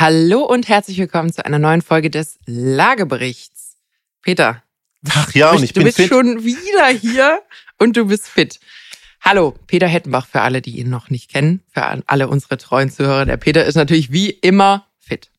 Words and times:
Hallo 0.00 0.44
und 0.44 0.68
herzlich 0.68 0.96
willkommen 0.98 1.32
zu 1.32 1.44
einer 1.44 1.58
neuen 1.58 1.82
Folge 1.82 2.08
des 2.08 2.38
Lageberichts. 2.46 3.78
Peter. 4.22 4.62
Ach 5.10 5.34
ja, 5.34 5.50
und 5.50 5.64
ich 5.64 5.72
du 5.72 5.80
bin 5.80 5.86
bist 5.86 5.96
fit. 5.96 6.08
schon 6.08 6.44
wieder 6.44 6.86
hier 6.86 7.42
und 7.80 7.96
du 7.96 8.04
bist 8.06 8.28
fit. 8.28 8.60
Hallo, 9.20 9.56
Peter 9.66 9.88
Hettenbach 9.88 10.28
für 10.28 10.42
alle, 10.42 10.62
die 10.62 10.78
ihn 10.78 10.88
noch 10.88 11.10
nicht 11.10 11.32
kennen, 11.32 11.64
für 11.72 11.82
alle 11.82 12.28
unsere 12.28 12.58
treuen 12.58 12.92
Zuhörer. 12.92 13.26
Der 13.26 13.38
Peter 13.38 13.64
ist 13.64 13.74
natürlich 13.74 14.12
wie 14.12 14.30
immer 14.30 14.86
fit. 15.00 15.32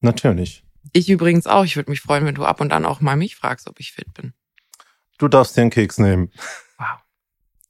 Natürlich. 0.00 0.64
Ich 0.94 1.10
übrigens 1.10 1.46
auch. 1.46 1.66
Ich 1.66 1.76
würde 1.76 1.90
mich 1.90 2.00
freuen, 2.00 2.24
wenn 2.24 2.34
du 2.34 2.46
ab 2.46 2.62
und 2.62 2.72
an 2.72 2.86
auch 2.86 3.02
mal 3.02 3.16
mich 3.16 3.36
fragst, 3.36 3.68
ob 3.68 3.78
ich 3.78 3.92
fit 3.92 4.14
bin. 4.14 4.32
Du 5.18 5.28
darfst 5.28 5.54
dir 5.54 5.60
einen 5.60 5.70
Keks 5.70 5.98
nehmen. 5.98 6.32
Wow. 6.78 6.86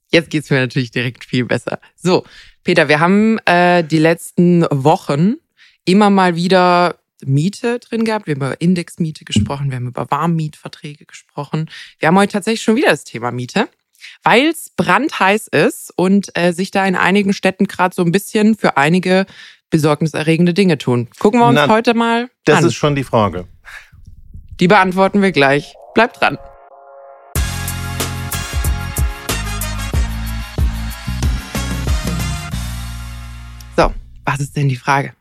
Jetzt 0.07 0.29
geht's 0.29 0.49
mir 0.49 0.61
natürlich 0.61 0.91
direkt 0.91 1.25
viel 1.25 1.43
besser. 1.43 1.81
So, 1.97 2.23
Peter, 2.63 2.87
wir 2.87 3.01
haben 3.01 3.39
äh, 3.39 3.83
die 3.83 3.99
letzten 3.99 4.65
Wochen 4.71 5.35
immer 5.85 6.09
mal 6.09 6.35
wieder 6.35 6.95
Miete 7.25 7.79
drin 7.79 8.03
gehabt. 8.05 8.27
Wir 8.27 8.35
haben 8.35 8.41
über 8.41 8.61
Indexmiete 8.61 9.25
gesprochen, 9.25 9.69
wir 9.69 9.77
haben 9.77 9.87
über 9.87 10.09
Warmmietverträge 10.09 11.05
gesprochen. 11.05 11.69
Wir 11.99 12.07
haben 12.09 12.17
heute 12.17 12.33
tatsächlich 12.33 12.61
schon 12.63 12.75
wieder 12.75 12.89
das 12.89 13.03
Thema 13.05 13.31
Miete, 13.31 13.69
weil 14.23 14.47
es 14.47 14.71
brandheiß 14.75 15.47
ist 15.47 15.93
und 15.95 16.35
äh, 16.37 16.51
sich 16.51 16.71
da 16.71 16.85
in 16.85 16.95
einigen 16.95 17.33
Städten 17.33 17.67
gerade 17.67 17.95
so 17.95 18.01
ein 18.03 18.11
bisschen 18.11 18.55
für 18.55 18.75
einige 18.77 19.25
besorgniserregende 19.69 20.53
Dinge 20.53 20.77
tun. 20.77 21.07
Gucken 21.19 21.39
wir 21.39 21.47
uns 21.47 21.55
Na, 21.55 21.67
heute 21.69 21.93
mal 21.93 22.29
Das 22.45 22.59
an. 22.59 22.65
ist 22.65 22.75
schon 22.75 22.95
die 22.95 23.03
Frage. 23.03 23.47
Die 24.59 24.67
beantworten 24.67 25.21
wir 25.21 25.31
gleich. 25.31 25.73
Bleibt 25.95 26.21
dran. 26.21 26.37
So, 33.75 33.93
was 34.25 34.39
ist 34.39 34.55
denn 34.55 34.69
die 34.69 34.75
Frage? 34.75 35.13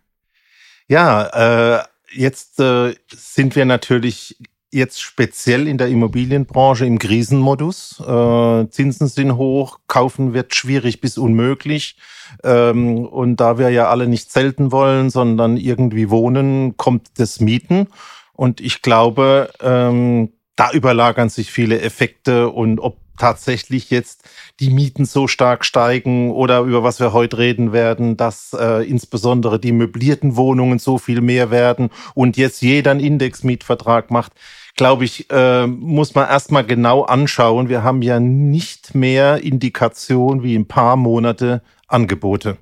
Ja, 0.92 1.78
äh, 1.78 1.84
jetzt 2.12 2.60
äh, 2.60 2.94
sind 3.08 3.56
wir 3.56 3.64
natürlich 3.64 4.36
jetzt 4.70 5.00
speziell 5.00 5.66
in 5.66 5.78
der 5.78 5.88
Immobilienbranche 5.88 6.84
im 6.84 6.98
Krisenmodus. 6.98 7.98
Äh, 8.00 8.68
Zinsen 8.68 9.08
sind 9.08 9.36
hoch, 9.38 9.78
kaufen 9.86 10.34
wird 10.34 10.54
schwierig 10.54 11.00
bis 11.00 11.16
unmöglich. 11.16 11.96
Ähm, 12.44 13.06
und 13.06 13.36
da 13.36 13.56
wir 13.56 13.70
ja 13.70 13.88
alle 13.88 14.06
nicht 14.06 14.30
selten 14.30 14.70
wollen, 14.70 15.08
sondern 15.08 15.56
irgendwie 15.56 16.10
wohnen, 16.10 16.76
kommt 16.76 17.08
das 17.16 17.40
Mieten. 17.40 17.88
Und 18.34 18.60
ich 18.60 18.82
glaube, 18.82 19.50
ähm, 19.62 20.34
da 20.56 20.72
überlagern 20.72 21.30
sich 21.30 21.50
viele 21.50 21.80
Effekte 21.80 22.50
und 22.50 22.80
ob 22.80 22.98
tatsächlich 23.18 23.90
jetzt 23.90 24.24
die 24.60 24.70
Mieten 24.70 25.04
so 25.04 25.28
stark 25.28 25.64
steigen 25.64 26.30
oder 26.30 26.60
über 26.60 26.82
was 26.82 27.00
wir 27.00 27.12
heute 27.12 27.38
reden 27.38 27.72
werden, 27.72 28.16
dass 28.16 28.52
äh, 28.52 28.88
insbesondere 28.88 29.58
die 29.58 29.72
möblierten 29.72 30.36
Wohnungen 30.36 30.78
so 30.78 30.98
viel 30.98 31.20
mehr 31.20 31.50
werden 31.50 31.90
und 32.14 32.36
jetzt 32.36 32.62
jeder 32.62 32.92
einen 32.92 33.00
Indexmietvertrag 33.00 34.10
macht, 34.10 34.32
glaube 34.76 35.04
ich, 35.04 35.30
äh, 35.30 35.66
muss 35.66 36.14
man 36.14 36.28
erstmal 36.28 36.64
genau 36.64 37.02
anschauen. 37.02 37.68
Wir 37.68 37.82
haben 37.82 38.02
ja 38.02 38.20
nicht 38.20 38.94
mehr 38.94 39.42
Indikation 39.42 40.42
wie 40.42 40.56
ein 40.56 40.66
paar 40.66 40.96
Monate 40.96 41.62
Angebote. 41.88 42.56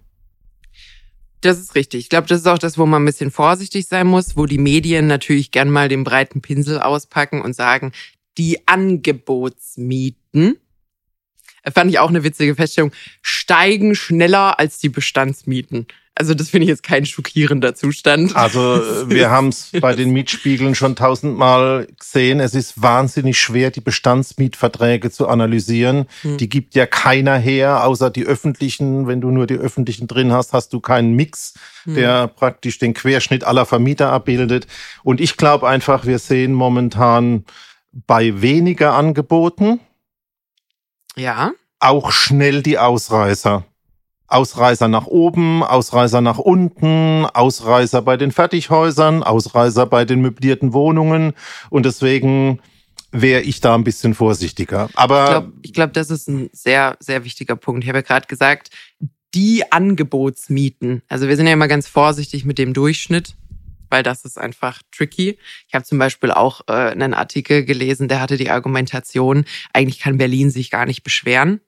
Das 1.40 1.58
ist 1.58 1.74
richtig. 1.74 2.00
Ich 2.00 2.08
glaube, 2.10 2.26
das 2.26 2.40
ist 2.40 2.46
auch 2.46 2.58
das, 2.58 2.76
wo 2.76 2.84
man 2.84 3.02
ein 3.02 3.06
bisschen 3.06 3.30
vorsichtig 3.30 3.86
sein 3.86 4.06
muss, 4.06 4.36
wo 4.36 4.44
die 4.44 4.58
Medien 4.58 5.06
natürlich 5.06 5.50
gern 5.50 5.70
mal 5.70 5.88
den 5.88 6.04
breiten 6.04 6.42
Pinsel 6.42 6.80
auspacken 6.80 7.40
und 7.40 7.54
sagen, 7.54 7.92
die 8.36 8.66
Angebotsmieten, 8.68 10.19
fand 11.72 11.90
ich 11.90 11.98
auch 11.98 12.08
eine 12.08 12.24
witzige 12.24 12.54
Feststellung, 12.54 12.92
steigen 13.22 13.94
schneller 13.94 14.58
als 14.58 14.78
die 14.78 14.88
Bestandsmieten. 14.88 15.86
Also 16.14 16.34
das 16.34 16.50
finde 16.50 16.64
ich 16.64 16.68
jetzt 16.68 16.82
kein 16.82 17.06
schockierender 17.06 17.74
Zustand. 17.74 18.36
Also 18.36 18.60
wir 19.08 19.30
haben 19.30 19.48
es 19.48 19.70
bei 19.80 19.94
den 19.94 20.10
Mietspiegeln 20.10 20.74
schon 20.74 20.94
tausendmal 20.94 21.86
gesehen. 21.98 22.40
Es 22.40 22.54
ist 22.54 22.82
wahnsinnig 22.82 23.40
schwer, 23.40 23.70
die 23.70 23.80
Bestandsmietverträge 23.80 25.10
zu 25.10 25.28
analysieren. 25.28 26.06
Hm. 26.22 26.36
Die 26.36 26.50
gibt 26.50 26.74
ja 26.74 26.84
keiner 26.84 27.38
her, 27.38 27.84
außer 27.84 28.10
die 28.10 28.26
öffentlichen. 28.26 29.06
Wenn 29.06 29.22
du 29.22 29.30
nur 29.30 29.46
die 29.46 29.54
öffentlichen 29.54 30.08
drin 30.08 30.30
hast, 30.30 30.52
hast 30.52 30.74
du 30.74 30.80
keinen 30.80 31.14
Mix, 31.14 31.54
Hm. 31.84 31.94
der 31.94 32.28
praktisch 32.28 32.78
den 32.78 32.92
Querschnitt 32.92 33.44
aller 33.44 33.64
Vermieter 33.64 34.12
abbildet. 34.12 34.66
Und 35.02 35.22
ich 35.22 35.38
glaube 35.38 35.68
einfach, 35.68 36.04
wir 36.04 36.18
sehen 36.18 36.52
momentan 36.52 37.46
bei 37.92 38.42
weniger 38.42 38.92
Angeboten 38.92 39.80
Ja, 41.16 41.52
auch 41.80 42.12
schnell 42.12 42.62
die 42.62 42.78
Ausreißer. 42.78 43.64
Ausreißer 44.28 44.86
nach 44.86 45.06
oben, 45.06 45.64
Ausreißer 45.64 46.20
nach 46.20 46.38
unten, 46.38 47.26
Ausreißer 47.26 48.02
bei 48.02 48.16
den 48.16 48.30
Fertighäusern, 48.30 49.24
Ausreißer 49.24 49.86
bei 49.86 50.04
den 50.04 50.20
möblierten 50.20 50.72
Wohnungen. 50.72 51.32
Und 51.68 51.84
deswegen 51.84 52.60
wäre 53.10 53.40
ich 53.40 53.60
da 53.60 53.74
ein 53.74 53.82
bisschen 53.82 54.14
vorsichtiger. 54.14 54.88
Aber 54.94 55.50
ich 55.62 55.72
glaube, 55.72 55.90
glaub, 55.90 55.92
das 55.94 56.10
ist 56.10 56.28
ein 56.28 56.48
sehr, 56.52 56.96
sehr 57.00 57.24
wichtiger 57.24 57.56
Punkt. 57.56 57.82
Ich 57.82 57.88
habe 57.88 57.98
ja 57.98 58.02
gerade 58.02 58.28
gesagt, 58.28 58.70
die 59.34 59.70
Angebotsmieten. 59.72 61.02
Also 61.08 61.26
wir 61.26 61.36
sind 61.36 61.46
ja 61.46 61.52
immer 61.52 61.68
ganz 61.68 61.88
vorsichtig 61.88 62.44
mit 62.44 62.58
dem 62.58 62.72
Durchschnitt, 62.72 63.34
weil 63.90 64.02
das 64.02 64.24
ist 64.24 64.38
einfach 64.38 64.80
tricky. 64.92 65.38
Ich 65.68 65.74
habe 65.74 65.84
zum 65.84 65.98
Beispiel 65.98 66.30
auch 66.30 66.62
äh, 66.68 66.72
einen 66.72 67.12
Artikel 67.12 67.64
gelesen, 67.64 68.08
der 68.08 68.20
hatte 68.20 68.36
die 68.36 68.50
Argumentation, 68.50 69.44
eigentlich 69.72 69.98
kann 69.98 70.18
Berlin 70.18 70.50
sich 70.50 70.70
gar 70.70 70.86
nicht 70.86 71.02
beschweren, 71.02 71.60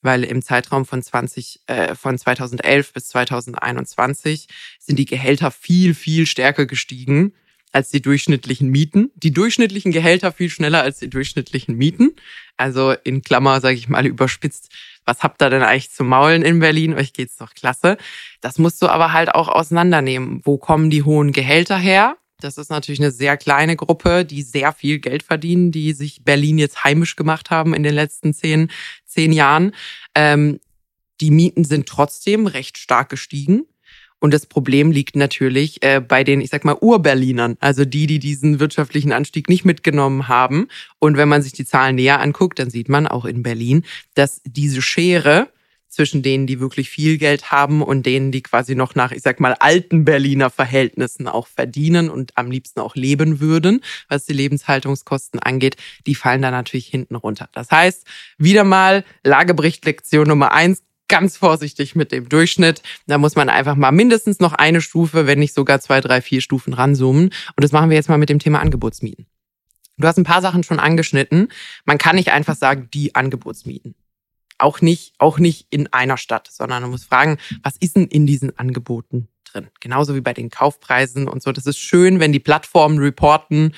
weil 0.00 0.24
im 0.24 0.40
Zeitraum 0.40 0.86
von 0.86 1.02
20, 1.02 1.60
äh, 1.66 1.94
von 1.94 2.16
2011 2.16 2.92
bis 2.92 3.08
2021 3.08 4.48
sind 4.78 4.98
die 4.98 5.06
Gehälter 5.06 5.50
viel, 5.50 5.94
viel 5.94 6.26
stärker 6.26 6.66
gestiegen 6.66 7.34
als 7.74 7.90
die 7.90 8.00
durchschnittlichen 8.00 8.70
Mieten. 8.70 9.10
Die 9.16 9.32
durchschnittlichen 9.32 9.92
Gehälter 9.92 10.32
viel 10.32 10.48
schneller 10.48 10.82
als 10.82 11.00
die 11.00 11.10
durchschnittlichen 11.10 11.76
Mieten. 11.76 12.14
Also 12.56 12.92
in 12.92 13.22
Klammer, 13.22 13.60
sage 13.60 13.76
ich 13.76 13.88
mal, 13.88 14.06
überspitzt. 14.06 14.70
Was 15.04 15.22
habt 15.22 15.42
ihr 15.42 15.50
denn 15.50 15.62
eigentlich 15.62 15.90
zu 15.90 16.04
maulen 16.04 16.42
in 16.42 16.60
Berlin? 16.60 16.94
Euch 16.94 17.12
geht's 17.12 17.36
doch 17.36 17.52
klasse. 17.52 17.98
Das 18.40 18.58
musst 18.58 18.80
du 18.80 18.86
aber 18.86 19.12
halt 19.12 19.34
auch 19.34 19.48
auseinandernehmen. 19.48 20.40
Wo 20.44 20.56
kommen 20.56 20.88
die 20.88 21.02
hohen 21.02 21.32
Gehälter 21.32 21.76
her? 21.76 22.16
Das 22.38 22.58
ist 22.58 22.70
natürlich 22.70 23.00
eine 23.00 23.10
sehr 23.10 23.36
kleine 23.36 23.74
Gruppe, 23.74 24.24
die 24.24 24.42
sehr 24.42 24.72
viel 24.72 24.98
Geld 24.98 25.22
verdienen, 25.22 25.72
die 25.72 25.92
sich 25.94 26.24
Berlin 26.24 26.58
jetzt 26.58 26.84
heimisch 26.84 27.16
gemacht 27.16 27.50
haben 27.50 27.74
in 27.74 27.82
den 27.82 27.94
letzten 27.94 28.34
zehn, 28.34 28.70
zehn 29.04 29.32
Jahren. 29.32 29.74
Ähm, 30.14 30.60
die 31.20 31.30
Mieten 31.30 31.64
sind 31.64 31.86
trotzdem 31.86 32.46
recht 32.46 32.78
stark 32.78 33.08
gestiegen. 33.08 33.66
Und 34.24 34.32
das 34.32 34.46
Problem 34.46 34.90
liegt 34.90 35.16
natürlich 35.16 35.82
äh, 35.82 36.00
bei 36.00 36.24
den, 36.24 36.40
ich 36.40 36.48
sag 36.48 36.64
mal, 36.64 36.78
Urberlinern, 36.80 37.58
also 37.60 37.84
die, 37.84 38.06
die 38.06 38.18
diesen 38.18 38.58
wirtschaftlichen 38.58 39.12
Anstieg 39.12 39.50
nicht 39.50 39.66
mitgenommen 39.66 40.28
haben. 40.28 40.68
Und 40.98 41.18
wenn 41.18 41.28
man 41.28 41.42
sich 41.42 41.52
die 41.52 41.66
Zahlen 41.66 41.96
näher 41.96 42.22
anguckt, 42.22 42.58
dann 42.58 42.70
sieht 42.70 42.88
man 42.88 43.06
auch 43.06 43.26
in 43.26 43.42
Berlin, 43.42 43.84
dass 44.14 44.40
diese 44.46 44.80
Schere 44.80 45.50
zwischen 45.88 46.22
denen, 46.22 46.46
die 46.46 46.58
wirklich 46.58 46.88
viel 46.88 47.18
Geld 47.18 47.52
haben 47.52 47.82
und 47.82 48.06
denen, 48.06 48.32
die 48.32 48.40
quasi 48.40 48.74
noch 48.74 48.94
nach, 48.94 49.12
ich 49.12 49.20
sag 49.20 49.40
mal, 49.40 49.56
alten 49.60 50.06
Berliner 50.06 50.48
Verhältnissen 50.48 51.28
auch 51.28 51.46
verdienen 51.46 52.08
und 52.08 52.32
am 52.34 52.50
liebsten 52.50 52.80
auch 52.80 52.96
leben 52.96 53.40
würden, 53.40 53.82
was 54.08 54.24
die 54.24 54.32
Lebenshaltungskosten 54.32 55.38
angeht, 55.38 55.76
die 56.06 56.14
fallen 56.14 56.40
da 56.40 56.50
natürlich 56.50 56.86
hinten 56.86 57.16
runter. 57.16 57.50
Das 57.52 57.70
heißt, 57.70 58.06
wieder 58.38 58.64
mal 58.64 59.04
Lagebericht 59.22 59.84
Lektion 59.84 60.28
Nummer 60.28 60.52
eins, 60.52 60.82
ganz 61.08 61.36
vorsichtig 61.36 61.94
mit 61.94 62.12
dem 62.12 62.28
Durchschnitt. 62.28 62.82
Da 63.06 63.18
muss 63.18 63.36
man 63.36 63.48
einfach 63.48 63.76
mal 63.76 63.92
mindestens 63.92 64.40
noch 64.40 64.52
eine 64.52 64.80
Stufe, 64.80 65.26
wenn 65.26 65.38
nicht 65.38 65.54
sogar 65.54 65.80
zwei, 65.80 66.00
drei, 66.00 66.20
vier 66.20 66.40
Stufen 66.40 66.72
ranzoomen. 66.72 67.24
Und 67.26 67.62
das 67.62 67.72
machen 67.72 67.90
wir 67.90 67.96
jetzt 67.96 68.08
mal 68.08 68.18
mit 68.18 68.28
dem 68.28 68.38
Thema 68.38 68.60
Angebotsmieten. 68.60 69.26
Du 69.96 70.08
hast 70.08 70.18
ein 70.18 70.24
paar 70.24 70.42
Sachen 70.42 70.64
schon 70.64 70.80
angeschnitten. 70.80 71.48
Man 71.84 71.98
kann 71.98 72.16
nicht 72.16 72.32
einfach 72.32 72.56
sagen, 72.56 72.88
die 72.92 73.14
Angebotsmieten. 73.14 73.94
Auch 74.58 74.80
nicht, 74.80 75.14
auch 75.18 75.38
nicht 75.38 75.66
in 75.70 75.92
einer 75.92 76.16
Stadt, 76.16 76.48
sondern 76.50 76.82
man 76.82 76.90
muss 76.90 77.04
fragen, 77.04 77.38
was 77.62 77.76
ist 77.76 77.96
denn 77.96 78.06
in 78.06 78.26
diesen 78.26 78.56
Angeboten 78.58 79.28
drin? 79.44 79.68
Genauso 79.80 80.14
wie 80.14 80.20
bei 80.20 80.32
den 80.32 80.50
Kaufpreisen 80.50 81.28
und 81.28 81.42
so. 81.42 81.52
Das 81.52 81.66
ist 81.66 81.78
schön, 81.78 82.20
wenn 82.20 82.32
die 82.32 82.40
Plattformen 82.40 82.98
reporten, 82.98 83.74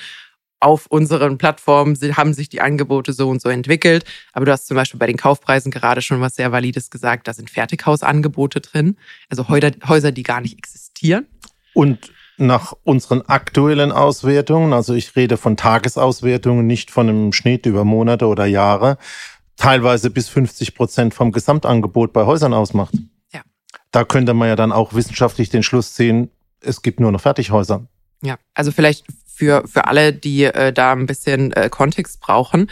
auf 0.59 0.87
unseren 0.87 1.37
Plattformen 1.37 1.95
haben 2.15 2.33
sich 2.33 2.49
die 2.49 2.61
Angebote 2.61 3.13
so 3.13 3.29
und 3.29 3.41
so 3.41 3.49
entwickelt. 3.49 4.05
Aber 4.33 4.45
du 4.45 4.51
hast 4.51 4.67
zum 4.67 4.75
Beispiel 4.75 4.99
bei 4.99 5.07
den 5.07 5.17
Kaufpreisen 5.17 5.71
gerade 5.71 6.01
schon 6.01 6.21
was 6.21 6.35
sehr 6.35 6.51
Valides 6.51 6.89
gesagt. 6.89 7.27
Da 7.27 7.33
sind 7.33 7.49
Fertighausangebote 7.49 8.61
drin. 8.61 8.97
Also 9.29 9.47
Häuser, 9.49 10.11
die 10.11 10.23
gar 10.23 10.41
nicht 10.41 10.57
existieren. 10.57 11.27
Und 11.73 12.11
nach 12.37 12.73
unseren 12.83 13.21
aktuellen 13.23 13.91
Auswertungen, 13.91 14.73
also 14.73 14.93
ich 14.93 15.15
rede 15.15 15.37
von 15.37 15.57
Tagesauswertungen, 15.57 16.65
nicht 16.65 16.91
von 16.91 17.09
einem 17.09 17.33
Schnitt 17.33 17.65
über 17.65 17.83
Monate 17.83 18.27
oder 18.27 18.45
Jahre, 18.45 18.97
teilweise 19.57 20.09
bis 20.11 20.29
50 20.29 20.75
Prozent 20.75 21.13
vom 21.13 21.31
Gesamtangebot 21.31 22.13
bei 22.13 22.25
Häusern 22.25 22.53
ausmacht. 22.53 22.93
Ja. 23.33 23.41
Da 23.91 24.03
könnte 24.03 24.35
man 24.35 24.47
ja 24.47 24.55
dann 24.55 24.71
auch 24.71 24.93
wissenschaftlich 24.93 25.49
den 25.49 25.63
Schluss 25.63 25.93
ziehen, 25.93 26.29
es 26.61 26.81
gibt 26.81 26.99
nur 26.99 27.11
noch 27.11 27.21
Fertighäuser. 27.21 27.87
Ja, 28.21 28.37
also 28.53 28.71
vielleicht 28.71 29.05
für, 29.37 29.67
für 29.67 29.87
alle, 29.87 30.13
die 30.13 30.45
äh, 30.45 30.73
da 30.73 30.93
ein 30.93 31.05
bisschen 31.05 31.51
äh, 31.53 31.69
Kontext 31.69 32.19
brauchen. 32.19 32.69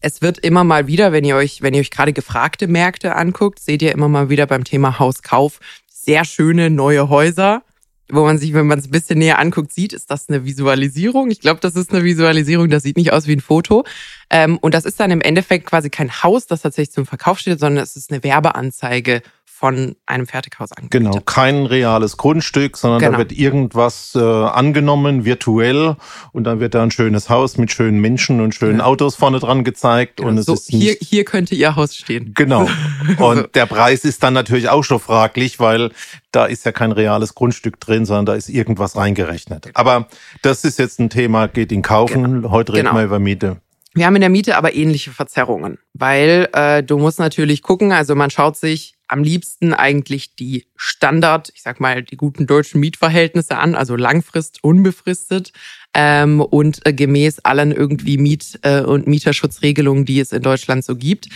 Es 0.00 0.20
wird 0.20 0.38
immer 0.38 0.64
mal 0.64 0.86
wieder, 0.86 1.12
wenn 1.12 1.24
ihr 1.24 1.36
euch, 1.36 1.62
wenn 1.62 1.74
ihr 1.74 1.80
euch 1.80 1.90
gerade 1.90 2.12
gefragte 2.12 2.66
Märkte 2.66 3.14
anguckt, 3.14 3.60
seht 3.60 3.82
ihr 3.82 3.92
immer 3.92 4.08
mal 4.08 4.28
wieder 4.28 4.46
beim 4.46 4.64
Thema 4.64 4.98
Hauskauf 4.98 5.60
sehr 6.06 6.24
schöne 6.24 6.70
neue 6.70 7.08
Häuser, 7.08 7.62
wo 8.08 8.24
man 8.24 8.38
sich, 8.38 8.54
wenn 8.54 8.68
man 8.68 8.78
es 8.78 8.86
ein 8.86 8.92
bisschen 8.92 9.18
näher 9.18 9.40
anguckt, 9.40 9.72
sieht, 9.72 9.92
ist 9.92 10.10
das 10.10 10.28
eine 10.28 10.44
Visualisierung. 10.44 11.30
Ich 11.30 11.40
glaube, 11.40 11.58
das 11.60 11.74
ist 11.74 11.92
eine 11.92 12.04
Visualisierung, 12.04 12.70
das 12.70 12.84
sieht 12.84 12.96
nicht 12.96 13.12
aus 13.12 13.26
wie 13.26 13.34
ein 13.34 13.40
Foto. 13.40 13.84
Ähm, 14.30 14.58
und 14.58 14.74
das 14.74 14.84
ist 14.84 15.00
dann 15.00 15.10
im 15.10 15.20
Endeffekt 15.20 15.66
quasi 15.66 15.90
kein 15.90 16.22
Haus, 16.22 16.46
das 16.46 16.62
tatsächlich 16.62 16.92
zum 16.92 17.06
Verkauf 17.06 17.40
steht, 17.40 17.58
sondern 17.58 17.82
es 17.82 17.96
ist 17.96 18.12
eine 18.12 18.22
Werbeanzeige 18.22 19.22
von 19.58 19.96
einem 20.04 20.26
Fertighaus 20.26 20.70
angemietet. 20.72 21.12
Genau, 21.12 21.20
kein 21.24 21.64
reales 21.64 22.18
Grundstück, 22.18 22.76
sondern 22.76 23.00
genau. 23.00 23.12
da 23.12 23.18
wird 23.18 23.32
irgendwas 23.32 24.14
äh, 24.14 24.20
angenommen, 24.20 25.24
virtuell, 25.24 25.96
und 26.32 26.44
dann 26.44 26.60
wird 26.60 26.74
da 26.74 26.82
ein 26.82 26.90
schönes 26.90 27.30
Haus 27.30 27.56
mit 27.56 27.72
schönen 27.72 27.98
Menschen 28.02 28.42
und 28.42 28.54
schönen 28.54 28.80
ja. 28.80 28.84
Autos 28.84 29.16
vorne 29.16 29.38
dran 29.38 29.64
gezeigt. 29.64 30.18
Genau. 30.18 30.28
Und 30.28 30.36
es 30.36 30.44
so, 30.44 30.52
ist 30.52 30.68
hier, 30.68 30.94
hier 31.00 31.24
könnte 31.24 31.54
Ihr 31.54 31.74
Haus 31.74 31.96
stehen. 31.96 32.34
Genau. 32.34 32.68
Und 33.18 33.36
so. 33.36 33.42
der 33.46 33.64
Preis 33.64 34.04
ist 34.04 34.22
dann 34.22 34.34
natürlich 34.34 34.68
auch 34.68 34.84
schon 34.84 35.00
fraglich, 35.00 35.58
weil 35.58 35.90
da 36.32 36.44
ist 36.44 36.66
ja 36.66 36.72
kein 36.72 36.92
reales 36.92 37.34
Grundstück 37.34 37.80
drin, 37.80 38.04
sondern 38.04 38.26
da 38.26 38.34
ist 38.34 38.50
irgendwas 38.50 38.94
reingerechnet. 38.94 39.62
Genau. 39.62 39.78
Aber 39.78 40.08
das 40.42 40.64
ist 40.64 40.78
jetzt 40.78 41.00
ein 41.00 41.08
Thema, 41.08 41.48
geht 41.48 41.72
in 41.72 41.80
Kaufen. 41.80 42.22
Genau. 42.22 42.50
Heute 42.50 42.74
reden 42.74 42.88
genau. 42.88 42.98
wir 42.98 43.04
über 43.04 43.18
Miete. 43.18 43.56
Wir 43.94 44.04
haben 44.04 44.16
in 44.16 44.20
der 44.20 44.28
Miete 44.28 44.58
aber 44.58 44.74
ähnliche 44.74 45.12
Verzerrungen, 45.12 45.78
weil 45.94 46.50
äh, 46.52 46.82
du 46.82 46.98
musst 46.98 47.18
natürlich 47.18 47.62
gucken, 47.62 47.92
also 47.92 48.14
man 48.14 48.28
schaut 48.28 48.58
sich 48.58 48.95
am 49.08 49.22
liebsten 49.22 49.72
eigentlich 49.72 50.34
die 50.34 50.66
Standard, 50.76 51.50
ich 51.54 51.62
sag 51.62 51.80
mal, 51.80 52.02
die 52.02 52.16
guten 52.16 52.46
deutschen 52.46 52.80
Mietverhältnisse 52.80 53.56
an, 53.58 53.74
also 53.74 53.96
langfrist, 53.96 54.62
unbefristet 54.62 55.52
ähm, 55.94 56.40
und 56.40 56.84
äh, 56.86 56.92
gemäß 56.92 57.40
allen 57.40 57.72
irgendwie 57.72 58.18
Miet- 58.18 58.58
äh, 58.62 58.80
und 58.80 59.06
Mieterschutzregelungen, 59.06 60.04
die 60.04 60.20
es 60.20 60.32
in 60.32 60.42
Deutschland 60.42 60.84
so 60.84 60.96
gibt. 60.96 61.28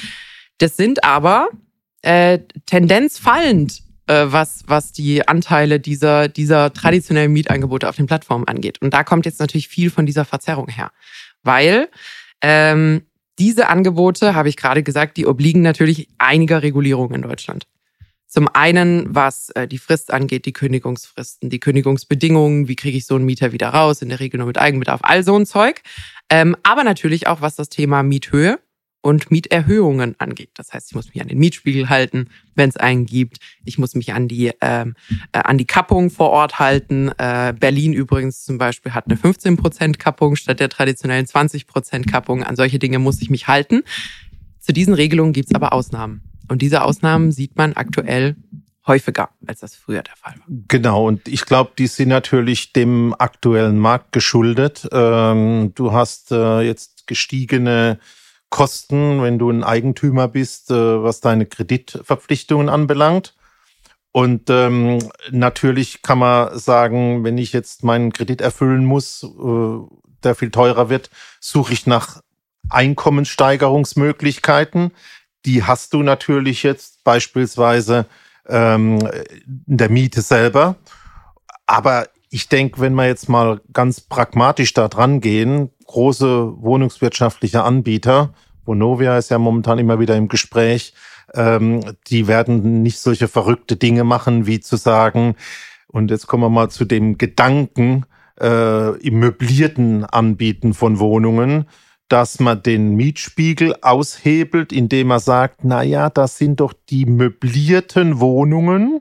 Das 0.58 0.76
sind 0.76 1.04
aber 1.04 1.48
äh, 2.02 2.40
tendenzfallend, 2.66 3.82
äh, 4.06 4.26
was, 4.26 4.64
was 4.66 4.92
die 4.92 5.26
Anteile 5.28 5.80
dieser, 5.80 6.28
dieser 6.28 6.72
traditionellen 6.72 7.32
Mietangebote 7.32 7.88
auf 7.88 7.96
den 7.96 8.06
Plattformen 8.06 8.48
angeht. 8.48 8.80
Und 8.82 8.92
da 8.92 9.04
kommt 9.04 9.26
jetzt 9.26 9.40
natürlich 9.40 9.68
viel 9.68 9.90
von 9.90 10.06
dieser 10.06 10.24
Verzerrung 10.24 10.68
her, 10.68 10.90
weil 11.42 11.88
ähm, 12.42 13.02
diese 13.40 13.68
Angebote, 13.68 14.34
habe 14.34 14.50
ich 14.50 14.56
gerade 14.56 14.82
gesagt, 14.82 15.16
die 15.16 15.26
obliegen 15.26 15.62
natürlich 15.62 16.08
einiger 16.18 16.62
Regulierungen 16.62 17.16
in 17.16 17.22
Deutschland. 17.22 17.66
Zum 18.26 18.46
einen, 18.46 19.12
was 19.12 19.50
äh, 19.50 19.66
die 19.66 19.78
Frist 19.78 20.12
angeht, 20.12 20.44
die 20.44 20.52
Kündigungsfristen, 20.52 21.50
die 21.50 21.58
Kündigungsbedingungen, 21.58 22.68
wie 22.68 22.76
kriege 22.76 22.96
ich 22.96 23.06
so 23.06 23.16
einen 23.16 23.24
Mieter 23.24 23.50
wieder 23.50 23.70
raus, 23.70 24.02
in 24.02 24.10
der 24.10 24.20
Regel 24.20 24.38
nur 24.38 24.46
mit 24.46 24.58
Eigenbedarf, 24.58 25.00
all 25.02 25.24
so 25.24 25.36
ein 25.36 25.46
Zeug. 25.46 25.80
Ähm, 26.28 26.54
aber 26.62 26.84
natürlich 26.84 27.26
auch, 27.26 27.40
was 27.40 27.56
das 27.56 27.70
Thema 27.70 28.04
Miethöhe 28.04 28.60
und 29.02 29.30
Mieterhöhungen 29.30 30.14
angeht. 30.18 30.50
Das 30.54 30.72
heißt, 30.72 30.90
ich 30.90 30.94
muss 30.94 31.08
mich 31.08 31.20
an 31.20 31.28
den 31.28 31.38
Mietspiegel 31.38 31.88
halten, 31.88 32.28
wenn 32.54 32.68
es 32.68 32.76
einen 32.76 33.06
gibt. 33.06 33.38
Ich 33.64 33.78
muss 33.78 33.94
mich 33.94 34.12
an 34.12 34.28
die 34.28 34.52
ähm, 34.60 34.94
äh, 35.32 35.38
an 35.38 35.58
die 35.58 35.66
Kappung 35.66 36.10
vor 36.10 36.30
Ort 36.30 36.58
halten. 36.58 37.10
Äh, 37.18 37.54
Berlin 37.58 37.92
übrigens 37.92 38.44
zum 38.44 38.58
Beispiel 38.58 38.92
hat 38.92 39.06
eine 39.06 39.16
15% 39.16 39.98
Kappung 39.98 40.36
statt 40.36 40.60
der 40.60 40.68
traditionellen 40.68 41.26
20% 41.26 42.10
Kappung. 42.10 42.42
An 42.42 42.56
solche 42.56 42.78
Dinge 42.78 42.98
muss 42.98 43.22
ich 43.22 43.30
mich 43.30 43.48
halten. 43.48 43.82
Zu 44.58 44.72
diesen 44.72 44.94
Regelungen 44.94 45.32
gibt 45.32 45.48
es 45.48 45.54
aber 45.54 45.72
Ausnahmen. 45.72 46.22
Und 46.48 46.62
diese 46.62 46.82
Ausnahmen 46.82 47.32
sieht 47.32 47.56
man 47.56 47.74
aktuell 47.74 48.36
häufiger, 48.86 49.30
als 49.46 49.60
das 49.60 49.76
früher 49.76 50.02
der 50.02 50.16
Fall 50.16 50.34
war. 50.34 50.46
Genau, 50.68 51.06
und 51.06 51.28
ich 51.28 51.46
glaube, 51.46 51.72
die 51.78 51.86
sind 51.86 52.08
natürlich 52.08 52.72
dem 52.72 53.14
aktuellen 53.18 53.78
Markt 53.78 54.12
geschuldet. 54.12 54.88
Ähm, 54.92 55.72
du 55.74 55.92
hast 55.92 56.32
äh, 56.32 56.62
jetzt 56.62 57.06
gestiegene 57.06 57.98
Kosten, 58.50 59.22
wenn 59.22 59.38
du 59.38 59.48
ein 59.50 59.64
Eigentümer 59.64 60.28
bist, 60.28 60.70
äh, 60.70 61.02
was 61.02 61.20
deine 61.20 61.46
Kreditverpflichtungen 61.46 62.68
anbelangt. 62.68 63.34
Und 64.12 64.50
ähm, 64.50 64.98
natürlich 65.30 66.02
kann 66.02 66.18
man 66.18 66.58
sagen, 66.58 67.22
wenn 67.22 67.38
ich 67.38 67.52
jetzt 67.52 67.84
meinen 67.84 68.12
Kredit 68.12 68.40
erfüllen 68.40 68.84
muss, 68.84 69.22
äh, 69.22 69.78
der 70.24 70.34
viel 70.34 70.50
teurer 70.50 70.88
wird, 70.90 71.10
suche 71.38 71.72
ich 71.72 71.86
nach 71.86 72.20
Einkommenssteigerungsmöglichkeiten. 72.68 74.90
Die 75.46 75.62
hast 75.62 75.94
du 75.94 76.02
natürlich 76.02 76.64
jetzt 76.64 77.04
beispielsweise 77.04 78.06
ähm, 78.48 78.98
in 79.66 79.76
der 79.76 79.90
Miete 79.90 80.22
selber. 80.22 80.74
Aber 81.66 82.08
ich 82.30 82.48
denke, 82.48 82.80
wenn 82.80 82.94
wir 82.94 83.06
jetzt 83.06 83.28
mal 83.28 83.60
ganz 83.72 84.00
pragmatisch 84.00 84.72
da 84.72 84.88
dran 84.88 85.20
gehen, 85.20 85.70
große 85.86 86.54
wohnungswirtschaftliche 86.62 87.64
Anbieter, 87.64 88.32
Vonovia 88.64 89.18
ist 89.18 89.30
ja 89.30 89.38
momentan 89.38 89.78
immer 89.78 89.98
wieder 89.98 90.16
im 90.16 90.28
Gespräch, 90.28 90.94
ähm, 91.34 91.80
die 92.06 92.28
werden 92.28 92.82
nicht 92.82 93.00
solche 93.00 93.28
verrückte 93.28 93.76
Dinge 93.76 94.04
machen, 94.04 94.46
wie 94.46 94.60
zu 94.60 94.76
sagen, 94.76 95.34
und 95.88 96.12
jetzt 96.12 96.28
kommen 96.28 96.44
wir 96.44 96.50
mal 96.50 96.70
zu 96.70 96.84
dem 96.84 97.18
Gedanken 97.18 98.06
äh, 98.40 98.96
im 99.00 99.18
möblierten 99.18 100.04
Anbieten 100.04 100.72
von 100.72 101.00
Wohnungen, 101.00 101.66
dass 102.08 102.38
man 102.38 102.62
den 102.62 102.94
Mietspiegel 102.94 103.74
aushebelt, 103.82 104.72
indem 104.72 105.08
man 105.08 105.20
sagt, 105.20 105.64
na 105.64 105.82
ja, 105.82 106.10
das 106.10 106.38
sind 106.38 106.60
doch 106.60 106.72
die 106.88 107.06
möblierten 107.06 108.20
Wohnungen, 108.20 109.00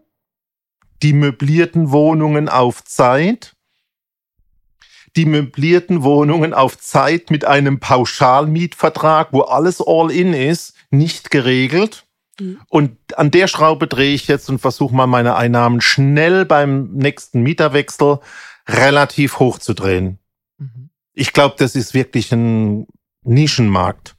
die 1.01 1.13
möblierten 1.13 1.91
Wohnungen 1.91 2.49
auf 2.49 2.83
Zeit, 2.83 3.55
die 5.15 5.25
möblierten 5.25 6.03
Wohnungen 6.03 6.53
auf 6.53 6.77
Zeit 6.77 7.31
mit 7.31 7.45
einem 7.45 7.79
Pauschalmietvertrag, 7.79 9.29
wo 9.31 9.41
alles 9.41 9.81
all 9.85 10.11
in 10.11 10.33
ist, 10.33 10.75
nicht 10.91 11.31
geregelt. 11.31 12.05
Mhm. 12.39 12.59
Und 12.69 13.17
an 13.17 13.31
der 13.31 13.47
Schraube 13.47 13.87
drehe 13.87 14.13
ich 14.13 14.27
jetzt 14.27 14.49
und 14.49 14.59
versuche 14.59 14.95
mal 14.95 15.07
meine 15.07 15.35
Einnahmen 15.35 15.81
schnell 15.81 16.45
beim 16.45 16.91
nächsten 16.93 17.41
Mieterwechsel 17.41 18.19
relativ 18.67 19.39
hoch 19.39 19.59
zu 19.59 19.73
drehen. 19.73 20.19
Mhm. 20.57 20.89
Ich 21.13 21.33
glaube, 21.33 21.55
das 21.57 21.75
ist 21.75 21.93
wirklich 21.93 22.31
ein 22.31 22.87
Nischenmarkt, 23.23 24.15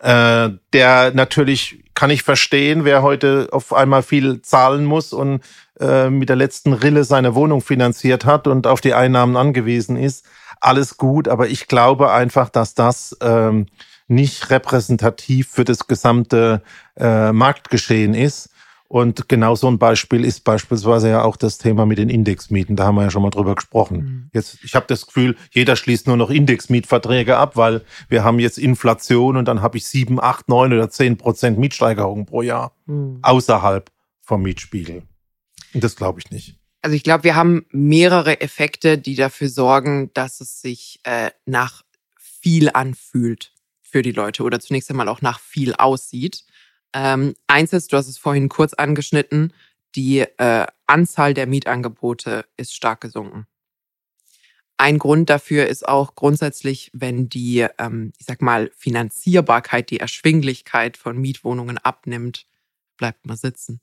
äh, 0.00 0.50
der 0.72 1.12
natürlich 1.14 1.84
kann 2.00 2.08
ich 2.08 2.22
verstehen, 2.22 2.86
wer 2.86 3.02
heute 3.02 3.48
auf 3.52 3.74
einmal 3.74 4.02
viel 4.02 4.40
zahlen 4.40 4.86
muss 4.86 5.12
und 5.12 5.42
äh, 5.78 6.08
mit 6.08 6.30
der 6.30 6.36
letzten 6.36 6.72
Rille 6.72 7.04
seine 7.04 7.34
Wohnung 7.34 7.60
finanziert 7.60 8.24
hat 8.24 8.46
und 8.46 8.66
auf 8.66 8.80
die 8.80 8.94
Einnahmen 8.94 9.36
angewiesen 9.36 9.98
ist. 9.98 10.24
Alles 10.62 10.96
gut, 10.96 11.28
aber 11.28 11.48
ich 11.48 11.68
glaube 11.68 12.10
einfach, 12.10 12.48
dass 12.48 12.72
das 12.72 13.18
ähm, 13.20 13.66
nicht 14.08 14.48
repräsentativ 14.48 15.50
für 15.50 15.64
das 15.64 15.88
gesamte 15.88 16.62
äh, 16.96 17.32
Marktgeschehen 17.32 18.14
ist. 18.14 18.48
Und 18.92 19.28
genau 19.28 19.54
so 19.54 19.68
ein 19.68 19.78
Beispiel 19.78 20.24
ist 20.24 20.42
beispielsweise 20.42 21.10
ja 21.10 21.22
auch 21.22 21.36
das 21.36 21.58
Thema 21.58 21.86
mit 21.86 21.98
den 21.98 22.10
Indexmieten. 22.10 22.74
Da 22.74 22.86
haben 22.86 22.96
wir 22.96 23.04
ja 23.04 23.10
schon 23.12 23.22
mal 23.22 23.30
drüber 23.30 23.54
gesprochen. 23.54 23.96
Mhm. 23.96 24.30
Jetzt, 24.34 24.64
ich 24.64 24.74
habe 24.74 24.86
das 24.88 25.06
Gefühl, 25.06 25.36
jeder 25.52 25.76
schließt 25.76 26.08
nur 26.08 26.16
noch 26.16 26.28
Indexmietverträge 26.28 27.36
ab, 27.36 27.56
weil 27.56 27.82
wir 28.08 28.24
haben 28.24 28.40
jetzt 28.40 28.58
Inflation 28.58 29.36
und 29.36 29.44
dann 29.44 29.62
habe 29.62 29.78
ich 29.78 29.86
sieben, 29.86 30.20
acht, 30.20 30.48
neun 30.48 30.72
oder 30.72 30.90
zehn 30.90 31.16
Prozent 31.16 31.56
Mietsteigerungen 31.56 32.26
pro 32.26 32.42
Jahr 32.42 32.72
mhm. 32.86 33.20
außerhalb 33.22 33.92
vom 34.22 34.42
Mietspiegel. 34.42 35.04
Und 35.72 35.84
das 35.84 35.94
glaube 35.94 36.18
ich 36.18 36.32
nicht. 36.32 36.58
Also 36.82 36.96
ich 36.96 37.04
glaube, 37.04 37.22
wir 37.22 37.36
haben 37.36 37.66
mehrere 37.70 38.40
Effekte, 38.40 38.98
die 38.98 39.14
dafür 39.14 39.50
sorgen, 39.50 40.10
dass 40.14 40.40
es 40.40 40.60
sich 40.62 40.98
äh, 41.04 41.30
nach 41.46 41.82
viel 42.18 42.68
anfühlt 42.70 43.52
für 43.82 44.02
die 44.02 44.10
Leute 44.10 44.42
oder 44.42 44.58
zunächst 44.58 44.90
einmal 44.90 45.06
auch 45.06 45.22
nach 45.22 45.38
viel 45.38 45.74
aussieht. 45.74 46.44
Ähm, 46.92 47.34
eins 47.46 47.72
ist, 47.72 47.92
du 47.92 47.96
hast 47.96 48.08
es 48.08 48.18
vorhin 48.18 48.48
kurz 48.48 48.74
angeschnitten, 48.74 49.52
die 49.94 50.20
äh, 50.20 50.66
Anzahl 50.86 51.34
der 51.34 51.46
Mietangebote 51.46 52.44
ist 52.56 52.74
stark 52.74 53.00
gesunken. 53.00 53.46
Ein 54.76 54.98
Grund 54.98 55.28
dafür 55.28 55.66
ist 55.66 55.86
auch 55.86 56.14
grundsätzlich, 56.14 56.90
wenn 56.94 57.28
die, 57.28 57.66
ähm, 57.78 58.12
ich 58.18 58.26
sag 58.26 58.40
mal, 58.40 58.70
Finanzierbarkeit, 58.74 59.90
die 59.90 60.00
Erschwinglichkeit 60.00 60.96
von 60.96 61.18
Mietwohnungen 61.18 61.76
abnimmt, 61.76 62.46
bleibt 62.96 63.26
man 63.26 63.36
sitzen. 63.36 63.80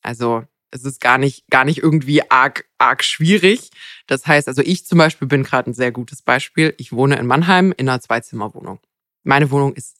Also 0.00 0.44
es 0.70 0.84
ist 0.84 1.00
gar 1.00 1.18
nicht, 1.18 1.48
gar 1.50 1.64
nicht 1.64 1.78
irgendwie 1.78 2.30
arg, 2.30 2.66
arg 2.78 3.02
schwierig. 3.02 3.70
Das 4.06 4.26
heißt, 4.26 4.48
also 4.48 4.62
ich 4.62 4.86
zum 4.86 4.98
Beispiel 4.98 5.26
bin 5.26 5.42
gerade 5.42 5.70
ein 5.70 5.74
sehr 5.74 5.92
gutes 5.92 6.22
Beispiel. 6.22 6.74
Ich 6.78 6.92
wohne 6.92 7.16
in 7.16 7.26
Mannheim 7.26 7.74
in 7.76 7.88
einer 7.88 8.00
Zweizimmerwohnung. 8.00 8.78
Meine 9.24 9.50
Wohnung 9.50 9.74
ist 9.74 9.97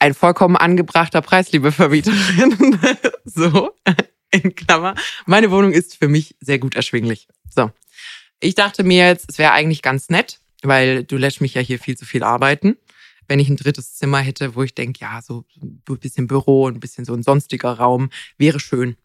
ein 0.00 0.14
vollkommen 0.14 0.56
angebrachter 0.56 1.20
Preis, 1.20 1.52
liebe 1.52 1.70
Vermieterin. 1.70 2.78
so, 3.24 3.70
in 4.30 4.54
Klammer. 4.54 4.94
Meine 5.26 5.50
Wohnung 5.50 5.72
ist 5.72 5.96
für 5.96 6.08
mich 6.08 6.34
sehr 6.40 6.58
gut 6.58 6.74
erschwinglich. 6.74 7.28
So. 7.54 7.70
Ich 8.40 8.54
dachte 8.54 8.82
mir 8.82 9.06
jetzt, 9.06 9.30
es 9.30 9.38
wäre 9.38 9.52
eigentlich 9.52 9.82
ganz 9.82 10.08
nett, 10.08 10.40
weil 10.62 11.04
du 11.04 11.18
lässt 11.18 11.42
mich 11.42 11.54
ja 11.54 11.60
hier 11.60 11.78
viel 11.78 11.96
zu 11.96 12.06
viel 12.06 12.22
arbeiten. 12.22 12.76
Wenn 13.28 13.38
ich 13.38 13.48
ein 13.48 13.56
drittes 13.56 13.94
Zimmer 13.94 14.18
hätte, 14.18 14.54
wo 14.54 14.62
ich 14.62 14.74
denke, 14.74 15.00
ja, 15.02 15.20
so 15.22 15.44
ein 15.62 15.98
bisschen 15.98 16.26
Büro, 16.26 16.66
ein 16.68 16.80
bisschen 16.80 17.04
so 17.04 17.14
ein 17.14 17.22
sonstiger 17.22 17.74
Raum, 17.74 18.08
wäre 18.38 18.58
schön. 18.58 18.96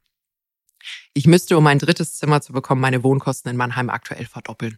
Ich 1.14 1.28
müsste, 1.28 1.58
um 1.58 1.68
ein 1.68 1.80
drittes 1.80 2.14
Zimmer 2.14 2.42
zu 2.42 2.54
bekommen, 2.54 2.82
meine 2.82 3.04
Wohnkosten 3.04 3.52
in 3.52 3.58
Mannheim 3.58 3.90
aktuell 3.90 4.26
verdoppeln. 4.26 4.78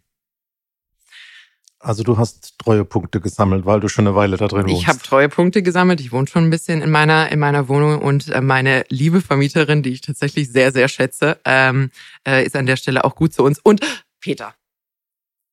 Also 1.80 2.02
du 2.02 2.18
hast 2.18 2.58
Treuepunkte 2.58 3.20
gesammelt, 3.20 3.64
weil 3.64 3.78
du 3.78 3.88
schon 3.88 4.06
eine 4.06 4.16
Weile 4.16 4.36
da 4.36 4.48
drin 4.48 4.64
wohnst. 4.64 4.82
Ich 4.82 4.88
habe 4.88 4.98
Treuepunkte 4.98 5.62
gesammelt. 5.62 6.00
Ich 6.00 6.10
wohne 6.10 6.26
schon 6.26 6.44
ein 6.44 6.50
bisschen 6.50 6.82
in 6.82 6.90
meiner 6.90 7.30
in 7.30 7.38
meiner 7.38 7.68
Wohnung 7.68 8.02
und 8.02 8.28
äh, 8.28 8.40
meine 8.40 8.84
liebe 8.88 9.20
Vermieterin, 9.20 9.82
die 9.84 9.90
ich 9.90 10.00
tatsächlich 10.00 10.50
sehr 10.50 10.72
sehr 10.72 10.88
schätze, 10.88 11.38
ähm, 11.44 11.90
äh, 12.26 12.44
ist 12.44 12.56
an 12.56 12.66
der 12.66 12.76
Stelle 12.76 13.04
auch 13.04 13.14
gut 13.14 13.32
zu 13.32 13.44
uns. 13.44 13.60
Und 13.60 13.80
Peter, 14.20 14.54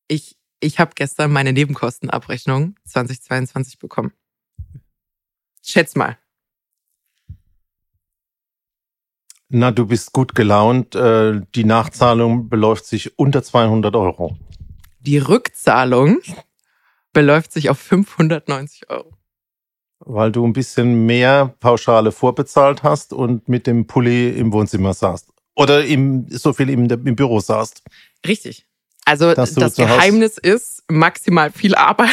ich 0.08 0.36
ich 0.58 0.80
habe 0.80 0.92
gestern 0.96 1.30
meine 1.30 1.52
Nebenkostenabrechnung 1.52 2.74
2022 2.86 3.78
bekommen. 3.78 4.12
Schätz 5.62 5.94
mal. 5.94 6.18
Na, 9.48 9.70
du 9.70 9.86
bist 9.86 10.12
gut 10.12 10.34
gelaunt. 10.34 10.96
Äh, 10.96 11.40
die 11.54 11.64
Nachzahlung 11.64 12.48
beläuft 12.48 12.84
sich 12.86 13.16
unter 13.16 13.44
200 13.44 13.94
Euro. 13.94 14.36
Die 15.06 15.18
Rückzahlung 15.18 16.20
beläuft 17.12 17.52
sich 17.52 17.70
auf 17.70 17.78
590 17.78 18.90
Euro. 18.90 19.12
Weil 20.00 20.32
du 20.32 20.44
ein 20.44 20.52
bisschen 20.52 21.06
mehr 21.06 21.54
Pauschale 21.60 22.10
vorbezahlt 22.10 22.82
hast 22.82 23.12
und 23.12 23.48
mit 23.48 23.68
dem 23.68 23.86
Pulli 23.86 24.30
im 24.30 24.52
Wohnzimmer 24.52 24.94
saßt. 24.94 25.28
Oder 25.54 25.84
im, 25.84 26.26
so 26.28 26.52
viel 26.52 26.68
im, 26.70 26.90
im 26.90 27.16
Büro 27.16 27.38
saßt. 27.38 27.82
Richtig. 28.26 28.66
Also 29.04 29.32
das 29.32 29.54
Geheimnis 29.76 30.38
ist 30.38 30.82
maximal 30.90 31.52
viel 31.52 31.76
Arbeit, 31.76 32.10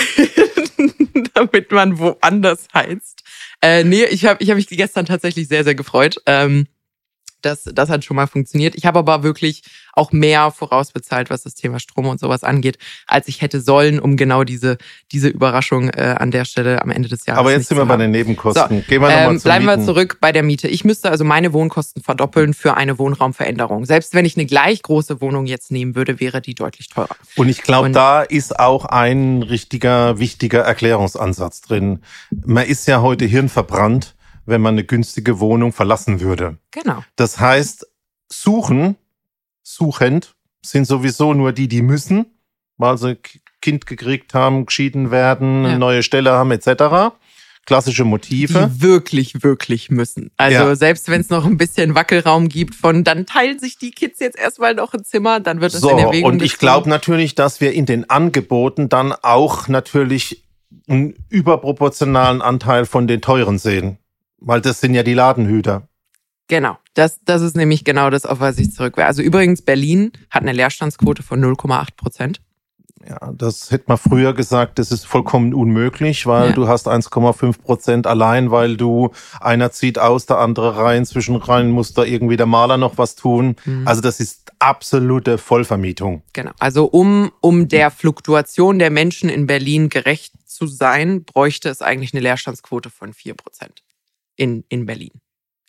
damit 1.33 1.71
man 1.71 1.97
woanders 1.97 2.67
heizt. 2.75 3.23
Äh, 3.61 3.83
nee, 3.83 4.05
ich 4.05 4.27
habe 4.27 4.43
ich 4.43 4.51
hab 4.51 4.57
mich 4.57 4.67
gestern 4.67 5.07
tatsächlich 5.07 5.47
sehr, 5.47 5.63
sehr 5.63 5.73
gefreut. 5.73 6.21
Ähm, 6.27 6.67
das, 7.45 7.63
das 7.63 7.89
hat 7.89 8.03
schon 8.03 8.15
mal 8.15 8.27
funktioniert. 8.27 8.75
Ich 8.75 8.85
habe 8.85 8.99
aber 8.99 9.23
wirklich 9.23 9.63
auch 9.93 10.11
mehr 10.11 10.51
vorausbezahlt, 10.51 11.29
was 11.29 11.43
das 11.43 11.53
Thema 11.53 11.79
Strom 11.79 12.07
und 12.07 12.19
sowas 12.19 12.43
angeht, 12.43 12.77
als 13.07 13.27
ich 13.27 13.41
hätte 13.41 13.61
sollen, 13.61 13.99
um 13.99 14.17
genau 14.17 14.43
diese, 14.43 14.77
diese 15.11 15.27
Überraschung 15.27 15.89
äh, 15.89 16.15
an 16.17 16.31
der 16.31 16.45
Stelle 16.45 16.81
am 16.81 16.89
Ende 16.89 17.09
des 17.09 17.25
Jahres. 17.25 17.39
Aber 17.39 17.51
jetzt 17.51 17.67
sind 17.67 17.77
wir 17.77 17.85
bei 17.85 17.97
den 17.97 18.11
Nebenkosten. 18.11 18.79
So, 18.79 18.87
Gehen 18.87 19.01
wir 19.01 19.09
ähm, 19.09 19.39
bleiben 19.39 19.65
Mieten. 19.65 19.79
wir 19.81 19.85
zurück 19.85 20.17
bei 20.19 20.31
der 20.31 20.43
Miete. 20.43 20.67
Ich 20.67 20.83
müsste 20.83 21.11
also 21.11 21.23
meine 21.23 21.53
Wohnkosten 21.53 22.01
verdoppeln 22.01 22.53
für 22.53 22.75
eine 22.75 22.97
Wohnraumveränderung. 22.97 23.85
Selbst 23.85 24.13
wenn 24.13 24.25
ich 24.25 24.35
eine 24.35 24.45
gleich 24.45 24.81
große 24.81 25.21
Wohnung 25.21 25.45
jetzt 25.45 25.71
nehmen 25.71 25.95
würde, 25.95 26.19
wäre 26.19 26.41
die 26.41 26.55
deutlich 26.55 26.89
teurer. 26.89 27.15
Und 27.35 27.49
ich 27.49 27.61
glaube, 27.61 27.91
da 27.91 28.23
ist 28.23 28.59
auch 28.59 28.85
ein 28.85 29.43
richtiger, 29.43 30.19
wichtiger 30.19 30.61
Erklärungsansatz 30.61 31.61
drin. 31.61 31.99
Man 32.31 32.65
ist 32.65 32.87
ja 32.87 33.01
heute 33.01 33.25
hirnverbrannt 33.25 34.15
wenn 34.45 34.61
man 34.61 34.75
eine 34.75 34.83
günstige 34.83 35.39
Wohnung 35.39 35.71
verlassen 35.71 36.19
würde. 36.19 36.57
Genau. 36.71 37.03
Das 37.15 37.39
heißt, 37.39 37.87
suchen, 38.31 38.95
suchend 39.61 40.35
sind 40.61 40.85
sowieso 40.85 41.33
nur 41.33 41.51
die, 41.51 41.67
die 41.67 41.81
müssen, 41.81 42.25
weil 42.77 42.97
sie 42.97 43.17
Kind 43.61 43.85
gekriegt 43.85 44.33
haben, 44.33 44.65
geschieden 44.65 45.11
werden, 45.11 45.63
ja. 45.63 45.77
neue 45.77 46.03
Stelle 46.03 46.31
haben 46.31 46.51
etc. 46.51 47.15
Klassische 47.65 48.03
Motive. 48.03 48.69
Die 48.73 48.81
wirklich, 48.81 49.41
wirklich 49.41 49.89
müssen. 49.89 50.31
Also 50.35 50.57
ja. 50.57 50.75
selbst 50.75 51.07
wenn 51.09 51.21
es 51.21 51.29
noch 51.29 51.45
ein 51.45 51.55
bisschen 51.55 51.95
Wackelraum 51.95 52.49
gibt 52.49 52.75
von, 52.75 53.05
dann 53.05 53.25
teilen 53.25 53.59
sich 53.59 53.77
die 53.77 53.91
Kids 53.91 54.19
jetzt 54.19 54.37
erstmal 54.37 54.75
noch 54.75 54.93
ein 54.93 55.05
Zimmer, 55.05 55.39
dann 55.39 55.61
wird 55.61 55.73
es 55.73 55.79
so, 55.79 55.91
in 55.91 55.97
Erwägung 55.97 56.31
Und 56.31 56.41
ich 56.41 56.57
glaube 56.57 56.89
natürlich, 56.89 57.35
dass 57.35 57.61
wir 57.61 57.71
in 57.71 57.85
den 57.85 58.09
Angeboten 58.09 58.89
dann 58.89 59.13
auch 59.13 59.69
natürlich 59.69 60.43
einen 60.89 61.15
überproportionalen 61.29 62.41
Anteil 62.41 62.85
von 62.85 63.07
den 63.07 63.21
teuren 63.21 63.59
sehen. 63.59 63.97
Weil 64.45 64.61
das 64.61 64.81
sind 64.81 64.93
ja 64.93 65.03
die 65.03 65.13
Ladenhüter. 65.13 65.87
Genau, 66.47 66.77
das, 66.93 67.19
das 67.23 67.41
ist 67.41 67.55
nämlich 67.55 67.83
genau 67.83 68.09
das, 68.09 68.25
auf 68.25 68.39
was 68.39 68.57
ich 68.57 68.71
zurück 68.73 68.97
wäre. 68.97 69.07
Also 69.07 69.21
übrigens, 69.21 69.61
Berlin 69.61 70.11
hat 70.29 70.43
eine 70.43 70.51
Leerstandsquote 70.51 71.23
von 71.23 71.43
0,8 71.43 71.95
Prozent. 71.95 72.41
Ja, 73.07 73.33
das 73.33 73.71
hätte 73.71 73.85
man 73.87 73.97
früher 73.97 74.33
gesagt, 74.33 74.79
das 74.79 74.91
ist 74.91 75.05
vollkommen 75.05 75.53
unmöglich, 75.53 76.25
weil 76.25 76.49
ja. 76.49 76.51
du 76.53 76.67
hast 76.67 76.87
1,5 76.87 77.59
Prozent 77.61 78.07
allein, 78.07 78.49
weil 78.49 78.77
du 78.77 79.11
einer 79.41 79.71
zieht 79.71 79.99
aus, 79.99 80.25
der 80.25 80.37
andere 80.37 80.77
rein, 80.77 81.05
zwischen 81.05 81.35
rein 81.35 81.69
muss 81.69 81.93
da 81.93 82.03
irgendwie 82.03 82.37
der 82.37 82.45
Maler 82.45 82.77
noch 82.77 82.97
was 82.97 83.15
tun. 83.15 83.57
Mhm. 83.65 83.87
Also 83.87 84.01
das 84.01 84.21
ist 84.21 84.51
absolute 84.59 85.37
Vollvermietung. 85.37 86.23
Genau. 86.31 86.51
Also 86.59 86.85
um, 86.85 87.31
um 87.41 87.67
der 87.67 87.91
Fluktuation 87.91 88.79
der 88.79 88.89
Menschen 88.89 89.27
in 89.27 89.47
Berlin 89.47 89.89
gerecht 89.89 90.33
zu 90.45 90.67
sein, 90.67 91.25
bräuchte 91.25 91.69
es 91.69 91.81
eigentlich 91.81 92.13
eine 92.13 92.21
Leerstandsquote 92.21 92.89
von 92.89 93.13
4 93.13 93.33
Prozent 93.33 93.83
in, 94.35 94.63
in 94.69 94.85
Berlin. 94.85 95.11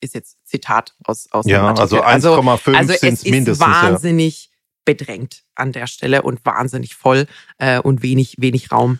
Ist 0.00 0.14
jetzt 0.14 0.38
Zitat 0.44 0.94
aus, 1.04 1.28
aus 1.30 1.46
ja, 1.46 1.58
dem 1.58 1.66
Artikel. 1.66 2.02
Also 2.02 2.38
1,5 2.38 2.74
also, 2.74 2.94
sind 2.94 3.12
es 3.14 3.24
mindestens. 3.24 3.66
wahnsinnig 3.66 4.44
ja. 4.46 4.50
bedrängt 4.84 5.44
an 5.54 5.72
der 5.72 5.86
Stelle 5.86 6.22
und 6.22 6.44
wahnsinnig 6.44 6.94
voll 6.94 7.26
äh, 7.58 7.78
und 7.78 8.02
wenig, 8.02 8.36
wenig 8.38 8.70
Raum. 8.70 8.98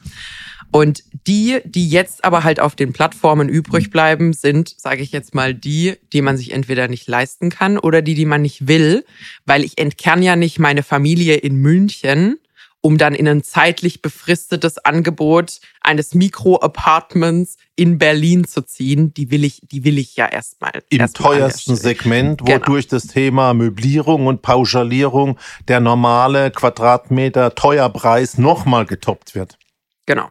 Und 0.71 1.04
die, 1.28 1.61
die 1.64 1.88
jetzt 1.88 2.25
aber 2.25 2.42
halt 2.42 2.59
auf 2.59 2.75
den 2.75 2.92
Plattformen 2.92 3.49
übrig 3.49 3.90
bleiben, 3.90 4.33
sind, 4.33 4.75
sage 4.76 5.02
ich 5.02 5.12
jetzt 5.12 5.35
mal, 5.35 5.54
die, 5.54 5.94
die 6.12 6.21
man 6.21 6.37
sich 6.37 6.50
entweder 6.50 6.88
nicht 6.88 7.06
leisten 7.06 7.49
kann 7.49 7.78
oder 7.78 8.02
die, 8.02 8.14
die 8.14 8.25
man 8.25 8.42
nicht 8.42 8.66
will, 8.66 9.04
weil 9.47 9.62
ich 9.62 9.78
entkerne 9.78 10.25
ja 10.25 10.37
nicht 10.37 10.59
meine 10.59 10.83
Familie 10.83 11.37
in 11.37 11.56
München 11.56 12.40
um 12.84 12.98
dann 12.98 13.14
in 13.14 13.26
ein 13.26 13.42
zeitlich 13.42 14.02
befristetes 14.02 14.76
Angebot 14.76 15.60
eines 15.80 16.12
Mikro-Apartments 16.12 17.56
in 17.76 17.96
Berlin 17.96 18.44
zu 18.44 18.60
ziehen, 18.60 19.14
die 19.14 19.30
will 19.30 19.42
ich, 19.42 19.62
die 19.62 19.84
will 19.84 19.96
ich 19.96 20.16
ja 20.16 20.26
erstmal. 20.26 20.82
Im 20.90 21.00
erst 21.00 21.16
teuersten 21.16 21.76
Segment, 21.76 22.42
wodurch 22.42 22.88
genau. 22.88 23.00
das 23.00 23.06
Thema 23.06 23.54
Möblierung 23.54 24.26
und 24.26 24.42
Pauschalierung 24.42 25.38
der 25.66 25.80
normale 25.80 26.50
Quadratmeter 26.50 27.54
Teuerpreis 27.54 28.36
nochmal 28.36 28.84
getoppt 28.84 29.34
wird. 29.34 29.56
Genau. 30.04 30.28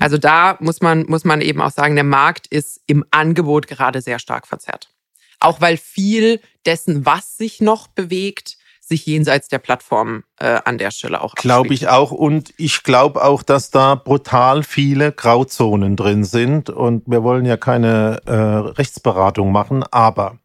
Also 0.00 0.18
da 0.18 0.56
muss 0.58 0.80
man, 0.80 1.06
muss 1.06 1.24
man 1.24 1.40
eben 1.40 1.60
auch 1.60 1.70
sagen, 1.70 1.94
der 1.94 2.02
Markt 2.02 2.48
ist 2.48 2.80
im 2.88 3.04
Angebot 3.12 3.68
gerade 3.68 4.00
sehr 4.00 4.18
stark 4.18 4.48
verzerrt. 4.48 4.90
Auch 5.38 5.60
weil 5.60 5.76
viel 5.76 6.40
dessen, 6.66 7.06
was 7.06 7.36
sich 7.36 7.60
noch 7.60 7.86
bewegt, 7.86 8.55
sich 8.88 9.04
jenseits 9.04 9.48
der 9.48 9.58
Plattform 9.58 10.22
äh, 10.38 10.60
an 10.64 10.78
der 10.78 10.92
Stelle 10.92 11.20
auch 11.20 11.34
Glaube 11.34 11.74
ich 11.74 11.88
auch. 11.88 12.12
Und 12.12 12.54
ich 12.56 12.84
glaube 12.84 13.24
auch, 13.24 13.42
dass 13.42 13.70
da 13.70 13.96
brutal 13.96 14.62
viele 14.62 15.10
Grauzonen 15.10 15.96
drin 15.96 16.24
sind. 16.24 16.70
Und 16.70 17.02
wir 17.06 17.24
wollen 17.24 17.46
ja 17.46 17.56
keine 17.56 18.20
äh, 18.26 18.32
Rechtsberatung 18.32 19.50
machen, 19.50 19.82
aber 19.90 20.38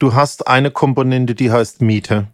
du 0.00 0.14
hast 0.14 0.48
eine 0.48 0.72
Komponente, 0.72 1.36
die 1.36 1.52
heißt 1.52 1.82
Miete. 1.82 2.26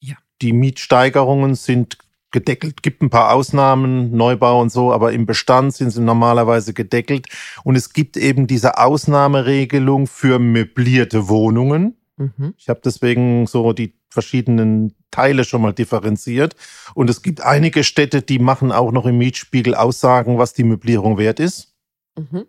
Ja. 0.00 0.16
Die 0.42 0.52
Mietsteigerungen 0.52 1.54
sind 1.54 1.96
gedeckelt, 2.30 2.82
gibt 2.82 3.02
ein 3.02 3.10
paar 3.10 3.32
Ausnahmen, 3.32 4.12
Neubau 4.12 4.60
und 4.60 4.70
so, 4.70 4.92
aber 4.92 5.12
im 5.12 5.26
Bestand 5.26 5.74
sind 5.74 5.90
sie 5.90 6.02
normalerweise 6.02 6.74
gedeckelt. 6.74 7.28
Und 7.64 7.76
es 7.76 7.92
gibt 7.92 8.18
eben 8.18 8.46
diese 8.46 8.78
Ausnahmeregelung 8.78 10.06
für 10.06 10.38
möblierte 10.38 11.28
Wohnungen. 11.28 11.96
Mhm. 12.20 12.54
Ich 12.58 12.68
habe 12.68 12.80
deswegen 12.84 13.46
so 13.46 13.72
die 13.72 13.94
verschiedenen 14.10 14.94
Teile 15.10 15.44
schon 15.44 15.62
mal 15.62 15.72
differenziert. 15.72 16.54
Und 16.94 17.08
es 17.08 17.22
gibt 17.22 17.40
einige 17.40 17.82
Städte, 17.82 18.20
die 18.20 18.38
machen 18.38 18.72
auch 18.72 18.92
noch 18.92 19.06
im 19.06 19.16
Mietspiegel 19.18 19.74
Aussagen, 19.74 20.38
was 20.38 20.52
die 20.52 20.64
Möblierung 20.64 21.16
wert 21.16 21.40
ist. 21.40 21.74
Mhm. 22.16 22.44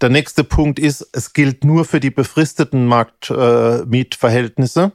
Der 0.00 0.10
nächste 0.10 0.44
Punkt 0.44 0.78
ist, 0.78 1.08
es 1.12 1.32
gilt 1.32 1.64
nur 1.64 1.84
für 1.84 2.00
die 2.00 2.10
befristeten 2.10 2.86
Marktmietverhältnisse. 2.86 4.92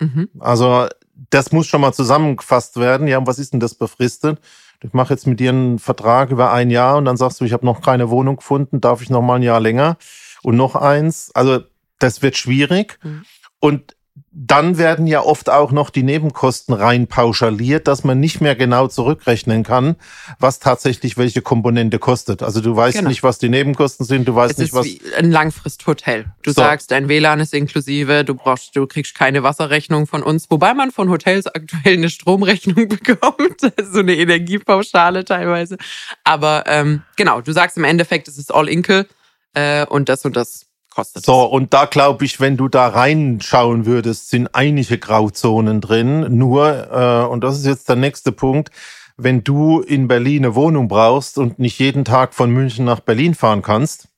Äh, 0.00 0.04
mhm. 0.04 0.28
Also 0.40 0.88
das 1.30 1.52
muss 1.52 1.68
schon 1.68 1.82
mal 1.82 1.92
zusammengefasst 1.92 2.78
werden. 2.78 3.06
Ja, 3.06 3.24
was 3.24 3.38
ist 3.38 3.52
denn 3.52 3.60
das 3.60 3.74
befristet? 3.74 4.40
Ich 4.82 4.94
mache 4.94 5.14
jetzt 5.14 5.28
mit 5.28 5.38
dir 5.38 5.50
einen 5.50 5.78
Vertrag 5.78 6.30
über 6.30 6.50
ein 6.50 6.70
Jahr 6.70 6.96
und 6.96 7.04
dann 7.04 7.16
sagst 7.16 7.40
du, 7.40 7.44
ich 7.44 7.52
habe 7.52 7.64
noch 7.64 7.82
keine 7.82 8.10
Wohnung 8.10 8.36
gefunden, 8.36 8.80
darf 8.80 9.00
ich 9.00 9.10
noch 9.10 9.22
mal 9.22 9.36
ein 9.36 9.42
Jahr 9.42 9.60
länger 9.60 9.96
und 10.42 10.56
noch 10.56 10.74
eins. 10.74 11.30
Also 11.34 11.60
das 12.02 12.22
wird 12.22 12.36
schwierig. 12.36 12.98
Mhm. 13.02 13.24
Und 13.60 13.94
dann 14.34 14.78
werden 14.78 15.06
ja 15.06 15.22
oft 15.22 15.50
auch 15.50 15.72
noch 15.72 15.90
die 15.90 16.02
Nebenkosten 16.02 16.74
rein 16.74 17.06
pauschaliert, 17.06 17.86
dass 17.86 18.02
man 18.02 18.18
nicht 18.18 18.40
mehr 18.40 18.56
genau 18.56 18.88
zurückrechnen 18.88 19.62
kann, 19.62 19.96
was 20.38 20.58
tatsächlich 20.58 21.18
welche 21.18 21.42
Komponente 21.42 21.98
kostet. 21.98 22.42
Also 22.42 22.62
du 22.62 22.74
weißt 22.74 22.98
genau. 22.98 23.10
nicht, 23.10 23.22
was 23.22 23.38
die 23.38 23.50
Nebenkosten 23.50 24.06
sind, 24.06 24.26
du 24.26 24.34
weißt 24.34 24.52
es 24.52 24.58
nicht, 24.58 24.74
was. 24.74 24.86
Wie 24.86 25.00
ein 25.16 25.30
Langfristhotel. 25.30 26.26
Du 26.42 26.50
so. 26.50 26.62
sagst, 26.62 26.90
dein 26.90 27.08
WLAN 27.08 27.40
ist 27.40 27.52
inklusive, 27.52 28.24
du 28.24 28.34
brauchst, 28.34 28.74
du 28.74 28.86
kriegst 28.86 29.14
keine 29.14 29.42
Wasserrechnung 29.42 30.06
von 30.06 30.22
uns, 30.22 30.50
wobei 30.50 30.72
man 30.72 30.90
von 30.92 31.10
Hotels 31.10 31.46
aktuell 31.46 31.98
eine 31.98 32.08
Stromrechnung 32.08 32.88
bekommt, 32.88 33.60
so 33.60 33.98
eine 33.98 34.14
Energiepauschale 34.14 35.26
teilweise. 35.26 35.76
Aber 36.24 36.64
ähm, 36.66 37.02
genau, 37.16 37.42
du 37.42 37.52
sagst 37.52 37.76
im 37.76 37.84
Endeffekt, 37.84 38.28
es 38.28 38.38
ist 38.38 38.52
all 38.52 38.68
inkel 38.68 39.06
äh, 39.54 39.84
und 39.86 40.08
das 40.08 40.24
und 40.24 40.36
das 40.36 40.71
kostet. 40.94 41.24
So, 41.24 41.44
und 41.44 41.74
da 41.74 41.86
glaube 41.86 42.24
ich, 42.24 42.40
wenn 42.40 42.56
du 42.56 42.68
da 42.68 42.88
reinschauen 42.88 43.86
würdest, 43.86 44.30
sind 44.30 44.54
einige 44.54 44.98
Grauzonen 44.98 45.80
drin. 45.80 46.36
Nur, 46.36 46.90
äh, 46.90 47.26
und 47.26 47.42
das 47.42 47.58
ist 47.58 47.66
jetzt 47.66 47.88
der 47.88 47.96
nächste 47.96 48.32
Punkt, 48.32 48.70
wenn 49.16 49.44
du 49.44 49.80
in 49.80 50.08
Berlin 50.08 50.44
eine 50.44 50.54
Wohnung 50.54 50.88
brauchst 50.88 51.38
und 51.38 51.58
nicht 51.58 51.78
jeden 51.78 52.04
Tag 52.04 52.34
von 52.34 52.50
München 52.50 52.84
nach 52.84 53.00
Berlin 53.00 53.34
fahren 53.34 53.62
kannst, 53.62 54.08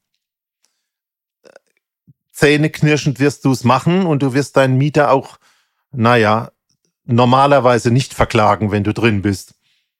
zähneknirschend 2.33 3.21
wirst 3.21 3.45
du 3.45 3.53
es 3.53 3.65
machen 3.65 4.07
und 4.07 4.23
du 4.23 4.35
wirst 4.35 4.57
deinen 4.57 4.77
Mieter 4.77 5.13
auch, 5.13 5.39
naja, 5.93 6.51
normalerweise 7.05 7.91
nicht 7.91 8.15
verklagen, 8.15 8.71
wenn 8.71 8.85
du 8.85 8.93
drin 8.93 9.23
bist. 9.23 9.55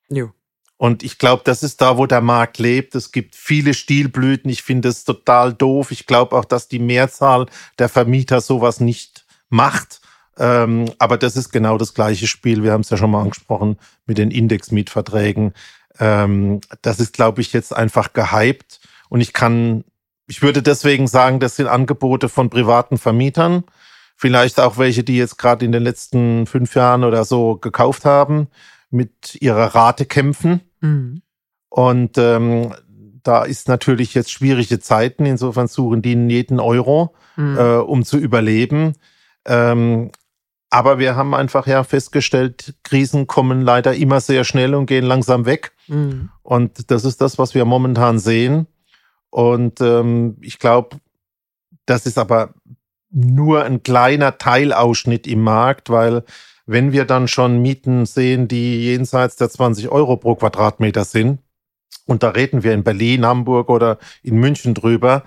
Jo. 0.09 0.31
Und 0.77 1.03
ich 1.03 1.17
glaube, 1.17 1.43
das 1.45 1.63
ist 1.63 1.81
da, 1.81 1.97
wo 1.97 2.05
der 2.05 2.21
Markt 2.21 2.57
lebt. 2.57 2.95
Es 2.95 3.11
gibt 3.11 3.35
viele 3.35 3.73
Stilblüten. 3.73 4.49
Ich 4.49 4.61
finde 4.61 4.89
es 4.89 5.05
total 5.05 5.53
doof. 5.53 5.91
Ich 5.91 6.05
glaube 6.05 6.35
auch, 6.35 6.45
dass 6.45 6.67
die 6.67 6.79
Mehrzahl 6.79 7.45
der 7.79 7.87
Vermieter 7.87 8.41
sowas 8.41 8.81
nicht 8.81 9.25
macht. 9.49 10.01
Ähm, 10.37 10.91
aber 10.99 11.17
das 11.17 11.37
ist 11.37 11.51
genau 11.51 11.77
das 11.77 11.93
gleiche 11.93 12.27
Spiel. 12.27 12.61
Wir 12.61 12.73
haben 12.73 12.81
es 12.81 12.89
ja 12.89 12.97
schon 12.97 13.11
mal 13.11 13.21
angesprochen 13.21 13.77
mit 14.05 14.17
den 14.17 14.31
Indexmietverträgen. 14.31 15.53
Ähm, 15.97 16.59
das 16.81 16.99
ist, 16.99 17.13
glaube 17.13 17.39
ich, 17.39 17.53
jetzt 17.53 17.73
einfach 17.73 18.11
gehypt. 18.11 18.81
Und 19.07 19.21
ich 19.21 19.31
kann, 19.31 19.85
ich 20.27 20.41
würde 20.41 20.61
deswegen 20.61 21.07
sagen, 21.07 21.39
das 21.39 21.55
sind 21.55 21.67
Angebote 21.67 22.27
von 22.27 22.49
privaten 22.49 22.97
Vermietern. 22.97 23.63
Vielleicht 24.17 24.59
auch 24.59 24.77
welche, 24.77 25.05
die 25.05 25.17
jetzt 25.17 25.37
gerade 25.37 25.63
in 25.63 25.71
den 25.71 25.83
letzten 25.83 26.47
fünf 26.47 26.75
Jahren 26.75 27.05
oder 27.05 27.23
so 27.23 27.55
gekauft 27.55 28.03
haben 28.03 28.49
mit 28.89 29.37
ihrer 29.41 29.75
Rate 29.75 30.05
kämpfen. 30.05 30.61
Mhm. 30.81 31.21
Und 31.69 32.17
ähm, 32.17 32.73
da 33.23 33.43
ist 33.43 33.67
natürlich 33.67 34.13
jetzt 34.13 34.31
schwierige 34.31 34.79
Zeiten. 34.79 35.25
Insofern 35.25 35.67
suchen 35.67 36.01
die 36.01 36.13
jeden 36.13 36.59
Euro, 36.59 37.15
mhm. 37.35 37.57
äh, 37.57 37.75
um 37.77 38.03
zu 38.05 38.17
überleben. 38.17 38.93
Ähm, 39.45 40.11
aber 40.69 40.99
wir 40.99 41.15
haben 41.15 41.33
einfach 41.33 41.67
ja 41.67 41.83
festgestellt, 41.83 42.75
Krisen 42.83 43.27
kommen 43.27 43.61
leider 43.61 43.95
immer 43.95 44.19
sehr 44.19 44.43
schnell 44.43 44.75
und 44.75 44.87
gehen 44.87 45.05
langsam 45.05 45.45
weg. 45.45 45.71
Mhm. 45.87 46.29
Und 46.43 46.91
das 46.91 47.05
ist 47.05 47.21
das, 47.21 47.37
was 47.37 47.55
wir 47.55 47.65
momentan 47.65 48.19
sehen. 48.19 48.67
Und 49.29 49.81
ähm, 49.81 50.37
ich 50.41 50.59
glaube, 50.59 50.97
das 51.85 52.05
ist 52.05 52.17
aber 52.17 52.53
nur 53.09 53.63
ein 53.63 53.83
kleiner 53.83 54.37
Teilausschnitt 54.37 55.27
im 55.27 55.41
Markt, 55.41 55.89
weil 55.89 56.23
wenn 56.65 56.91
wir 56.91 57.05
dann 57.05 57.27
schon 57.27 57.61
Mieten 57.61 58.05
sehen, 58.05 58.47
die 58.47 58.85
jenseits 58.85 59.35
der 59.35 59.49
20 59.49 59.89
Euro 59.89 60.17
pro 60.17 60.35
Quadratmeter 60.35 61.05
sind, 61.05 61.39
und 62.07 62.23
da 62.23 62.29
reden 62.29 62.63
wir 62.63 62.73
in 62.73 62.83
Berlin, 62.83 63.25
Hamburg 63.25 63.69
oder 63.69 63.97
in 64.21 64.37
München 64.37 64.73
drüber, 64.73 65.23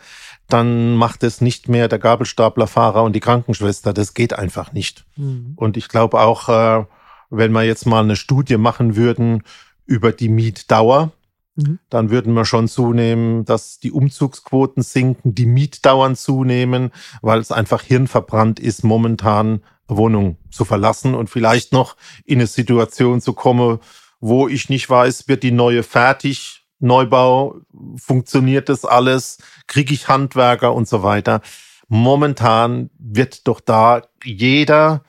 dann 0.49 0.95
macht 0.95 1.23
es 1.25 1.41
nicht 1.41 1.69
mehr 1.69 1.89
der 1.89 1.99
Gabelstaplerfahrer 1.99 3.03
und 3.03 3.15
die 3.15 3.21
Krankenschwester. 3.21 3.93
Das 3.93 4.15
geht 4.15 4.33
einfach 4.33 4.73
nicht. 4.73 5.05
Mhm. 5.17 5.53
Und 5.57 5.77
ich 5.77 5.89
glaube 5.89 6.21
auch, 6.21 6.49
äh, 6.49 6.85
wenn 7.31 7.53
wir 7.53 7.65
jetzt 7.65 7.87
mal 7.87 8.03
eine 8.03 8.17
Studie 8.17 8.57
machen 8.57 8.97
würden 8.97 9.43
über 9.87 10.13
die 10.13 10.29
Mietdauer, 10.29 11.13
mhm. 11.57 11.79
dann 11.91 12.11
würden 12.11 12.33
wir 12.35 12.45
schon 12.45 12.69
zunehmen, 12.69 13.45
dass 13.45 13.81
die 13.81 13.93
Umzugsquoten 13.93 14.83
sinken, 14.83 15.35
die 15.35 15.47
Mietdauern 15.47 16.17
zunehmen, 16.17 16.93
weil 17.21 17.41
es 17.41 17.53
einfach 17.53 17.83
hirnverbrannt 17.83 18.61
ist, 18.61 18.85
momentan 18.85 19.63
Wohnung 19.89 20.37
zu 20.51 20.65
verlassen 20.65 21.15
und 21.15 21.31
vielleicht 21.31 21.73
noch 21.73 21.97
in 22.25 22.39
eine 22.39 22.47
Situation 22.47 23.21
zu 23.21 23.33
kommen, 23.33 23.79
wo 24.21 24.49
ich 24.49 24.69
nicht 24.69 24.89
weiß, 24.89 25.29
wird 25.29 25.43
die 25.43 25.53
neue 25.53 25.83
fertig, 25.83 26.67
Neubau, 26.81 27.61
funktioniert 27.97 28.69
das 28.69 28.85
alles, 28.85 29.39
kriege 29.67 29.93
ich 29.93 30.09
Handwerker 30.09 30.75
und 30.75 30.87
so 30.87 31.03
weiter. 31.03 31.41
Momentan 31.89 32.91
wird 32.99 33.49
doch 33.49 33.61
da 33.61 34.03
jeder 34.23 35.03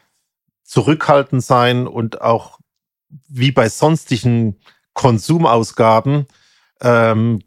zurückhaltend 0.63 1.43
sein 1.43 1.88
und 1.88 2.21
auch 2.21 2.59
wie 3.27 3.51
bei 3.51 3.69
sonstigen 3.69 4.59
Konsumausgaben 4.93 6.25
ähm, 6.81 7.41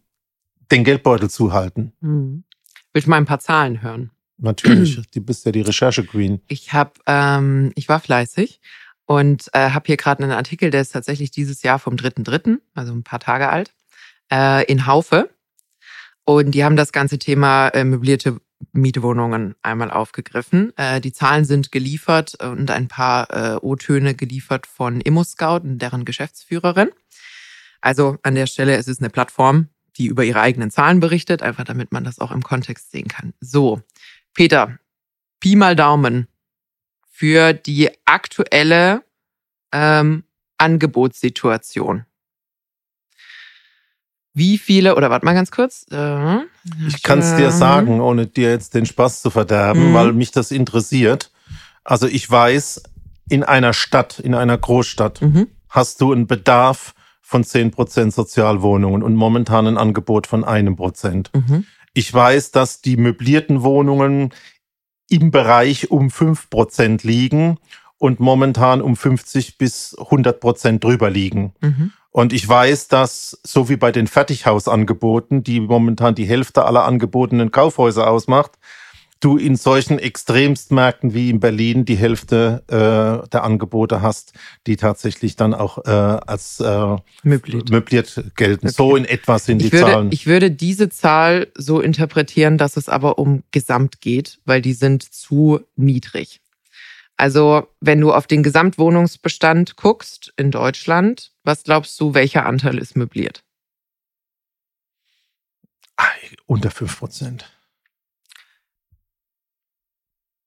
den 0.71 0.85
Geldbeutel 0.85 1.31
zuhalten. 1.31 1.93
Hm. 2.01 2.45
Will 2.93 3.01
ich 3.01 3.07
mal 3.07 3.17
ein 3.17 3.27
paar 3.27 3.41
Zahlen 3.41 3.83
hören? 3.83 4.11
Natürlich, 4.43 5.01
du 5.15 5.21
bist 5.21 5.47
ja 5.47 5.53
die 5.53 5.61
Recherche-Queen. 5.61 6.41
Ich 6.49 6.73
habe, 6.73 6.93
ähm, 7.07 7.73
ich 7.77 7.89
war 7.89 8.01
fleißig 8.01 8.61
und 9.07 9.49
äh, 9.53 9.71
habe 9.71 9.87
hier 9.87 9.97
gerade 9.97 10.23
einen 10.23 10.33
Artikel, 10.33 10.71
der 10.71 10.81
ist 10.81 10.93
tatsächlich 10.93 11.31
dieses 11.31 11.63
Jahr 11.63 11.79
vom 11.79 11.95
3.3., 11.95 12.59
also 12.75 12.93
ein 12.93 13.05
paar 13.05 13.21
Tage 13.21 13.49
alt, 13.51 13.73
äh, 14.33 14.65
in 14.65 14.87
Haufe. 14.87 15.31
Und 16.25 16.53
die 16.53 16.65
haben 16.65 16.77
das 16.77 16.93
ganze 16.93 17.19
Thema 17.19 17.69
äh, 17.69 17.85
möblierte 17.85 18.41
Mietwohnungen 18.73 19.55
einmal 19.63 19.91
aufgegriffen. 19.91 20.77
Äh, 20.77 21.01
die 21.01 21.13
Zahlen 21.13 21.45
sind 21.45 21.73
geliefert 21.73 22.35
und 22.43 22.71
ein 22.71 22.89
paar 22.89 23.31
äh, 23.31 23.57
O-Töne 23.61 24.15
geliefert 24.15 24.67
von 24.67 25.01
ImmoScout 25.01 25.61
und 25.63 25.79
deren 25.79 26.05
Geschäftsführerin. 26.05 26.91
Also 27.81 28.17
an 28.23 28.35
der 28.35 28.47
Stelle 28.47 28.77
es 28.77 28.89
ist 28.89 29.01
eine 29.01 29.11
Plattform, 29.11 29.69
die 29.99 30.07
über 30.07 30.25
ihre 30.25 30.41
eigenen 30.41 30.71
Zahlen 30.71 31.01
berichtet, 31.01 31.43
einfach 31.43 31.65
damit 31.65 31.93
man 31.93 32.05
das 32.05 32.19
auch 32.19 32.31
im 32.31 32.43
Kontext 32.43 32.91
sehen 32.93 33.09
kann. 33.09 33.35
So, 33.41 33.83
Peter, 34.35 34.79
Pi 35.41 35.57
mal 35.57 35.77
Daumen 35.77 36.29
für 37.11 37.53
die 37.53 37.91
aktuelle 38.05 39.03
ähm, 39.73 40.25
Angebotssituation. 40.59 42.05
Wie 44.35 44.57
viele, 44.57 44.97
oder 44.97 45.11
warte 45.11 45.27
mal 45.27 45.35
ganz 45.35 45.51
kurz. 45.51 45.87
Äh, 45.91 46.39
ich 46.87 47.03
kann 47.03 47.19
es 47.19 47.37
dir 47.37 47.51
sagen, 47.51 48.01
ohne 48.01 48.27
dir 48.27 48.51
jetzt 48.51 48.75
den 48.75 48.87
Spaß 48.87 49.21
zu 49.21 49.31
verderben, 49.31 49.91
mhm. 49.91 49.95
weil 49.95 50.13
mich 50.13 50.31
das 50.31 50.51
interessiert. 50.51 51.31
Also 51.85 52.07
ich 52.07 52.31
weiß, 52.31 52.83
in 53.29 53.43
einer 53.45 53.73
Stadt, 53.73 54.19
in 54.19 54.35
einer 54.35 54.57
Großstadt, 54.57 55.21
mhm. 55.21 55.49
hast 55.69 56.01
du 56.01 56.13
einen 56.13 56.27
Bedarf 56.27 56.95
von 57.21 57.45
10% 57.45 58.11
Sozialwohnungen 58.11 59.03
und 59.03 59.17
momentan 59.17 59.67
ein 59.67 59.79
Angebot 59.79 60.27
von 60.27 60.45
einem 60.45 60.77
Prozent. 60.77 61.31
Mhm. 61.35 61.67
Ich 61.95 62.13
weiß, 62.13 62.51
dass 62.51 62.81
die 62.81 62.97
möblierten 62.97 63.63
Wohnungen 63.63 64.33
im 65.09 65.31
Bereich 65.31 65.91
um 65.91 66.09
5% 66.09 67.07
liegen 67.07 67.59
und 67.99 68.19
momentan 68.19 68.81
um 68.81 68.97
50 68.97 69.59
bis 69.59 69.97
100 69.99 70.41
Prozent 70.41 70.83
drüber 70.83 71.11
liegen. 71.11 71.55
Mhm. 71.61 71.93
Und 72.11 72.33
ich 72.33 72.47
weiß, 72.47 72.89
dass 72.89 73.41
so 73.43 73.69
wie 73.69 73.77
bei 73.77 73.93
den 73.93 74.07
Fertighausangeboten, 74.07 75.43
die 75.43 75.61
momentan 75.61 76.15
die 76.15 76.27
Hälfte 76.27 76.65
aller 76.65 76.85
angebotenen 76.85 77.51
Kaufhäuser 77.51 78.09
ausmacht, 78.11 78.53
du 79.23 79.37
in 79.37 79.57
solchen 79.57 79.99
Extremstmärkten 79.99 81.15
wie 81.15 81.31
in 81.31 81.41
Berlin 81.41 81.85
die 81.85 81.95
Hälfte 81.97 82.63
äh, 82.67 83.29
der 83.29 83.45
Angebote 83.45 84.03
hast, 84.03 84.33
die 84.67 84.77
tatsächlich 84.77 85.37
dann 85.37 85.55
auch 85.55 85.79
äh, 85.85 85.91
als 85.91 86.61
äh, 86.61 86.97
möbliert. 87.23 87.71
möbliert 87.71 88.25
gelten. 88.37 88.67
Okay. 88.67 88.75
So 88.77 88.97
in 88.97 89.05
etwa 89.05 89.39
sind 89.39 89.63
ich 89.63 89.71
die 89.71 89.73
würde, 89.73 89.93
Zahlen. 89.93 90.09
Ich 90.13 90.27
würde 90.27 90.51
diese 90.51 90.89
Zahl 90.89 91.49
so 91.57 91.81
interpretieren, 91.81 92.59
dass 92.59 92.77
es 92.77 92.89
aber 92.89 93.19
um 93.19 93.45
Gesamt 93.53 94.01
geht, 94.01 94.41
weil 94.45 94.61
die 94.61 94.75
sind 94.75 95.03
zu 95.03 95.61
niedrig. 95.77 96.41
Also 97.17 97.69
wenn 97.81 98.01
du 98.01 98.13
auf 98.13 98.27
den 98.27 98.43
Gesamtwohnungsbestand 98.43 99.77
guckst 99.77 100.33
in 100.37 100.51
Deutschland, 100.51 101.31
was 101.45 101.63
glaubst 101.63 102.01
du, 102.01 102.15
welcher 102.15 102.47
Anteil 102.47 102.79
ist 102.79 102.97
möbliert? 102.97 103.45
Unter 106.47 106.71
5 106.71 106.99
Prozent. 106.99 107.53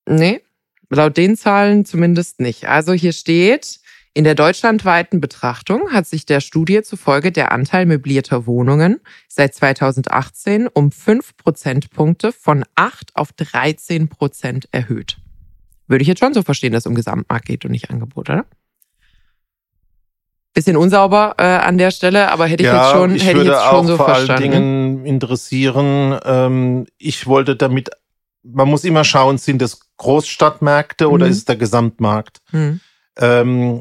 Nee, 0.08 0.40
laut 0.88 1.16
den 1.16 1.36
Zahlen 1.36 1.84
zumindest 1.84 2.40
nicht. 2.40 2.68
Also 2.68 2.92
hier 2.92 3.12
steht, 3.12 3.80
in 4.14 4.24
der 4.24 4.34
deutschlandweiten 4.34 5.20
Betrachtung 5.20 5.92
hat 5.92 6.06
sich 6.06 6.24
der 6.24 6.40
Studie 6.40 6.80
zufolge 6.82 7.32
der 7.32 7.52
Anteil 7.52 7.84
möblierter 7.84 8.46
Wohnungen 8.46 9.00
seit 9.28 9.54
2018 9.54 10.68
um 10.68 10.90
5 10.90 11.36
Prozentpunkte 11.36 12.32
von 12.32 12.64
8 12.76 13.14
auf 13.14 13.32
13 13.32 14.08
Prozent 14.08 14.68
erhöht. 14.72 15.18
Würde 15.86 16.00
ich 16.00 16.08
jetzt 16.08 16.20
schon 16.20 16.32
so 16.32 16.42
verstehen, 16.42 16.72
dass 16.72 16.84
es 16.84 16.86
um 16.86 16.94
Gesamtmarkt 16.94 17.44
geht 17.44 17.64
und 17.66 17.72
nicht 17.72 17.90
Angebot, 17.90 18.30
oder? 18.30 18.46
Bisschen 20.54 20.78
unsauber 20.78 21.34
äh, 21.36 21.42
an 21.42 21.76
der 21.76 21.90
Stelle, 21.90 22.30
aber 22.30 22.46
hätte 22.46 22.62
ich 22.62 22.68
ja, 22.68 22.84
jetzt 22.84 22.92
schon, 22.92 23.14
ich 23.14 23.26
hätte 23.26 23.40
ich 23.40 23.48
jetzt 23.48 23.64
schon 23.64 23.86
so 23.86 23.96
vor 23.98 24.06
verstanden. 24.06 24.42
allen 24.42 24.52
Dingen 24.52 25.04
interessieren. 25.04 26.18
Ähm, 26.24 26.86
ich 26.96 27.26
wollte 27.26 27.54
damit 27.54 27.90
man 28.52 28.68
muss 28.68 28.84
immer 28.84 29.04
schauen, 29.04 29.38
sind 29.38 29.60
das 29.62 29.80
Großstadtmärkte 29.96 31.10
oder 31.10 31.26
mhm. 31.26 31.32
ist 31.32 31.38
es 31.38 31.44
der 31.44 31.56
Gesamtmarkt? 31.56 32.40
Mhm. 32.52 32.80
Ähm, 33.18 33.80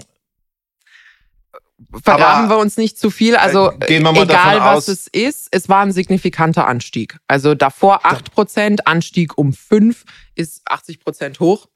Vergraben 2.03 2.49
wir 2.49 2.57
uns 2.57 2.77
nicht 2.77 2.97
zu 2.97 3.09
viel. 3.09 3.35
Also 3.35 3.71
äh, 3.79 3.97
egal 3.97 4.59
was 4.59 4.87
es 4.87 5.07
ist, 5.07 5.49
es 5.51 5.69
war 5.69 5.81
ein 5.81 5.91
signifikanter 5.91 6.67
Anstieg. 6.67 7.17
Also 7.27 7.53
davor 7.53 8.05
8%, 8.05 8.81
Anstieg 8.85 9.37
um 9.37 9.53
5 9.53 10.03
ist 10.35 10.67
80% 10.69 11.39
hoch. 11.39 11.67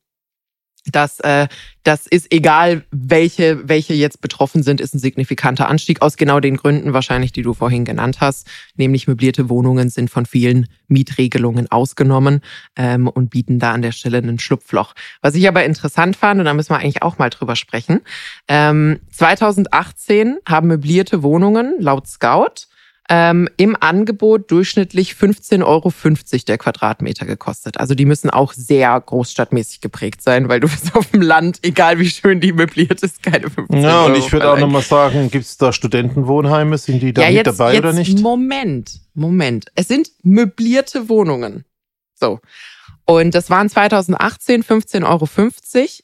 Das, 0.91 1.19
äh, 1.21 1.47
das 1.83 2.07
ist 2.07 2.31
egal, 2.33 2.83
welche, 2.91 3.67
welche 3.67 3.93
jetzt 3.93 4.21
betroffen 4.21 4.63
sind, 4.63 4.81
ist 4.81 4.93
ein 4.93 4.99
signifikanter 4.99 5.67
Anstieg 5.67 6.01
aus 6.01 6.17
genau 6.17 6.39
den 6.39 6.57
Gründen 6.57 6.93
wahrscheinlich, 6.93 7.31
die 7.31 7.41
du 7.41 7.53
vorhin 7.53 7.85
genannt 7.85 8.17
hast. 8.21 8.47
Nämlich 8.75 9.07
möblierte 9.07 9.49
Wohnungen 9.49 9.89
sind 9.89 10.09
von 10.09 10.25
vielen 10.25 10.67
Mietregelungen 10.87 11.71
ausgenommen 11.71 12.41
ähm, 12.75 13.07
und 13.07 13.29
bieten 13.29 13.59
da 13.59 13.71
an 13.71 13.81
der 13.81 13.91
Stelle 13.91 14.17
einen 14.17 14.39
Schlupfloch. 14.39 14.93
Was 15.21 15.35
ich 15.35 15.47
aber 15.47 15.65
interessant 15.65 16.15
fand, 16.15 16.39
und 16.39 16.45
da 16.45 16.53
müssen 16.53 16.71
wir 16.71 16.77
eigentlich 16.77 17.01
auch 17.01 17.17
mal 17.17 17.29
drüber 17.29 17.55
sprechen, 17.55 18.01
ähm, 18.47 18.99
2018 19.11 20.37
haben 20.47 20.67
möblierte 20.67 21.23
Wohnungen 21.23 21.75
laut 21.79 22.07
Scout 22.07 22.68
ähm, 23.11 23.49
im 23.57 23.75
Angebot 23.79 24.51
durchschnittlich 24.51 25.13
15,50 25.13 25.65
Euro 25.65 25.91
der 26.47 26.57
Quadratmeter 26.59 27.25
gekostet. 27.25 27.79
Also 27.79 27.95
die 27.95 28.05
müssen 28.05 28.29
auch 28.29 28.53
sehr 28.53 29.01
großstadtmäßig 29.01 29.81
geprägt 29.81 30.21
sein, 30.21 30.47
weil 30.47 30.59
du 30.59 30.67
bist 30.67 30.95
auf 30.95 31.07
dem 31.07 31.21
Land, 31.21 31.59
egal 31.63 31.97
wie 31.99 32.09
schön 32.09 32.39
die 32.39 32.53
möbliert 32.53 33.01
ist, 33.01 33.23
keine 33.23 33.49
15 33.49 33.81
Ja, 33.81 34.03
und 34.05 34.11
Euro 34.11 34.19
ich 34.19 34.31
würde 34.31 34.51
auch 34.51 34.59
nochmal 34.59 34.83
sagen, 34.83 35.31
gibt 35.31 35.45
es 35.45 35.57
da 35.57 35.73
Studentenwohnheime? 35.73 36.77
Sind 36.77 37.01
die 37.01 37.11
da 37.11 37.23
ja, 37.23 37.27
mit 37.29 37.37
jetzt, 37.37 37.59
dabei 37.59 37.73
jetzt, 37.73 37.79
oder 37.79 37.93
nicht? 37.93 38.19
Moment, 38.19 39.01
Moment. 39.15 39.65
Es 39.73 39.87
sind 39.87 40.11
möblierte 40.21 41.09
Wohnungen. 41.09 41.65
So. 42.13 42.39
Und 43.05 43.33
das 43.33 43.49
waren 43.49 43.69
2018 43.69 44.63
15,50 44.63 45.03
Euro, 45.07 45.27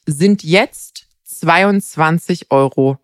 sind 0.07 0.43
jetzt 0.43 1.05
22,50 1.29 2.45
Euro. 2.49 2.97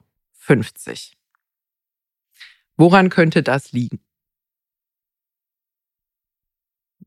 Woran 2.82 3.12
könnte 3.12 3.44
das 3.44 3.74
liegen? 3.74 4.00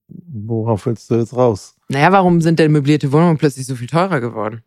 Worauf 0.07 0.87
willst 0.87 1.11
du 1.11 1.17
jetzt 1.17 1.35
raus? 1.35 1.75
Naja, 1.89 2.13
warum 2.13 2.41
sind 2.41 2.61
denn 2.61 2.71
möblierte 2.71 3.11
Wohnungen 3.11 3.39
plötzlich 3.39 3.67
so 3.67 3.75
viel 3.75 3.89
teurer 3.89 4.21
geworden? 4.21 4.63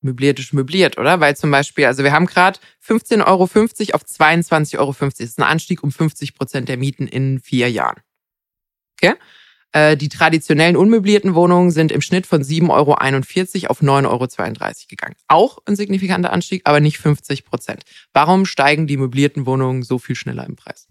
Möbliert 0.00 0.38
ist 0.38 0.54
möbliert, 0.54 0.96
oder? 0.96 1.20
Weil 1.20 1.36
zum 1.36 1.50
Beispiel, 1.50 1.84
also 1.84 2.04
wir 2.04 2.12
haben 2.12 2.24
gerade 2.24 2.58
15,50 2.82 3.26
Euro 3.26 3.42
auf 3.42 3.52
22,50 3.52 4.78
Euro. 4.78 4.94
Das 4.98 5.20
ist 5.20 5.38
ein 5.38 5.42
Anstieg 5.42 5.82
um 5.82 5.92
50 5.92 6.34
Prozent 6.34 6.70
der 6.70 6.78
Mieten 6.78 7.06
in 7.06 7.38
vier 7.38 7.70
Jahren. 7.70 8.00
Okay? 8.94 9.16
Äh, 9.74 9.96
die 9.96 10.08
traditionellen 10.08 10.76
unmöblierten 10.76 11.34
Wohnungen 11.34 11.72
sind 11.72 11.90
im 11.90 12.00
Schnitt 12.00 12.28
von 12.28 12.42
7,41 12.42 12.70
Euro 13.64 13.70
auf 13.70 13.82
9,32 13.82 14.06
Euro 14.06 14.28
gegangen. 14.88 15.16
Auch 15.26 15.58
ein 15.66 15.74
signifikanter 15.74 16.32
Anstieg, 16.32 16.62
aber 16.64 16.78
nicht 16.78 16.98
50 16.98 17.44
Prozent. 17.44 17.82
Warum 18.12 18.46
steigen 18.46 18.86
die 18.86 18.96
möblierten 18.96 19.46
Wohnungen 19.46 19.82
so 19.82 19.98
viel 19.98 20.14
schneller 20.14 20.46
im 20.46 20.54
Preis? 20.54 20.86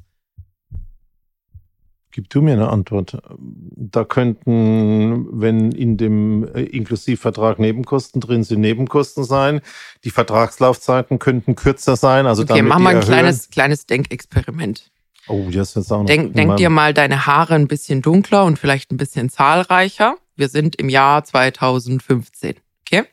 Gib 2.12 2.30
du 2.30 2.41
mir 2.41 2.54
eine 2.54 2.69
Antwort. 2.69 3.17
Da 3.39 4.04
könnten, 4.04 5.28
wenn 5.32 5.72
in 5.72 5.96
dem 5.96 6.46
äh, 6.54 6.63
Inklusivvertrag 6.63 7.60
Nebenkosten 7.60 8.19
drin 8.19 8.43
sind, 8.43 8.60
Nebenkosten 8.60 9.24
sein. 9.24 9.62
Die 10.04 10.12
Vertragslaufzeiten 10.12 11.19
könnten 11.19 11.56
kürzer 11.56 11.96
sein. 11.96 12.28
Also 12.28 12.43
okay, 12.43 12.58
damit 12.58 12.65
mach 12.65 12.80
mal 12.80 12.98
ein 12.98 13.02
kleines, 13.02 13.50
kleines 13.50 13.86
Denkexperiment. 13.86 14.91
Oh, 15.27 15.49
das 15.51 15.75
ist 15.75 15.91
auch. 15.91 16.05
Denk, 16.05 16.33
denk 16.33 16.57
dir 16.57 16.69
mal 16.69 16.93
deine 16.93 17.25
Haare 17.25 17.55
ein 17.55 17.67
bisschen 17.67 18.01
dunkler 18.01 18.43
und 18.45 18.59
vielleicht 18.59 18.91
ein 18.91 18.97
bisschen 18.97 19.29
zahlreicher. 19.29 20.17
Wir 20.36 20.49
sind 20.49 20.75
im 20.75 20.89
Jahr 20.89 21.23
2015. 21.23 22.55
Okay? 22.81 23.05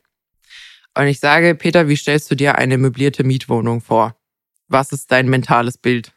Und 0.97 1.07
ich 1.07 1.21
sage, 1.21 1.55
Peter, 1.55 1.89
wie 1.89 1.97
stellst 1.97 2.31
du 2.31 2.35
dir 2.35 2.57
eine 2.57 2.79
möblierte 2.79 3.23
Mietwohnung 3.25 3.81
vor? 3.81 4.17
Was 4.69 4.93
ist 4.93 5.11
dein 5.13 5.29
mentales 5.29 5.79
Bild? 5.79 6.13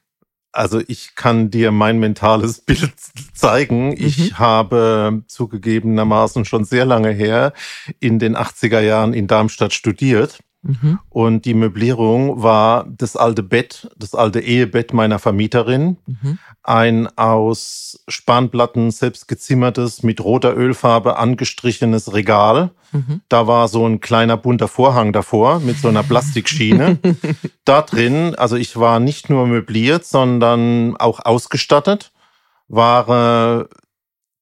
Also 0.52 0.82
ich 0.88 1.16
kann 1.16 1.50
dir 1.50 1.72
mein 1.72 2.00
mentales 2.00 2.62
Bild 2.66 2.94
zeigen. 3.34 3.94
Ich 3.98 4.18
Mhm. 4.32 4.40
habe 4.40 5.24
zugegebenermaßen 5.28 6.46
schon 6.46 6.64
sehr 6.64 6.86
lange 6.86 7.10
her 7.12 7.54
in 8.00 8.20
den 8.20 8.36
80er 8.36 8.80
Jahren 8.80 9.14
in 9.14 9.28
Darmstadt 9.28 9.74
studiert. 9.74 10.40
Mhm. 10.64 11.00
Und 11.10 11.46
die 11.46 11.54
Möblierung 11.54 12.42
war 12.42 12.86
das 12.90 13.18
alte 13.18 13.44
Bett, 13.44 13.90
das 13.98 14.16
alte 14.16 14.40
Ehebett 14.40 14.94
meiner 14.94 15.20
Vermieterin. 15.20 15.98
Mhm. 16.06 16.40
Ein 16.64 17.18
aus 17.18 18.04
Spanplatten 18.08 18.90
selbst 18.92 19.28
gezimmertes, 19.28 20.04
mit 20.04 20.24
roter 20.24 20.56
Ölfarbe 20.56 21.18
angestrichenes 21.18 22.14
Regal. 22.14 22.72
Mhm. 22.94 23.22
Da 23.28 23.46
war 23.46 23.68
so 23.68 23.86
ein 23.86 24.00
kleiner 24.00 24.38
bunter 24.38 24.70
Vorhang 24.70 25.12
davor 25.12 25.60
mit 25.60 25.78
so 25.78 25.90
einer 25.90 26.04
Plastikschiene. 26.04 26.98
da 27.66 27.82
drin, 27.82 28.34
also 28.36 28.56
ich 28.56 28.78
war 28.78 29.02
nicht 29.02 29.30
nur 29.30 29.46
möbliert, 29.46 30.06
sondern 30.06 30.96
auch 30.96 31.20
ausgestattet, 31.26 32.14
waren 32.70 33.66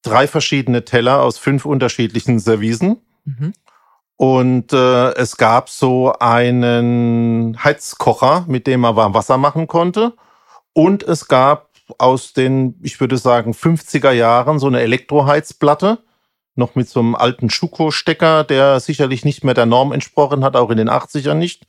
drei 0.03 0.27
verschiedene 0.27 0.85
Teller 0.85 1.23
aus 1.23 1.39
fünf 1.39 1.65
unterschiedlichen 1.65 2.39
Servicen. 2.39 2.97
Und 4.17 4.71
äh, 4.71 5.13
es 5.13 5.37
gab 5.37 5.69
so 5.69 6.13
einen 6.19 7.57
Heizkocher, 7.63 8.45
mit 8.47 8.67
dem 8.67 8.81
man 8.81 8.95
warm 8.95 9.13
Wasser 9.13 9.37
machen 9.37 9.67
konnte. 9.67 10.13
Und 10.73 11.03
es 11.03 11.27
gab 11.27 11.69
aus 11.97 12.33
den, 12.33 12.75
ich 12.81 12.99
würde 12.99 13.17
sagen, 13.17 13.51
50er 13.51 14.11
Jahren 14.11 14.59
so 14.59 14.67
eine 14.67 14.81
Elektroheizplatte, 14.81 15.99
noch 16.55 16.75
mit 16.75 16.87
so 16.89 16.99
einem 16.99 17.15
alten 17.15 17.49
Schuko-Stecker, 17.49 18.43
der 18.43 18.79
sicherlich 18.79 19.25
nicht 19.25 19.43
mehr 19.43 19.53
der 19.53 19.65
Norm 19.65 19.91
entsprochen 19.91 20.43
hat, 20.43 20.55
auch 20.55 20.69
in 20.69 20.77
den 20.77 20.89
80ern 20.89 21.35
nicht. 21.35 21.65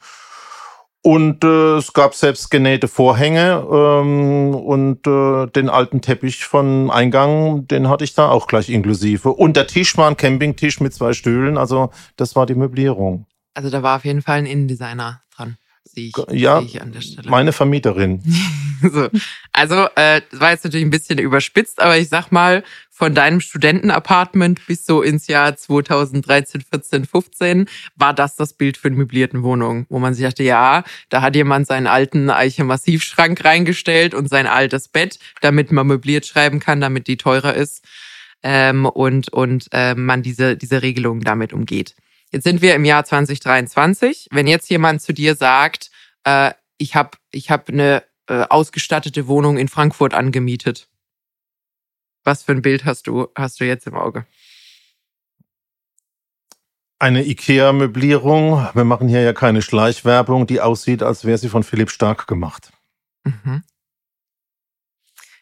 Und 1.04 1.42
äh, 1.42 1.76
es 1.78 1.92
gab 1.92 2.14
selbst 2.14 2.50
genähte 2.50 2.86
Vorhänge 2.86 3.66
ähm, 3.68 4.54
und 4.54 5.04
äh, 5.04 5.48
den 5.48 5.68
alten 5.68 6.00
Teppich 6.00 6.44
von 6.44 6.92
Eingang, 6.92 7.66
den 7.66 7.88
hatte 7.88 8.04
ich 8.04 8.14
da 8.14 8.28
auch 8.28 8.46
gleich 8.46 8.70
inklusive. 8.70 9.30
Und 9.30 9.56
der 9.56 9.66
Tisch 9.66 9.96
war 9.96 10.08
ein 10.08 10.16
Campingtisch 10.16 10.80
mit 10.80 10.94
zwei 10.94 11.12
Stühlen, 11.12 11.58
also 11.58 11.90
das 12.16 12.36
war 12.36 12.46
die 12.46 12.54
Möblierung. 12.54 13.26
Also 13.54 13.68
da 13.68 13.82
war 13.82 13.96
auf 13.96 14.04
jeden 14.04 14.22
Fall 14.22 14.38
ein 14.38 14.46
Innendesigner. 14.46 15.21
Sehe 15.94 16.09
ich, 16.09 16.16
Ja, 16.33 16.59
sehe 16.59 16.66
ich 16.66 16.83
an 16.83 16.92
der 16.92 17.00
Stelle. 17.00 17.31
Meine 17.31 17.52
Vermieterin. 17.52 18.22
so. 18.83 19.09
Also, 19.52 19.87
äh, 19.96 20.22
das 20.31 20.40
war 20.40 20.50
jetzt 20.50 20.64
natürlich 20.64 20.87
ein 20.87 20.90
bisschen 20.90 21.18
überspitzt, 21.18 21.81
aber 21.81 21.98
ich 21.98 22.09
sag 22.09 22.31
mal, 22.31 22.62
von 23.02 23.14
deinem 23.14 23.40
Studentenapartment 23.40 24.64
bis 24.66 24.87
so 24.87 25.02
ins 25.02 25.26
Jahr 25.26 25.57
2013, 25.57 26.61
14, 26.61 27.05
15 27.05 27.66
war 27.96 28.14
das 28.14 28.37
das 28.37 28.52
Bild 28.52 28.76
für 28.76 28.88
eine 28.88 28.96
möblierten 28.96 29.42
Wohnung, 29.42 29.87
wo 29.88 29.98
man 29.98 30.14
sich 30.14 30.24
dachte, 30.24 30.44
ja, 30.44 30.85
da 31.09 31.20
hat 31.20 31.35
jemand 31.35 31.66
seinen 31.66 31.88
alten 31.88 32.31
Eiche-Massivschrank 32.31 33.44
reingestellt 33.44 34.14
und 34.14 34.28
sein 34.28 34.46
altes 34.46 34.88
Bett, 34.88 35.18
damit 35.40 35.72
man 35.72 35.87
möbliert 35.87 36.26
schreiben 36.26 36.61
kann, 36.61 36.81
damit 36.81 37.07
die 37.07 37.16
teurer 37.16 37.55
ist 37.55 37.85
ähm, 38.42 38.87
und, 38.87 39.33
und 39.33 39.66
äh, 39.72 39.94
man 39.94 40.22
diese, 40.22 40.57
diese 40.57 40.83
Regelung 40.83 41.20
damit 41.20 41.52
umgeht. 41.52 41.96
Jetzt 42.32 42.44
sind 42.44 42.62
wir 42.62 42.74
im 42.74 42.86
Jahr 42.86 43.04
2023. 43.04 44.28
Wenn 44.30 44.46
jetzt 44.46 44.70
jemand 44.70 45.02
zu 45.02 45.12
dir 45.12 45.36
sagt, 45.36 45.90
äh, 46.24 46.52
ich 46.78 46.96
habe 46.96 47.18
ich 47.30 47.50
hab 47.50 47.68
eine 47.68 48.02
äh, 48.26 48.46
ausgestattete 48.48 49.28
Wohnung 49.28 49.58
in 49.58 49.68
Frankfurt 49.68 50.14
angemietet. 50.14 50.88
Was 52.24 52.42
für 52.42 52.52
ein 52.52 52.62
Bild 52.62 52.86
hast 52.86 53.06
du, 53.06 53.28
hast 53.36 53.60
du 53.60 53.66
jetzt 53.66 53.86
im 53.86 53.94
Auge? 53.94 54.24
Eine 56.98 57.26
IKEA-Möblierung, 57.26 58.68
wir 58.74 58.84
machen 58.84 59.08
hier 59.08 59.22
ja 59.22 59.32
keine 59.32 59.60
Schleichwerbung, 59.60 60.46
die 60.46 60.60
aussieht, 60.60 61.02
als 61.02 61.24
wäre 61.24 61.36
sie 61.36 61.48
von 61.48 61.64
Philipp 61.64 61.90
Stark 61.90 62.28
gemacht. 62.28 62.72
Mhm. 63.24 63.64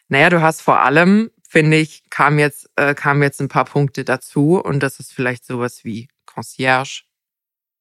Naja, 0.09 0.31
du 0.31 0.41
hast 0.41 0.63
vor 0.63 0.81
allem, 0.81 1.31
finde 1.47 1.77
ich, 1.77 2.09
kam 2.09 2.39
jetzt, 2.39 2.71
äh, 2.77 2.95
kamen 2.95 3.23
jetzt 3.23 3.41
ein 3.41 3.49
paar 3.49 3.67
Punkte 3.67 4.05
dazu 4.05 4.59
und 4.59 4.81
das 4.81 4.99
ist 5.01 5.13
vielleicht 5.13 5.45
sowas 5.45 5.85
wie 5.85 6.09
Concierge, 6.41 7.03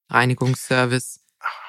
Reinigungsservice, 0.10 1.22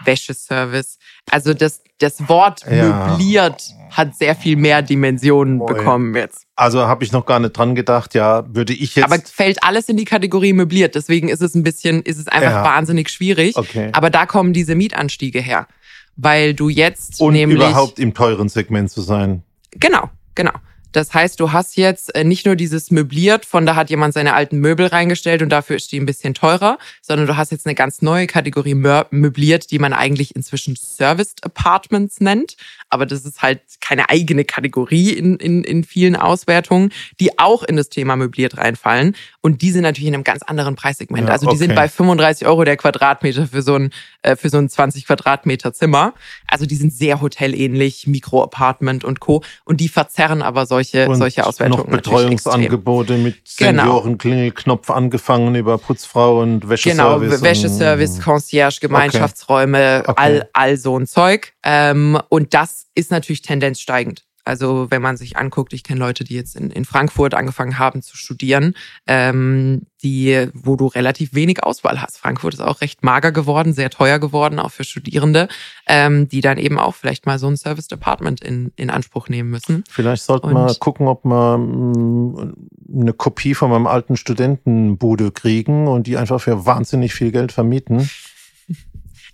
Wäscheservice. 0.04 0.98
Also 1.30 1.54
das, 1.54 1.82
das 1.98 2.28
Wort 2.28 2.62
Ja. 2.68 3.06
möbliert 3.08 3.62
hat 3.90 4.16
sehr 4.16 4.34
viel 4.34 4.56
mehr 4.56 4.82
Dimensionen 4.82 5.58
Boy. 5.58 5.74
bekommen 5.74 6.14
jetzt. 6.16 6.46
Also 6.56 6.80
habe 6.86 7.04
ich 7.04 7.12
noch 7.12 7.26
gar 7.26 7.38
nicht 7.38 7.52
dran 7.56 7.74
gedacht, 7.76 8.14
ja, 8.14 8.44
würde 8.52 8.72
ich 8.72 8.96
jetzt. 8.96 9.04
Aber 9.04 9.18
fällt 9.22 9.62
alles 9.62 9.88
in 9.88 9.96
die 9.96 10.04
Kategorie 10.04 10.52
möbliert. 10.52 10.94
Deswegen 10.96 11.28
ist 11.28 11.42
es 11.42 11.54
ein 11.54 11.62
bisschen, 11.62 12.02
ist 12.02 12.18
es 12.18 12.26
einfach 12.26 12.50
Ja. 12.50 12.64
wahnsinnig 12.64 13.08
schwierig. 13.10 13.56
okay. 13.56 13.90
Aber 13.92 14.10
da 14.10 14.26
kommen 14.26 14.52
diese 14.52 14.74
Mietanstiege 14.74 15.40
her. 15.40 15.68
Weil 16.16 16.54
du 16.54 16.68
jetzt 16.68 17.20
Und 17.20 17.34
nämlich. 17.34 17.56
überhaupt 17.58 17.98
im 18.00 18.12
teuren 18.14 18.48
Segment 18.48 18.90
zu 18.90 19.00
sein. 19.00 19.42
Genau, 19.72 20.10
genau. 20.34 20.52
Das 20.92 21.14
heißt, 21.14 21.38
du 21.40 21.52
hast 21.52 21.76
jetzt 21.76 22.14
äh, 22.14 22.24
nicht 22.24 22.46
nur 22.46 22.56
dieses 22.56 22.90
möbliert, 22.90 23.44
von 23.44 23.66
da 23.66 23.76
hat 23.76 23.90
jemand 23.90 24.14
seine 24.14 24.34
alten 24.34 24.58
Möbel 24.58 24.86
reingestellt 24.86 25.42
und 25.42 25.50
dafür 25.50 25.76
ist 25.76 25.92
die 25.92 26.00
ein 26.00 26.06
bisschen 26.06 26.34
teurer, 26.34 26.78
sondern 27.02 27.26
du 27.26 27.36
hast 27.36 27.52
jetzt 27.52 27.66
eine 27.66 27.74
ganz 27.74 28.02
neue 28.02 28.26
Kategorie 28.26 28.74
mö- 28.74 29.06
möbliert, 29.10 29.70
die 29.70 29.78
man 29.78 29.92
eigentlich 29.92 30.34
inzwischen 30.34 30.76
Serviced 30.76 31.44
Apartments 31.44 32.20
nennt. 32.20 32.56
Aber 32.88 33.06
das 33.06 33.24
ist 33.24 33.40
halt 33.40 33.60
keine 33.80 34.10
eigene 34.10 34.44
Kategorie 34.44 35.10
in, 35.10 35.36
in, 35.36 35.62
in 35.62 35.84
vielen 35.84 36.16
Auswertungen, 36.16 36.92
die 37.20 37.38
auch 37.38 37.62
in 37.62 37.76
das 37.76 37.88
Thema 37.88 38.16
möbliert 38.16 38.58
reinfallen. 38.58 39.14
Und 39.40 39.62
die 39.62 39.70
sind 39.70 39.82
natürlich 39.82 40.08
in 40.08 40.14
einem 40.14 40.24
ganz 40.24 40.42
anderen 40.42 40.74
Preissegment. 40.74 41.28
Ja, 41.28 41.32
also 41.32 41.48
die 41.48 41.56
sind 41.56 41.70
okay. 41.70 41.80
bei 41.82 41.88
35 41.88 42.46
Euro 42.48 42.64
der 42.64 42.76
Quadratmeter 42.76 43.46
für 43.46 43.62
so 43.62 43.76
ein, 43.76 43.90
äh, 44.22 44.34
für 44.34 44.48
so 44.48 44.58
ein 44.58 44.68
20 44.68 45.06
Quadratmeter 45.06 45.72
Zimmer. 45.72 46.14
Also 46.48 46.66
die 46.66 46.74
sind 46.74 46.92
sehr 46.92 47.20
hotelähnlich, 47.20 48.06
Mikroapartment 48.08 49.04
und 49.04 49.20
Co. 49.20 49.42
Und 49.64 49.80
die 49.80 49.88
verzerren 49.88 50.42
aber 50.42 50.66
solche, 50.66 50.79
Und 51.08 51.16
solche 51.16 51.46
Auswertungen. 51.46 51.84
noch. 51.84 51.90
Betreuungsangebote 51.90 53.14
mit 53.18 53.36
Genau. 53.58 53.82
Seniorenklingelknopf 53.82 54.90
angefangen 54.90 55.54
über 55.54 55.78
Putzfrau 55.78 56.40
und 56.40 56.60
Genau, 56.60 56.70
Wäscheservice. 56.70 57.42
Wäscheservice, 57.42 58.14
und- 58.16 58.22
Concierge, 58.22 58.78
Gemeinschaftsräume, 58.80 60.02
Okay. 60.06 60.14
all, 60.16 60.48
all 60.52 60.76
so 60.76 60.98
ein 60.98 61.06
Zeug. 61.06 61.52
Ähm, 61.62 62.18
und 62.28 62.54
das 62.54 62.86
ist 62.94 63.10
natürlich 63.10 63.42
Tendenz 63.42 63.80
steigend. 63.80 64.24
Also 64.44 64.86
wenn 64.90 65.02
man 65.02 65.16
sich 65.16 65.36
anguckt, 65.36 65.72
ich 65.72 65.84
kenne 65.84 66.00
Leute, 66.00 66.24
die 66.24 66.34
jetzt 66.34 66.56
in, 66.56 66.70
in 66.70 66.84
Frankfurt 66.84 67.34
angefangen 67.34 67.78
haben 67.78 68.02
zu 68.02 68.16
studieren, 68.16 68.74
ähm, 69.06 69.86
die, 70.02 70.48
wo 70.54 70.76
du 70.76 70.86
relativ 70.86 71.34
wenig 71.34 71.62
Auswahl 71.62 72.00
hast. 72.00 72.18
Frankfurt 72.18 72.54
ist 72.54 72.60
auch 72.60 72.80
recht 72.80 73.04
mager 73.04 73.32
geworden, 73.32 73.72
sehr 73.72 73.90
teuer 73.90 74.18
geworden, 74.18 74.58
auch 74.58 74.70
für 74.70 74.84
Studierende, 74.84 75.48
ähm, 75.86 76.28
die 76.28 76.40
dann 76.40 76.58
eben 76.58 76.78
auch 76.78 76.94
vielleicht 76.94 77.26
mal 77.26 77.38
so 77.38 77.48
ein 77.48 77.56
Service 77.56 77.88
Department 77.88 78.40
in, 78.40 78.72
in 78.76 78.90
Anspruch 78.90 79.28
nehmen 79.28 79.50
müssen. 79.50 79.84
Vielleicht 79.90 80.22
sollten 80.22 80.52
wir 80.52 80.74
gucken, 80.78 81.06
ob 81.06 81.24
wir 81.24 81.58
mm, 81.58 82.54
eine 82.92 83.12
Kopie 83.12 83.54
von 83.54 83.70
meinem 83.70 83.86
alten 83.86 84.16
Studentenbude 84.16 85.30
kriegen 85.32 85.86
und 85.86 86.06
die 86.06 86.16
einfach 86.16 86.40
für 86.40 86.64
wahnsinnig 86.66 87.14
viel 87.14 87.30
Geld 87.30 87.52
vermieten. 87.52 88.08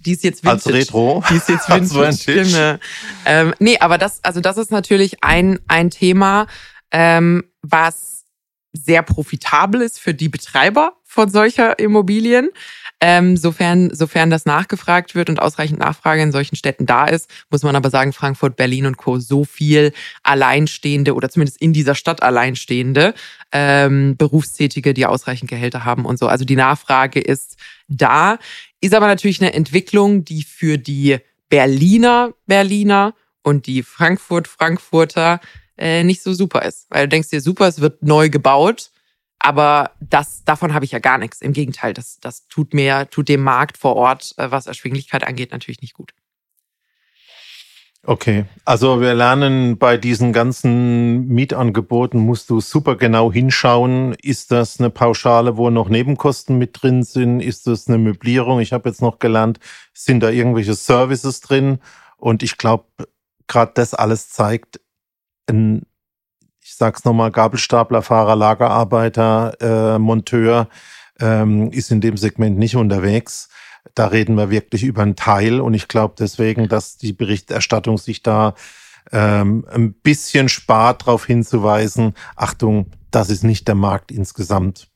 Die 0.06 0.12
ist 0.12 0.24
jetzt 0.24 0.44
Vintage. 0.44 0.66
Als 0.66 0.72
Retro. 0.72 1.24
Die 1.28 1.36
ist 1.36 1.48
jetzt 1.48 1.68
Vintage. 1.68 2.00
Als 2.06 2.26
Vintage. 2.26 2.80
Ähm, 3.24 3.54
nee, 3.58 3.76
aber 3.78 3.98
das, 3.98 4.22
also 4.22 4.40
das 4.40 4.56
ist 4.56 4.70
natürlich 4.70 5.22
ein, 5.22 5.58
ein 5.66 5.90
Thema, 5.90 6.46
ähm, 6.92 7.44
was 7.62 8.24
sehr 8.72 9.02
profitabel 9.02 9.82
ist 9.82 9.98
für 9.98 10.14
die 10.14 10.28
Betreiber 10.28 10.92
von 11.04 11.28
solcher 11.28 11.78
Immobilien. 11.78 12.50
Ähm, 13.00 13.36
sofern, 13.36 13.94
sofern 13.94 14.30
das 14.30 14.46
nachgefragt 14.46 15.14
wird 15.14 15.28
und 15.28 15.38
ausreichend 15.38 15.78
Nachfrage 15.80 16.22
in 16.22 16.32
solchen 16.32 16.56
Städten 16.56 16.86
da 16.86 17.06
ist, 17.06 17.30
muss 17.50 17.62
man 17.62 17.76
aber 17.76 17.90
sagen, 17.90 18.14
Frankfurt, 18.14 18.56
Berlin 18.56 18.86
und 18.86 18.96
Co. 18.96 19.18
so 19.18 19.44
viel 19.44 19.92
Alleinstehende 20.22 21.14
oder 21.14 21.28
zumindest 21.28 21.60
in 21.60 21.74
dieser 21.74 21.94
Stadt 21.94 22.22
Alleinstehende, 22.22 23.12
ähm, 23.52 24.16
Berufstätige, 24.16 24.94
die 24.94 25.04
ausreichend 25.04 25.50
Gehälter 25.50 25.84
haben 25.84 26.06
und 26.06 26.18
so. 26.18 26.26
Also 26.26 26.46
die 26.46 26.56
Nachfrage 26.56 27.20
ist 27.20 27.56
da. 27.88 28.38
Ist 28.80 28.94
aber 28.94 29.08
natürlich 29.08 29.42
eine 29.42 29.52
Entwicklung, 29.52 30.24
die 30.24 30.42
für 30.42 30.78
die 30.78 31.18
Berliner 31.48 32.32
Berliner 32.46 33.14
und 33.42 33.66
die 33.66 33.82
Frankfurt 33.82 34.48
Frankfurter 34.48 35.40
äh, 35.78 36.02
nicht 36.02 36.22
so 36.22 36.34
super 36.34 36.62
ist. 36.62 36.86
Weil 36.90 37.04
du 37.04 37.10
denkst 37.10 37.30
dir, 37.30 37.40
super, 37.40 37.68
es 37.68 37.80
wird 37.80 38.02
neu 38.02 38.28
gebaut, 38.28 38.90
aber 39.46 39.92
das, 40.00 40.42
davon 40.42 40.74
habe 40.74 40.84
ich 40.84 40.90
ja 40.90 40.98
gar 40.98 41.18
nichts. 41.18 41.40
Im 41.40 41.52
Gegenteil, 41.52 41.92
das, 41.92 42.18
das 42.18 42.48
tut 42.48 42.74
mir, 42.74 43.08
tut 43.10 43.28
dem 43.28 43.44
Markt 43.44 43.78
vor 43.78 43.94
Ort, 43.94 44.34
äh, 44.38 44.50
was 44.50 44.66
Erschwinglichkeit 44.66 45.24
angeht, 45.24 45.52
natürlich 45.52 45.80
nicht 45.82 45.94
gut. 45.94 46.12
Okay, 48.02 48.46
also 48.64 49.00
wir 49.00 49.14
lernen 49.14 49.78
bei 49.78 49.98
diesen 49.98 50.32
ganzen 50.32 51.28
Mietangeboten 51.28 52.18
musst 52.18 52.50
du 52.50 52.60
super 52.60 52.96
genau 52.96 53.32
hinschauen. 53.32 54.14
Ist 54.20 54.50
das 54.50 54.80
eine 54.80 54.90
Pauschale, 54.90 55.56
wo 55.56 55.70
noch 55.70 55.88
Nebenkosten 55.88 56.58
mit 56.58 56.82
drin 56.82 57.04
sind? 57.04 57.38
Ist 57.38 57.68
das 57.68 57.86
eine 57.86 57.98
Möblierung? 57.98 58.58
Ich 58.58 58.72
habe 58.72 58.88
jetzt 58.88 59.00
noch 59.00 59.20
gelernt, 59.20 59.60
sind 59.94 60.24
da 60.24 60.30
irgendwelche 60.30 60.74
Services 60.74 61.40
drin? 61.40 61.78
Und 62.16 62.42
ich 62.42 62.58
glaube, 62.58 62.86
gerade 63.46 63.70
das 63.76 63.94
alles 63.94 64.28
zeigt, 64.28 64.80
ein, 65.48 65.82
sag's 66.76 67.04
nochmal, 67.04 67.30
Gabelstaplerfahrer, 67.30 68.36
Lagerarbeiter, 68.36 69.54
äh, 69.60 69.98
Monteur 69.98 70.68
ähm, 71.20 71.70
ist 71.70 71.90
in 71.90 72.00
dem 72.00 72.16
Segment 72.16 72.58
nicht 72.58 72.76
unterwegs 72.76 73.48
da 73.96 74.06
reden 74.08 74.36
wir 74.36 74.50
wirklich 74.50 74.84
über 74.84 75.02
einen 75.02 75.16
Teil. 75.16 75.60
Und 75.60 75.74
ich 75.74 75.88
glaube 75.88 76.14
deswegen, 76.18 76.68
dass 76.68 76.96
die 76.96 77.12
Berichterstattung 77.12 77.98
sich 77.98 78.22
da 78.22 78.54
ähm, 79.12 79.64
ein 79.70 79.94
bisschen 79.94 80.48
spart, 80.48 81.02
darauf 81.02 81.26
hinzuweisen, 81.26 82.14
Achtung, 82.36 82.90
das 83.10 83.30
ist 83.30 83.44
nicht 83.44 83.68
der 83.68 83.74
Markt 83.74 84.12
insgesamt. 84.12 84.88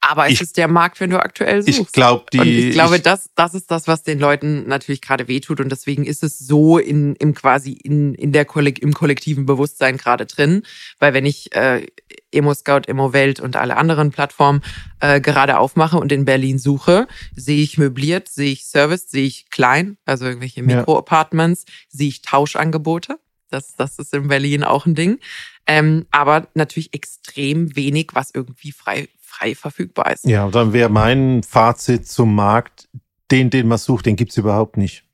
Aber 0.00 0.26
es 0.26 0.34
ich, 0.34 0.40
ist 0.40 0.56
der 0.56 0.68
Markt, 0.68 1.00
wenn 1.00 1.10
du 1.10 1.18
aktuell 1.18 1.62
suchst. 1.62 1.78
Ich 1.80 1.92
glaube, 1.92 2.26
die. 2.32 2.38
Und 2.38 2.46
ich 2.46 2.70
glaube, 2.72 2.96
ich, 2.96 3.02
das, 3.02 3.30
das 3.34 3.54
ist 3.54 3.70
das, 3.70 3.88
was 3.88 4.02
den 4.04 4.20
Leuten 4.20 4.68
natürlich 4.68 5.00
gerade 5.00 5.26
wehtut. 5.26 5.60
Und 5.60 5.70
deswegen 5.70 6.04
ist 6.04 6.22
es 6.22 6.38
so 6.38 6.78
in, 6.78 7.16
im 7.16 7.34
quasi 7.34 7.72
in, 7.72 8.14
in 8.14 8.30
der 8.30 8.44
Kollek 8.44 8.78
im 8.80 8.94
kollektiven 8.94 9.46
Bewusstsein 9.46 9.96
gerade 9.96 10.26
drin. 10.26 10.62
Weil 11.00 11.12
wenn 11.12 11.26
ich 11.26 11.54
äh, 11.56 11.86
Emo 12.30 12.54
Scout, 12.54 12.82
Emo 12.86 13.12
Welt 13.12 13.40
und 13.40 13.56
alle 13.56 13.76
anderen 13.76 14.10
Plattformen 14.10 14.62
äh, 15.00 15.20
gerade 15.20 15.58
aufmache 15.58 15.98
und 15.98 16.12
in 16.12 16.24
Berlin 16.24 16.58
suche, 16.58 17.08
sehe 17.34 17.62
ich 17.62 17.78
möbliert, 17.78 18.28
sehe 18.28 18.52
ich 18.52 18.66
Service, 18.66 19.10
sehe 19.10 19.26
ich 19.26 19.50
klein, 19.50 19.96
also 20.04 20.26
irgendwelche 20.26 20.62
Mikro-Apartments, 20.62 21.64
ja. 21.66 21.72
sehe 21.88 22.08
ich 22.08 22.22
Tauschangebote. 22.22 23.18
Das, 23.50 23.76
das 23.76 23.98
ist 23.98 24.12
in 24.12 24.28
Berlin 24.28 24.64
auch 24.64 24.86
ein 24.86 24.94
Ding. 24.94 25.18
Ähm, 25.66 26.06
aber 26.10 26.48
natürlich 26.54 26.94
extrem 26.94 27.74
wenig, 27.74 28.10
was 28.12 28.30
irgendwie 28.32 28.72
frei 28.72 29.08
frei 29.36 29.54
verfügbar 29.54 30.12
ist. 30.12 30.24
Ja, 30.24 30.48
dann 30.48 30.72
wäre 30.72 30.88
mein 30.88 31.42
Fazit 31.42 32.08
zum 32.08 32.34
Markt, 32.34 32.88
den, 33.30 33.50
den 33.50 33.68
man 33.68 33.76
sucht, 33.78 34.06
den 34.06 34.16
gibt's 34.16 34.36
überhaupt 34.36 34.76
nicht. 34.76 35.04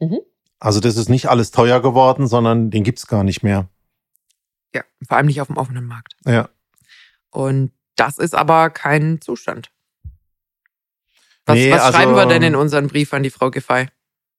Mhm. 0.00 0.20
Also 0.58 0.80
das 0.80 0.96
ist 0.96 1.08
nicht 1.08 1.28
alles 1.28 1.50
teuer 1.50 1.80
geworden, 1.80 2.26
sondern 2.26 2.70
den 2.70 2.84
gibt's 2.84 3.06
gar 3.06 3.24
nicht 3.24 3.42
mehr. 3.42 3.68
Ja, 4.74 4.82
vor 5.06 5.16
allem 5.16 5.26
nicht 5.26 5.40
auf 5.40 5.46
dem 5.46 5.56
offenen 5.56 5.86
Markt. 5.86 6.14
Ja. 6.26 6.50
Und 7.30 7.72
das 7.96 8.18
ist 8.18 8.34
aber 8.34 8.68
kein 8.70 9.20
Zustand. 9.20 9.70
Was, 11.46 11.54
nee, 11.56 11.70
was 11.72 11.80
also, 11.80 11.98
schreiben 11.98 12.14
wir 12.14 12.26
denn 12.26 12.42
in 12.42 12.54
unseren 12.54 12.88
Brief 12.88 13.14
an 13.14 13.22
die 13.22 13.30
Frau 13.30 13.50
Giffey? 13.50 13.86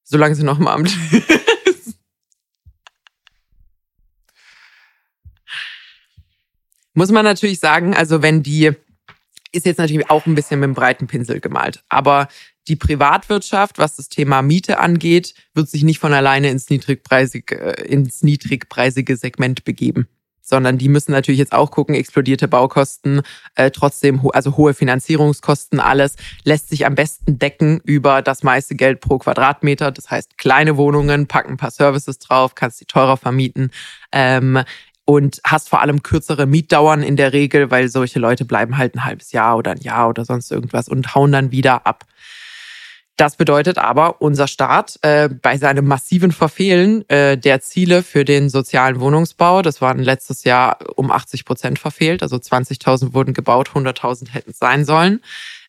Solange 0.04 0.34
sie 0.34 0.44
noch 0.44 0.58
im 0.58 0.68
Amt 0.68 0.88
ist. 1.12 1.98
Muss 6.94 7.10
man 7.10 7.24
natürlich 7.24 7.58
sagen, 7.58 7.94
also 7.94 8.20
wenn 8.22 8.42
die 8.42 8.76
ist 9.52 9.66
jetzt 9.66 9.78
natürlich 9.78 10.10
auch 10.10 10.26
ein 10.26 10.34
bisschen 10.34 10.60
mit 10.60 10.66
einem 10.66 10.74
breiten 10.74 11.06
Pinsel 11.06 11.40
gemalt. 11.40 11.84
Aber 11.88 12.28
die 12.68 12.76
Privatwirtschaft, 12.76 13.78
was 13.78 13.96
das 13.96 14.08
Thema 14.08 14.42
Miete 14.42 14.78
angeht, 14.78 15.34
wird 15.54 15.68
sich 15.68 15.82
nicht 15.82 15.98
von 15.98 16.12
alleine 16.12 16.48
ins 16.50 16.70
niedrigpreisige, 16.70 17.78
äh, 17.78 17.86
ins 17.86 18.22
niedrigpreisige 18.22 19.16
Segment 19.16 19.64
begeben. 19.64 20.08
Sondern 20.44 20.76
die 20.76 20.88
müssen 20.88 21.12
natürlich 21.12 21.38
jetzt 21.38 21.52
auch 21.52 21.70
gucken, 21.70 21.94
explodierte 21.94 22.48
Baukosten, 22.48 23.22
äh, 23.54 23.70
trotzdem, 23.70 24.28
also 24.32 24.56
hohe 24.56 24.74
Finanzierungskosten, 24.74 25.78
alles 25.78 26.16
lässt 26.44 26.68
sich 26.68 26.84
am 26.84 26.96
besten 26.96 27.38
decken 27.38 27.80
über 27.84 28.22
das 28.22 28.42
meiste 28.42 28.74
Geld 28.74 29.00
pro 29.00 29.18
Quadratmeter. 29.18 29.92
Das 29.92 30.10
heißt, 30.10 30.38
kleine 30.38 30.76
Wohnungen, 30.76 31.28
packen 31.28 31.52
ein 31.52 31.56
paar 31.58 31.70
Services 31.70 32.18
drauf, 32.18 32.54
kannst 32.54 32.80
die 32.80 32.86
teurer 32.86 33.16
vermieten. 33.16 33.70
Ähm, 34.10 34.62
und 35.04 35.40
hast 35.44 35.68
vor 35.68 35.80
allem 35.80 36.02
kürzere 36.02 36.46
Mietdauern 36.46 37.02
in 37.02 37.16
der 37.16 37.32
Regel, 37.32 37.70
weil 37.70 37.88
solche 37.88 38.18
Leute 38.18 38.44
bleiben 38.44 38.78
halt 38.78 38.94
ein 38.94 39.04
halbes 39.04 39.32
Jahr 39.32 39.56
oder 39.56 39.72
ein 39.72 39.80
Jahr 39.80 40.08
oder 40.08 40.24
sonst 40.24 40.50
irgendwas 40.50 40.88
und 40.88 41.14
hauen 41.14 41.32
dann 41.32 41.50
wieder 41.50 41.86
ab. 41.86 42.04
Das 43.16 43.36
bedeutet 43.36 43.78
aber, 43.78 44.22
unser 44.22 44.48
Staat 44.48 44.98
äh, 45.02 45.28
bei 45.28 45.58
seinem 45.58 45.86
massiven 45.86 46.32
Verfehlen 46.32 47.08
äh, 47.08 47.36
der 47.36 47.60
Ziele 47.60 48.02
für 48.02 48.24
den 48.24 48.48
sozialen 48.48 49.00
Wohnungsbau, 49.00 49.60
das 49.60 49.80
waren 49.80 49.98
letztes 49.98 50.44
Jahr 50.44 50.78
um 50.96 51.10
80 51.10 51.44
Prozent 51.44 51.78
verfehlt, 51.78 52.22
also 52.22 52.36
20.000 52.36 53.12
wurden 53.12 53.34
gebaut, 53.34 53.70
100.000 53.74 54.30
hätten 54.30 54.50
es 54.50 54.58
sein 54.58 54.84
sollen, 54.84 55.20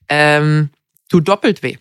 ähm, 0.08 0.70
tut 1.10 1.28
doppelt 1.28 1.64
weh. 1.64 1.78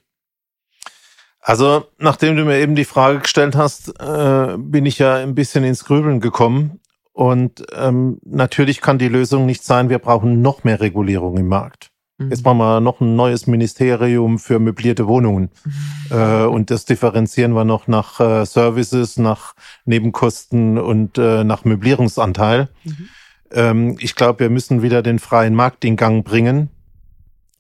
Also, 1.41 1.89
nachdem 1.99 2.37
du 2.37 2.45
mir 2.45 2.59
eben 2.59 2.77
die 2.77 2.85
Frage 2.85 3.21
gestellt 3.21 3.57
hast, 3.57 3.89
äh, 4.01 4.57
bin 4.59 4.87
ich 4.87 4.99
ja 4.99 5.17
ein 5.17 5.35
bisschen 5.35 5.65
ins 5.65 5.85
Grübeln 5.85 6.21
gekommen. 6.21 6.82
Und 7.13 7.65
ähm, 7.75 8.19
natürlich 8.25 8.81
kann 8.81 8.99
die 8.99 9.09
Lösung 9.09 9.45
nicht 9.45 9.65
sein, 9.65 9.91
wir 9.91 9.99
brauchen 9.99 10.41
noch 10.41 10.65
mehr 10.65 10.81
Regulierung 10.81 11.37
im 11.37 11.49
Markt. 11.49 11.91
Mhm. 12.19 12.31
Jetzt 12.31 12.45
machen 12.45 12.59
wir 12.59 12.81
noch 12.81 13.01
ein 13.01 13.17
neues 13.17 13.47
Ministerium 13.47 14.39
für 14.39 14.59
möblierte 14.59 15.07
Wohnungen. 15.07 15.51
Mhm. 15.65 16.17
Äh, 16.17 16.45
und 16.45 16.71
das 16.71 16.85
differenzieren 16.85 17.53
wir 17.53 17.65
noch 17.65 17.87
nach 17.87 18.21
äh, 18.21 18.47
Services, 18.47 19.19
nach 19.19 19.55
Nebenkosten 19.85 20.79
und 20.79 21.19
äh, 21.19 21.45
nach 21.45 21.65
Möblierungsanteil. 21.65 22.69
Mhm. 22.85 23.09
Ähm, 23.53 23.97
ich 24.01 24.15
glaube, 24.15 24.41
wir 24.41 24.51
müssen 24.51 24.83
wieder 24.83 25.03
den 25.03 25.19
freien 25.19 25.55
Markt 25.55 25.85
in 25.85 25.97
Gang 25.97 26.25
bringen. 26.25 26.71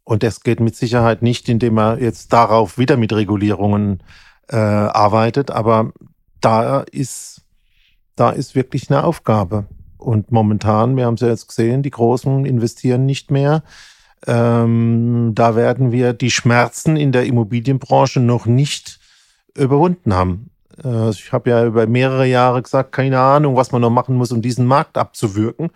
Und 0.04 0.22
das 0.22 0.40
geht 0.40 0.60
mit 0.60 0.74
Sicherheit 0.74 1.22
nicht, 1.22 1.48
indem 1.48 1.74
man 1.74 2.00
jetzt 2.00 2.32
darauf 2.32 2.76
wieder 2.76 2.96
mit 2.96 3.12
Regulierungen 3.12 4.02
äh, 4.48 4.56
arbeitet. 4.56 5.50
Aber 5.50 5.92
da 6.40 6.80
ist 6.80 7.41
da 8.16 8.30
ist 8.30 8.54
wirklich 8.54 8.90
eine 8.90 9.04
Aufgabe. 9.04 9.66
Und 9.98 10.32
momentan, 10.32 10.96
wir 10.96 11.06
haben 11.06 11.14
es 11.14 11.20
ja 11.20 11.28
jetzt 11.28 11.48
gesehen, 11.48 11.82
die 11.82 11.90
Großen 11.90 12.44
investieren 12.44 13.06
nicht 13.06 13.30
mehr. 13.30 13.62
Ähm, 14.26 15.32
da 15.34 15.56
werden 15.56 15.92
wir 15.92 16.12
die 16.12 16.30
Schmerzen 16.30 16.96
in 16.96 17.12
der 17.12 17.24
Immobilienbranche 17.24 18.20
noch 18.20 18.46
nicht 18.46 19.00
überwunden 19.56 20.14
haben. 20.14 20.50
Äh, 20.82 21.10
ich 21.10 21.32
habe 21.32 21.50
ja 21.50 21.64
über 21.64 21.86
mehrere 21.86 22.26
Jahre 22.26 22.62
gesagt, 22.62 22.92
keine 22.92 23.20
Ahnung, 23.20 23.56
was 23.56 23.72
man 23.72 23.82
noch 23.82 23.90
machen 23.90 24.16
muss, 24.16 24.32
um 24.32 24.42
diesen 24.42 24.66
Markt 24.66 24.96
abzuwirken. 24.96 25.70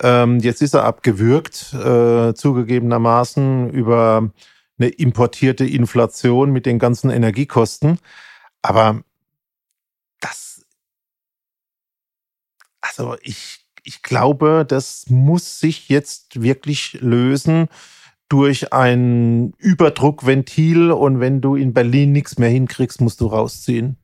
Ähm, 0.00 0.38
jetzt 0.40 0.62
ist 0.62 0.74
er 0.74 0.84
abgewürgt, 0.84 1.74
äh, 1.74 2.34
zugegebenermaßen 2.34 3.70
über 3.70 4.30
eine 4.78 4.88
importierte 4.88 5.64
Inflation 5.64 6.50
mit 6.50 6.66
den 6.66 6.78
ganzen 6.78 7.10
Energiekosten. 7.10 7.98
Aber 8.62 9.02
also 12.98 13.16
ich, 13.22 13.60
ich 13.84 14.02
glaube, 14.02 14.64
das 14.66 15.06
muss 15.08 15.60
sich 15.60 15.88
jetzt 15.88 16.42
wirklich 16.42 16.98
lösen 17.00 17.68
durch 18.28 18.72
ein 18.72 19.52
Überdruckventil 19.58 20.90
und 20.90 21.20
wenn 21.20 21.40
du 21.40 21.54
in 21.54 21.74
Berlin 21.74 22.12
nichts 22.12 22.38
mehr 22.38 22.48
hinkriegst, 22.48 23.00
musst 23.00 23.20
du 23.20 23.26
rausziehen. 23.26 23.98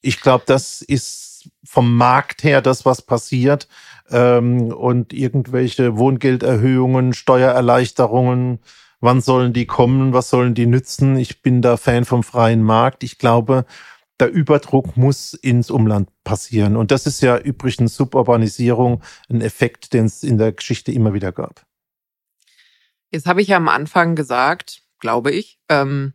Ich 0.00 0.20
glaube, 0.20 0.44
das 0.46 0.80
ist 0.80 1.50
vom 1.64 1.94
Markt 1.94 2.42
her 2.42 2.62
das, 2.62 2.86
was 2.86 3.02
passiert. 3.02 3.68
Ähm, 4.10 4.72
und 4.72 5.12
irgendwelche 5.12 5.98
Wohngelderhöhungen, 5.98 7.12
Steuererleichterungen, 7.12 8.60
wann 9.00 9.20
sollen 9.20 9.52
die 9.52 9.66
kommen, 9.66 10.12
was 10.12 10.30
sollen 10.30 10.54
die 10.54 10.66
nützen? 10.66 11.18
Ich 11.18 11.42
bin 11.42 11.60
da 11.60 11.76
Fan 11.76 12.04
vom 12.04 12.22
freien 12.22 12.62
Markt. 12.62 13.04
Ich 13.04 13.18
glaube, 13.18 13.66
der 14.20 14.30
Überdruck 14.30 14.96
muss 14.96 15.34
ins 15.34 15.70
Umland 15.70 16.10
passieren. 16.24 16.76
Und 16.76 16.90
das 16.90 17.06
ist 17.06 17.20
ja 17.20 17.38
übrigens 17.38 17.94
Suburbanisierung, 17.96 19.02
ein 19.28 19.40
Effekt, 19.40 19.92
den 19.92 20.06
es 20.06 20.22
in 20.22 20.38
der 20.38 20.52
Geschichte 20.52 20.92
immer 20.92 21.14
wieder 21.14 21.32
gab. 21.32 21.66
Jetzt 23.10 23.26
habe 23.26 23.40
ich 23.40 23.48
ja 23.48 23.56
am 23.56 23.68
Anfang 23.68 24.16
gesagt, 24.16 24.82
glaube 24.98 25.30
ich, 25.30 25.58
ähm, 25.68 26.14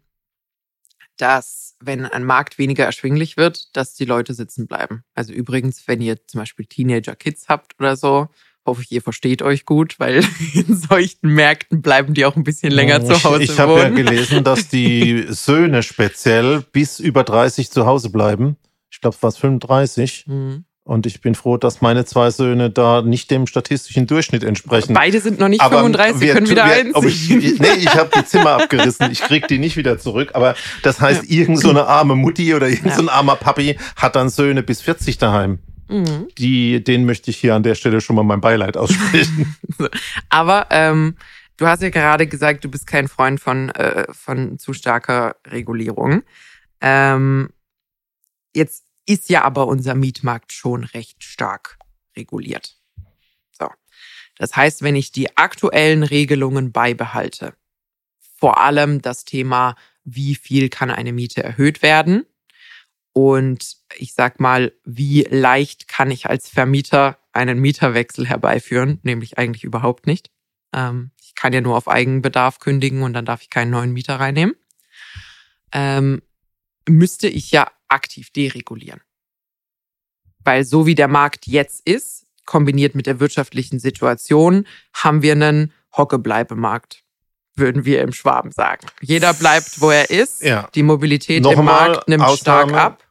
dass 1.17 1.75
wenn 1.79 2.05
ein 2.05 2.23
Markt 2.23 2.57
weniger 2.57 2.85
erschwinglich 2.85 3.37
wird, 3.37 3.75
dass 3.77 3.93
die 3.93 4.05
Leute 4.05 4.33
sitzen 4.33 4.67
bleiben. 4.67 5.03
Also 5.13 5.33
übrigens, 5.33 5.87
wenn 5.87 6.01
ihr 6.01 6.27
zum 6.27 6.39
Beispiel 6.39 6.65
Teenager-Kids 6.65 7.47
habt 7.49 7.79
oder 7.79 7.95
so, 7.95 8.29
hoffe 8.65 8.81
ich, 8.81 8.91
ihr 8.91 9.01
versteht 9.01 9.41
euch 9.41 9.65
gut, 9.65 9.99
weil 9.99 10.23
in 10.53 10.75
solchen 10.75 11.29
Märkten 11.29 11.81
bleiben 11.81 12.13
die 12.13 12.25
auch 12.25 12.35
ein 12.35 12.43
bisschen 12.43 12.71
länger 12.71 13.01
ich, 13.01 13.07
zu 13.07 13.23
Hause. 13.23 13.43
Ich 13.43 13.59
habe 13.59 13.79
ja 13.79 13.89
gelesen, 13.89 14.43
dass 14.43 14.67
die 14.69 15.25
Söhne 15.29 15.83
speziell 15.83 16.63
bis 16.71 16.99
über 16.99 17.23
30 17.23 17.71
zu 17.71 17.85
Hause 17.85 18.09
bleiben. 18.09 18.57
Ich 18.89 19.01
glaube, 19.01 19.15
es 19.15 19.23
war 19.23 19.31
35. 19.31 20.25
Mhm. 20.27 20.65
Und 20.85 21.05
ich 21.05 21.21
bin 21.21 21.33
froh, 21.33 21.55
dass 21.55 21.79
meine 21.79 22.03
zwei 22.03 22.29
Söhne 22.29 22.69
da 22.69 23.01
nicht 23.01 23.31
dem 23.31 23.47
statistischen 23.47 24.05
Durchschnitt 24.05 24.43
entsprechen. 24.43 24.93
Beide 24.93 25.21
sind 25.21 25.39
noch 25.39 25.47
nicht 25.47 25.61
aber 25.61 25.77
35, 25.77 26.21
wir, 26.21 26.33
können 26.33 26.49
wieder 26.49 26.65
wir, 26.65 26.73
einziehen. 26.73 27.41
Ich, 27.41 27.57
nee, 27.57 27.67
ich 27.79 27.95
habe 27.95 28.09
die 28.13 28.25
Zimmer 28.25 28.51
abgerissen. 28.61 29.09
Ich 29.09 29.21
krieg 29.21 29.47
die 29.47 29.59
nicht 29.59 29.77
wieder 29.77 29.97
zurück. 29.97 30.31
Aber 30.33 30.55
das 30.81 30.99
heißt, 30.99 31.23
ja. 31.23 31.39
irgend 31.39 31.61
so 31.61 31.69
eine 31.69 31.85
arme 31.85 32.15
Mutti 32.15 32.53
oder 32.53 32.67
irgend 32.67 32.93
so 32.93 33.01
ein 33.01 33.07
armer 33.07 33.37
Papi 33.37 33.77
hat 33.95 34.17
dann 34.17 34.27
Söhne 34.27 34.61
bis 34.61 34.81
40 34.81 35.17
daheim. 35.17 35.59
Mhm. 35.93 36.27
Die, 36.39 36.83
den 36.83 37.05
möchte 37.05 37.29
ich 37.29 37.37
hier 37.37 37.53
an 37.53 37.61
der 37.61 37.75
Stelle 37.75 38.01
schon 38.01 38.15
mal 38.15 38.23
mein 38.23 38.41
Beileid 38.41 38.77
aussprechen. 38.77 39.55
aber 40.29 40.65
ähm, 40.71 41.17
du 41.57 41.67
hast 41.67 41.83
ja 41.83 41.91
gerade 41.91 42.25
gesagt, 42.25 42.63
du 42.63 42.69
bist 42.69 42.87
kein 42.87 43.07
Freund 43.07 43.39
von, 43.39 43.69
äh, 43.69 44.11
von 44.11 44.57
zu 44.57 44.73
starker 44.73 45.35
Regulierung. 45.45 46.23
Ähm, 46.81 47.49
jetzt 48.55 48.85
ist 49.05 49.29
ja 49.29 49.43
aber 49.43 49.67
unser 49.67 49.93
Mietmarkt 49.93 50.51
schon 50.51 50.83
recht 50.83 51.23
stark 51.23 51.77
reguliert. 52.17 52.75
So. 53.51 53.69
Das 54.39 54.55
heißt, 54.55 54.81
wenn 54.81 54.95
ich 54.95 55.11
die 55.11 55.37
aktuellen 55.37 56.01
Regelungen 56.01 56.71
beibehalte, 56.71 57.53
vor 58.39 58.59
allem 58.59 59.03
das 59.03 59.25
Thema, 59.25 59.75
wie 60.03 60.33
viel 60.33 60.69
kann 60.69 60.89
eine 60.89 61.13
Miete 61.13 61.43
erhöht 61.43 61.83
werden 61.83 62.25
und 63.13 63.77
ich 63.95 64.13
sag 64.13 64.39
mal, 64.39 64.73
wie 64.83 65.23
leicht 65.29 65.87
kann 65.87 66.11
ich 66.11 66.27
als 66.27 66.49
Vermieter 66.49 67.19
einen 67.31 67.59
Mieterwechsel 67.59 68.27
herbeiführen, 68.27 68.99
nämlich 69.03 69.37
eigentlich 69.37 69.63
überhaupt 69.63 70.07
nicht. 70.07 70.31
Ähm, 70.73 71.11
ich 71.21 71.35
kann 71.35 71.53
ja 71.53 71.61
nur 71.61 71.77
auf 71.77 71.87
Eigenbedarf 71.87 72.59
kündigen 72.59 73.03
und 73.03 73.13
dann 73.13 73.25
darf 73.25 73.41
ich 73.41 73.49
keinen 73.49 73.71
neuen 73.71 73.93
Mieter 73.93 74.19
reinnehmen. 74.19 74.55
Ähm, 75.71 76.21
müsste 76.87 77.27
ich 77.27 77.51
ja 77.51 77.71
aktiv 77.87 78.31
deregulieren. 78.31 79.01
Weil 80.43 80.65
so 80.65 80.85
wie 80.85 80.95
der 80.95 81.07
Markt 81.07 81.47
jetzt 81.47 81.87
ist, 81.87 82.25
kombiniert 82.45 82.95
mit 82.95 83.07
der 83.07 83.19
wirtschaftlichen 83.19 83.79
Situation, 83.79 84.67
haben 84.93 85.21
wir 85.21 85.33
einen 85.33 85.71
Hockebleibemarkt, 85.95 87.03
würden 87.55 87.85
wir 87.85 88.01
im 88.01 88.11
Schwaben 88.11 88.51
sagen. 88.51 88.87
Jeder 89.01 89.33
bleibt, 89.33 89.79
wo 89.79 89.91
er 89.91 90.09
ist. 90.09 90.43
Ja. 90.43 90.67
Die 90.75 90.83
Mobilität 90.83 91.43
Noch 91.43 91.53
im 91.53 91.65
Markt 91.65 92.07
nimmt 92.07 92.23
Ausnahme 92.23 92.69
stark 92.71 92.83
ab. 92.83 93.02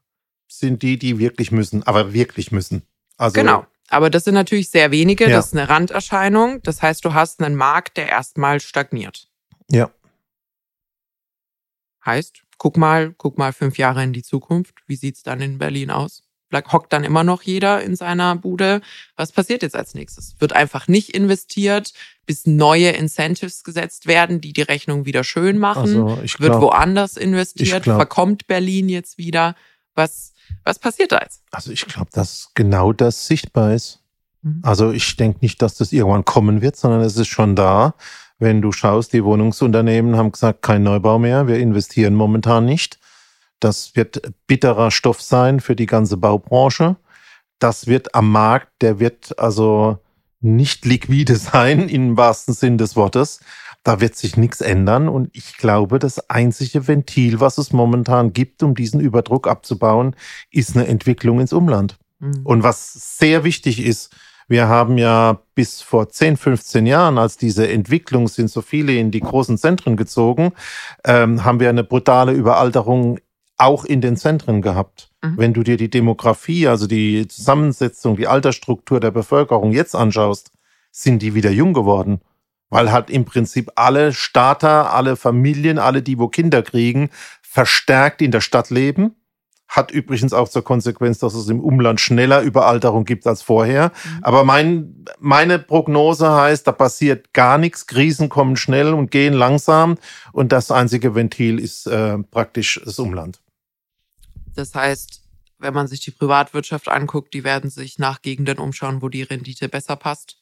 Sind 0.62 0.83
die, 0.83 0.96
die 0.96 1.18
wirklich 1.18 1.51
müssen, 1.51 1.83
aber 1.83 2.12
wirklich 2.12 2.53
müssen. 2.53 2.83
Also 3.16 3.35
genau. 3.35 3.66
Aber 3.88 4.11
das 4.11 4.22
sind 4.22 4.35
natürlich 4.35 4.70
sehr 4.70 4.92
wenige. 4.92 5.25
Ja. 5.25 5.31
Das 5.31 5.46
ist 5.46 5.57
eine 5.57 5.68
Randerscheinung. 5.68 6.62
Das 6.62 6.81
heißt, 6.81 7.05
du 7.05 7.14
hast 7.14 7.42
einen 7.42 7.57
Markt, 7.57 7.96
der 7.96 8.09
erstmal 8.09 8.61
stagniert. 8.61 9.29
Ja. 9.72 9.90
Heißt, 12.07 12.42
guck 12.59 12.77
mal, 12.77 13.12
guck 13.18 13.38
mal 13.38 13.53
fünf 13.53 13.77
Jahre 13.77 14.05
in 14.05 14.12
die 14.12 14.22
Zukunft. 14.22 14.77
Wie 14.87 14.94
sieht's 14.94 15.25
dann 15.25 15.40
in 15.40 15.59
Berlin 15.59 15.90
aus? 15.90 16.22
hockt 16.70 16.92
dann 16.92 17.03
immer 17.03 17.25
noch 17.25 17.42
jeder 17.42 17.83
in 17.83 17.96
seiner 17.96 18.37
Bude. 18.37 18.83
Was 19.16 19.33
passiert 19.33 19.62
jetzt 19.62 19.75
als 19.75 19.94
nächstes? 19.94 20.37
Wird 20.38 20.53
einfach 20.53 20.87
nicht 20.87 21.11
investiert, 21.11 21.92
bis 22.27 22.46
neue 22.46 22.90
Incentives 22.90 23.64
gesetzt 23.64 24.07
werden, 24.07 24.40
die 24.40 24.53
die 24.53 24.62
Rechnung 24.62 25.07
wieder 25.07 25.25
schön 25.25 25.59
machen. 25.59 25.81
Also 25.81 26.05
glaub, 26.05 26.40
Wird 26.40 26.61
woanders 26.61 27.16
investiert? 27.16 27.85
Glaub, 27.85 27.96
verkommt 27.96 28.46
Berlin 28.46 28.88
jetzt 28.88 29.18
wieder? 29.18 29.57
Was, 29.94 30.32
was 30.65 30.79
passiert 30.79 31.12
da 31.12 31.21
jetzt? 31.21 31.43
Also 31.51 31.73
ich 31.73 31.87
glaube, 31.87 32.11
dass 32.12 32.51
genau 32.55 32.93
das 32.93 33.27
sichtbar 33.27 33.73
ist. 33.73 34.01
Mhm. 34.43 34.61
Also 34.62 34.93
ich 34.93 35.17
denke 35.17 35.38
nicht, 35.43 35.62
dass 35.62 35.77
das 35.77 35.93
irgendwann 35.93 36.25
kommen 36.25 36.62
wird, 36.62 36.77
sondern 36.77 37.01
es 37.01 37.17
ist 37.17 37.29
schon 37.29 37.57
da. 37.57 37.95
Wenn 38.38 38.61
du 38.61 38.73
schaust, 38.73 39.12
die 39.12 39.25
Wohnungsunternehmen 39.25 40.17
haben 40.17 40.33
gesagt, 40.33 40.62
kein 40.62 40.83
Neubau 40.83 41.19
mehr, 41.19 41.47
wir 41.47 41.59
investieren 41.59 42.15
momentan 42.15 42.65
nicht. 42.65 42.99
Das 43.61 43.95
wird 43.95 44.23
bitterer 44.49 44.91
Stoff 44.91 45.23
sein 45.23 45.61
für 45.61 45.77
die 45.77 45.87
ganze 45.87 46.17
Baubranche. 46.17 46.97
Das 47.61 47.87
wird 47.87 48.15
am 48.17 48.31
Markt, 48.33 48.69
der 48.81 48.99
wird 48.99 49.38
also 49.38 49.99
nicht 50.41 50.85
liquide 50.85 51.37
sein 51.53 51.88
im 51.88 52.17
wahrsten 52.17 52.55
Sinn 52.55 52.79
des 52.79 52.97
Wortes. 52.97 53.41
Da 53.85 54.01
wird 54.01 54.16
sich 54.16 54.37
nichts 54.37 54.61
ändern. 54.61 55.09
Und 55.09 55.31
ich 55.33 55.57
glaube, 55.57 55.99
das 55.99 56.31
einzige 56.31 56.87
Ventil, 56.87 57.40
was 57.40 57.59
es 57.59 57.73
momentan 57.73 58.33
gibt, 58.33 58.62
um 58.62 58.75
diesen 58.75 59.01
Überdruck 59.01 59.49
abzubauen, 59.49 60.14
ist 60.51 60.77
eine 60.77 60.87
Entwicklung 60.87 61.40
ins 61.40 61.53
Umland. 61.53 61.99
Mhm. 62.21 62.40
Und 62.45 62.62
was 62.62 63.18
sehr 63.18 63.45
wichtig 63.45 63.85
ist, 63.85 64.14
wir 64.49 64.68
haben 64.68 64.99
ja 64.99 65.40
bis 65.55 65.83
vor 65.83 66.09
10, 66.09 66.37
15 66.37 66.87
Jahren, 66.87 67.18
als 67.18 67.37
diese 67.37 67.68
Entwicklung 67.68 68.29
sind 68.29 68.51
so 68.51 68.61
viele 68.61 68.95
in 68.95 69.11
die 69.11 69.21
großen 69.21 69.57
Zentren 69.57 69.97
gezogen, 69.97 70.53
ähm, 71.05 71.45
haben 71.45 71.61
wir 71.61 71.68
eine 71.68 71.85
brutale 71.85 72.33
Überalterung 72.33 73.18
auch 73.57 73.85
in 73.85 74.01
den 74.01 74.16
Zentren 74.16 74.61
gehabt. 74.61 75.11
Mhm. 75.23 75.35
Wenn 75.37 75.53
du 75.55 75.62
dir 75.62 75.77
die 75.77 75.90
Demografie, 75.90 76.66
also 76.66 76.87
die 76.87 77.27
Zusammensetzung, 77.29 78.16
die 78.16 78.27
Altersstruktur 78.27 79.01
der 79.01 79.11
Bevölkerung 79.11 79.73
jetzt 79.73 79.95
anschaust, 79.95 80.53
sind 80.90 81.23
die 81.23 81.35
wieder 81.35 81.51
jung 81.51 81.73
geworden. 81.73 82.21
Weil 82.73 82.91
halt 82.91 83.11
im 83.11 83.27
Prinzip 83.27 83.71
alle 83.77 84.15
Starter, 84.15 84.95
alle 84.95 85.17
Familien, 85.17 85.79
alle, 85.79 86.03
die 86.03 86.19
wo 86.19 86.29
Kinder 86.29 86.63
kriegen, 86.63 87.11
verstärkt 87.43 88.23
in 88.23 88.31
der 88.31 88.41
Stadt 88.41 88.71
leben 88.71 89.15
hat 89.69 89.91
übrigens 89.91 90.35
auch 90.35 90.51
zur 90.51 90.63
Konsequenz, 90.63 91.19
dass 91.19 91.33
es 91.33 91.49
im 91.49 91.59
Umland 91.61 91.99
schneller 91.99 92.43
Überalterung 92.43 93.07
gibt 93.07 93.27
als 93.27 93.41
vorher. 93.41 93.89
Mhm. 93.89 94.19
Aber 94.21 94.45
mein, 94.45 95.07
meine 95.19 95.59
Prognose 95.59 96.31
heißt, 96.31 96.67
da 96.67 96.73
passiert 96.73 97.33
gar 97.33 97.57
nichts. 97.57 97.87
Krisen 97.87 98.29
kommen 98.29 98.57
schnell 98.57 98.93
und 98.93 99.11
gehen 99.11 99.33
langsam. 99.33 99.97
Und 100.33 100.53
das 100.53 100.71
einzige 100.71 101.15
Ventil 101.15 101.59
ist 101.59 101.87
äh, 101.87 102.19
praktisch 102.19 102.83
das 102.85 102.99
Umland. 102.99 103.41
Das 104.55 104.75
heißt, 104.75 105.23
wenn 105.59 105.73
man 105.73 105.89
sich 105.89 106.01
die 106.01 106.11
Privatwirtschaft 106.11 106.89
anguckt, 106.89 107.33
die 107.33 107.43
werden 107.43 107.71
sich 107.71 107.99
nach 107.99 108.21
Gegenden 108.21 108.59
umschauen, 108.59 109.01
wo 109.01 109.09
die 109.09 109.23
Rendite 109.23 109.71
besser 109.71 109.97
passt 109.97 110.37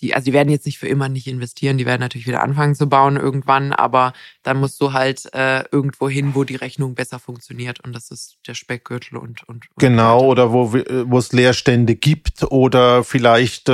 die, 0.00 0.14
also 0.14 0.26
die 0.26 0.32
werden 0.32 0.50
jetzt 0.50 0.66
nicht 0.66 0.78
für 0.78 0.88
immer 0.88 1.08
nicht 1.08 1.26
investieren, 1.26 1.78
die 1.78 1.86
werden 1.86 2.00
natürlich 2.00 2.26
wieder 2.26 2.42
anfangen 2.42 2.74
zu 2.74 2.88
bauen 2.88 3.16
irgendwann, 3.16 3.72
aber 3.72 4.12
dann 4.42 4.58
musst 4.58 4.80
du 4.80 4.92
halt 4.92 5.32
äh, 5.34 5.64
irgendwo 5.70 6.08
hin, 6.08 6.34
wo 6.34 6.44
die 6.44 6.56
Rechnung 6.56 6.94
besser 6.94 7.18
funktioniert 7.18 7.80
und 7.80 7.94
das 7.94 8.10
ist 8.10 8.38
der 8.46 8.54
Speckgürtel 8.54 9.16
und 9.16 9.30
und, 9.30 9.48
und 9.48 9.78
genau 9.78 10.24
oder 10.24 10.52
wo 10.52 10.72
wo 10.72 11.18
es 11.18 11.32
Leerstände 11.32 11.94
gibt 11.94 12.42
oder 12.50 13.04
vielleicht 13.04 13.68
äh, 13.68 13.72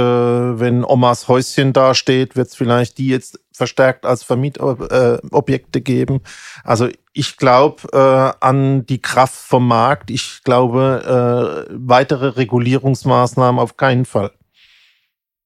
wenn 0.60 0.84
Omas 0.84 1.28
Häuschen 1.28 1.72
dasteht, 1.72 2.36
wird 2.36 2.48
es 2.48 2.56
vielleicht 2.56 2.98
die 2.98 3.08
jetzt 3.08 3.40
verstärkt 3.52 4.04
als 4.04 4.22
Vermietobjekte 4.22 5.78
äh, 5.78 5.82
geben. 5.82 6.20
Also 6.62 6.88
ich 7.12 7.38
glaube 7.38 7.88
äh, 7.92 8.44
an 8.44 8.84
die 8.84 9.00
Kraft 9.00 9.34
vom 9.34 9.66
Markt. 9.66 10.10
Ich 10.10 10.42
glaube 10.44 11.66
äh, 11.70 11.74
weitere 11.74 12.28
Regulierungsmaßnahmen 12.28 13.58
auf 13.58 13.78
keinen 13.78 14.04
Fall. 14.04 14.32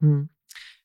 Hm 0.00 0.29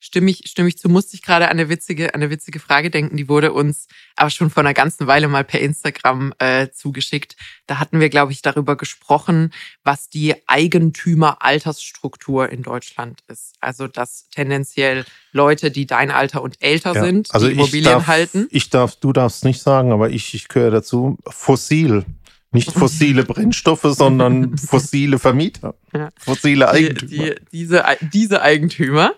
stimme 0.05 0.29
ich, 0.29 0.43
stimme 0.45 0.69
ich 0.69 0.77
zu, 0.77 0.87
musste 0.87 1.15
ich 1.15 1.23
gerade 1.23 1.45
an 1.45 1.51
eine 1.51 1.67
witzige, 1.67 2.13
an 2.13 2.21
eine 2.21 2.29
witzige 2.29 2.59
Frage 2.59 2.91
denken. 2.91 3.17
Die 3.17 3.27
wurde 3.27 3.53
uns 3.53 3.87
aber 4.15 4.29
schon 4.29 4.51
vor 4.51 4.61
einer 4.61 4.75
ganzen 4.75 5.07
Weile 5.07 5.27
mal 5.27 5.43
per 5.43 5.59
Instagram 5.59 6.31
äh, 6.37 6.69
zugeschickt. 6.69 7.35
Da 7.65 7.79
hatten 7.79 7.99
wir, 7.99 8.09
glaube 8.09 8.31
ich, 8.31 8.43
darüber 8.43 8.75
gesprochen, 8.75 9.51
was 9.83 10.09
die 10.09 10.35
Eigentümer-Altersstruktur 10.47 12.49
in 12.49 12.61
Deutschland 12.61 13.21
ist. 13.27 13.55
Also, 13.59 13.87
dass 13.87 14.29
tendenziell 14.29 15.05
Leute, 15.31 15.71
die 15.71 15.87
dein 15.87 16.11
Alter 16.11 16.43
und 16.43 16.61
älter 16.61 16.93
ja, 16.93 17.03
sind, 17.03 17.33
also 17.33 17.47
die 17.47 17.53
Immobilien 17.53 17.93
darf, 17.93 18.07
halten. 18.07 18.47
Ich 18.51 18.69
darf, 18.69 18.97
du 18.97 19.11
darfst 19.11 19.43
nicht 19.43 19.61
sagen, 19.61 19.91
aber 19.91 20.11
ich, 20.11 20.35
ich 20.35 20.47
gehöre 20.47 20.71
dazu. 20.71 21.17
Fossil. 21.27 22.05
Nicht 22.51 22.71
fossile 22.77 23.23
Brennstoffe, 23.23 23.83
sondern 23.83 24.55
fossile 24.57 25.17
Vermieter. 25.17 25.73
Ja. 25.93 26.09
Fossile 26.17 26.69
Eigentümer. 26.69 27.11
Die, 27.11 27.17
die, 27.17 27.35
diese, 27.51 27.83
diese 28.13 28.43
Eigentümer 28.43 29.13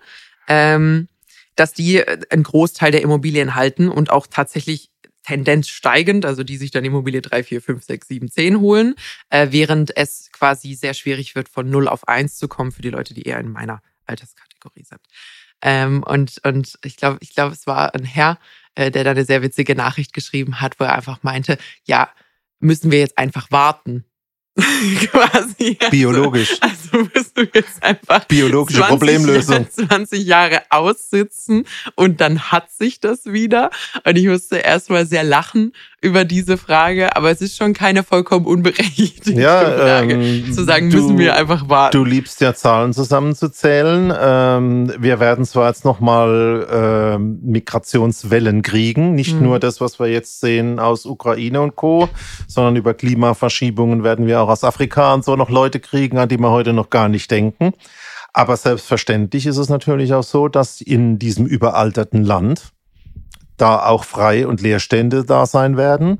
ähm, 0.47 1.07
dass 1.55 1.73
die 1.73 1.97
äh, 1.97 2.19
einen 2.29 2.43
Großteil 2.43 2.91
der 2.91 3.01
Immobilien 3.01 3.55
halten 3.55 3.89
und 3.89 4.09
auch 4.09 4.27
tatsächlich 4.27 4.89
Tendenz 5.23 5.67
steigend, 5.67 6.25
also 6.25 6.43
die 6.43 6.55
sich 6.55 6.71
dann 6.71 6.85
Immobilie 6.85 7.21
3, 7.21 7.43
4, 7.43 7.61
5, 7.61 7.83
6, 7.83 8.07
7, 8.07 8.31
10 8.31 8.59
holen, 8.61 8.95
äh, 9.29 9.47
während 9.51 9.95
es 9.97 10.31
quasi 10.31 10.73
sehr 10.73 10.93
schwierig 10.93 11.35
wird, 11.35 11.49
von 11.49 11.69
0 11.69 11.89
auf 11.89 12.07
1 12.07 12.37
zu 12.37 12.47
kommen 12.47 12.71
für 12.71 12.81
die 12.81 12.91
Leute, 12.91 13.13
die 13.13 13.23
eher 13.23 13.39
in 13.39 13.51
meiner 13.51 13.81
Alterskategorie 14.05 14.85
sind. 14.85 15.01
Ähm, 15.61 16.03
und, 16.03 16.39
und 16.45 16.79
ich 16.83 16.95
glaube, 16.95 17.17
ich 17.19 17.33
glaube, 17.33 17.53
es 17.53 17.67
war 17.67 17.93
ein 17.93 18.05
Herr, 18.05 18.39
äh, 18.75 18.89
der 18.89 19.03
da 19.03 19.11
eine 19.11 19.25
sehr 19.25 19.41
witzige 19.41 19.75
Nachricht 19.75 20.13
geschrieben 20.13 20.61
hat, 20.61 20.79
wo 20.79 20.85
er 20.85 20.95
einfach 20.95 21.23
meinte, 21.23 21.57
ja, 21.83 22.09
müssen 22.59 22.91
wir 22.91 22.99
jetzt 22.99 23.17
einfach 23.17 23.51
warten. 23.51 24.05
quasi. 25.11 25.77
Biologisch. 25.91 26.57
Also, 26.59 26.77
also 26.97 27.09
musst 27.13 27.37
du 27.37 27.41
jetzt 27.53 27.83
einfach 27.83 28.25
biologische 28.25 28.79
20, 28.79 28.89
Problemlösung. 28.89 29.67
20 29.89 30.25
Jahre 30.25 30.63
aussitzen 30.69 31.65
und 31.95 32.21
dann 32.21 32.51
hat 32.51 32.71
sich 32.71 32.99
das 32.99 33.25
wieder. 33.25 33.69
Und 34.05 34.17
ich 34.17 34.25
musste 34.25 34.57
erstmal 34.57 35.05
sehr 35.05 35.23
lachen 35.23 35.73
über 35.99 36.25
diese 36.25 36.57
Frage, 36.57 37.15
aber 37.15 37.31
es 37.31 37.41
ist 37.41 37.57
schon 37.57 37.73
keine 37.73 38.03
vollkommen 38.03 38.45
unberechtigte 38.45 39.31
ja, 39.33 39.61
Frage, 39.61 40.13
ähm, 40.13 40.53
zu 40.53 40.63
sagen, 40.63 40.89
du, 40.91 40.97
müssen 40.97 41.17
wir 41.17 41.35
einfach 41.35 41.69
warten. 41.69 41.97
Du 41.97 42.05
liebst 42.05 42.39
ja 42.39 42.53
Zahlen 42.53 42.93
zusammenzuzählen. 42.93 44.13
Ähm, 44.19 44.93
wir 44.99 45.19
werden 45.19 45.43
zwar 45.43 45.69
jetzt 45.69 45.85
nochmal 45.85 46.67
ähm, 46.71 47.39
Migrationswellen 47.43 48.61
kriegen, 48.61 49.15
nicht 49.15 49.35
Mhm. 49.35 49.43
nur 49.43 49.59
das, 49.59 49.81
was 49.81 49.99
wir 49.99 50.07
jetzt 50.07 50.39
sehen 50.39 50.79
aus 50.79 51.05
Ukraine 51.05 51.61
und 51.61 51.75
Co., 51.75 52.09
sondern 52.47 52.75
über 52.75 52.93
Klimaverschiebungen 52.93 54.03
werden 54.03 54.27
wir 54.27 54.41
auch 54.41 54.49
aus 54.49 54.63
Afrika 54.63 55.13
und 55.13 55.25
so 55.25 55.35
noch 55.35 55.49
Leute 55.49 55.79
kriegen, 55.79 56.19
an 56.19 56.29
die 56.29 56.37
wir 56.37 56.51
heute 56.51 56.73
noch 56.73 56.89
gar 56.91 57.09
nicht 57.09 57.31
denken. 57.31 57.73
Aber 58.33 58.55
selbstverständlich 58.55 59.47
ist 59.47 59.57
es 59.57 59.67
natürlich 59.67 60.13
auch 60.13 60.23
so, 60.23 60.47
dass 60.47 60.79
in 60.79 61.17
diesem 61.17 61.47
überalterten 61.47 62.23
Land 62.23 62.71
da 63.57 63.85
auch 63.85 64.03
Frei- 64.03 64.47
und 64.47 64.61
Leerstände 64.61 65.25
da 65.25 65.45
sein 65.45 65.77
werden 65.77 66.19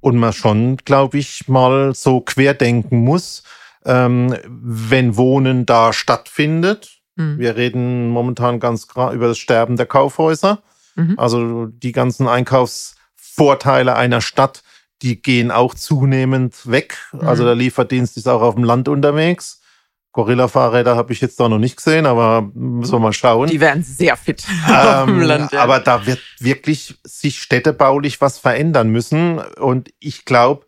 und 0.00 0.16
man 0.16 0.32
schon, 0.32 0.76
glaube 0.78 1.18
ich, 1.18 1.48
mal 1.48 1.94
so 1.94 2.20
querdenken 2.20 3.00
muss, 3.04 3.42
ähm, 3.84 4.34
wenn 4.48 5.16
Wohnen 5.16 5.66
da 5.66 5.92
stattfindet. 5.92 6.98
Mhm. 7.16 7.38
Wir 7.38 7.56
reden 7.56 8.08
momentan 8.08 8.60
ganz 8.60 8.84
gra- 8.84 9.12
über 9.12 9.28
das 9.28 9.38
Sterben 9.38 9.76
der 9.76 9.86
Kaufhäuser. 9.86 10.62
Mhm. 10.96 11.14
Also 11.18 11.66
die 11.66 11.92
ganzen 11.92 12.26
Einkaufsvorteile 12.28 13.94
einer 13.96 14.20
Stadt, 14.20 14.62
die 15.02 15.20
gehen 15.22 15.50
auch 15.50 15.74
zunehmend 15.74 16.68
weg. 16.70 16.98
Also 17.20 17.42
Mhm. 17.42 17.46
der 17.46 17.54
Lieferdienst 17.56 18.16
ist 18.16 18.28
auch 18.28 18.42
auf 18.42 18.54
dem 18.56 18.64
Land 18.64 18.88
unterwegs. 18.88 19.57
Gorilla-Fahrräder 20.18 20.96
habe 20.96 21.12
ich 21.12 21.20
jetzt 21.20 21.38
da 21.38 21.48
noch 21.48 21.60
nicht 21.60 21.76
gesehen, 21.76 22.04
aber 22.04 22.50
müssen 22.52 22.92
wir 22.92 22.98
mal 22.98 23.12
schauen. 23.12 23.48
Die 23.48 23.60
werden 23.60 23.84
sehr 23.84 24.16
fit 24.16 24.44
auf 24.68 25.04
dem 25.06 25.20
Ähm, 25.20 25.22
Land. 25.22 25.52
Ja. 25.52 25.62
Aber 25.62 25.78
da 25.78 26.06
wird 26.06 26.18
wirklich 26.40 26.96
sich 27.04 27.40
städtebaulich 27.40 28.20
was 28.20 28.36
verändern 28.36 28.88
müssen. 28.88 29.38
Und 29.38 29.90
ich 30.00 30.24
glaube, 30.24 30.66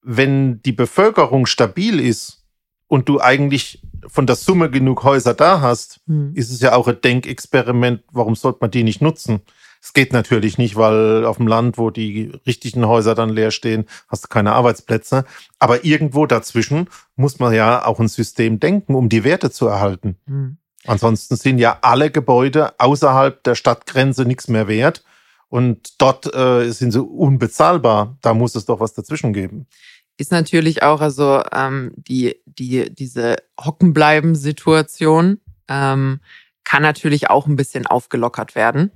wenn 0.00 0.62
die 0.62 0.72
Bevölkerung 0.72 1.44
stabil 1.44 2.00
ist 2.00 2.42
und 2.86 3.06
du 3.10 3.20
eigentlich 3.20 3.82
von 4.06 4.26
der 4.26 4.36
Summe 4.36 4.70
genug 4.70 5.04
Häuser 5.04 5.34
da 5.34 5.60
hast, 5.60 6.00
Hm. 6.06 6.32
ist 6.34 6.50
es 6.50 6.60
ja 6.60 6.74
auch 6.74 6.88
ein 6.88 6.98
Denkexperiment, 7.02 8.02
warum 8.12 8.34
sollte 8.34 8.60
man 8.62 8.70
die 8.70 8.82
nicht 8.82 9.02
nutzen? 9.02 9.40
Es 9.86 9.92
geht 9.92 10.12
natürlich 10.12 10.58
nicht, 10.58 10.74
weil 10.74 11.24
auf 11.24 11.36
dem 11.36 11.46
Land, 11.46 11.78
wo 11.78 11.90
die 11.90 12.32
richtigen 12.44 12.88
Häuser 12.88 13.14
dann 13.14 13.28
leer 13.28 13.52
stehen, 13.52 13.84
hast 14.08 14.24
du 14.24 14.28
keine 14.28 14.52
Arbeitsplätze. 14.52 15.24
Aber 15.60 15.84
irgendwo 15.84 16.26
dazwischen 16.26 16.88
muss 17.14 17.38
man 17.38 17.54
ja 17.54 17.86
auch 17.86 18.00
ein 18.00 18.08
System 18.08 18.58
denken, 18.58 18.96
um 18.96 19.08
die 19.08 19.22
Werte 19.22 19.52
zu 19.52 19.68
erhalten. 19.68 20.16
Hm. 20.26 20.56
Ansonsten 20.86 21.36
sind 21.36 21.58
ja 21.58 21.78
alle 21.82 22.10
Gebäude 22.10 22.74
außerhalb 22.80 23.44
der 23.44 23.54
Stadtgrenze 23.54 24.24
nichts 24.24 24.48
mehr 24.48 24.66
wert. 24.66 25.04
Und 25.50 26.02
dort 26.02 26.34
äh, 26.34 26.68
sind 26.72 26.90
sie 26.90 27.00
unbezahlbar. 27.00 28.18
Da 28.22 28.34
muss 28.34 28.56
es 28.56 28.64
doch 28.64 28.80
was 28.80 28.92
dazwischen 28.92 29.32
geben. 29.32 29.68
ist 30.16 30.32
natürlich 30.32 30.82
auch, 30.82 31.00
also 31.00 31.44
ähm, 31.52 31.92
die, 31.94 32.42
die, 32.44 32.92
diese 32.92 33.36
Hockenbleiben-Situation 33.64 35.38
ähm, 35.68 36.18
kann 36.64 36.82
natürlich 36.82 37.30
auch 37.30 37.46
ein 37.46 37.54
bisschen 37.54 37.86
aufgelockert 37.86 38.56
werden. 38.56 38.90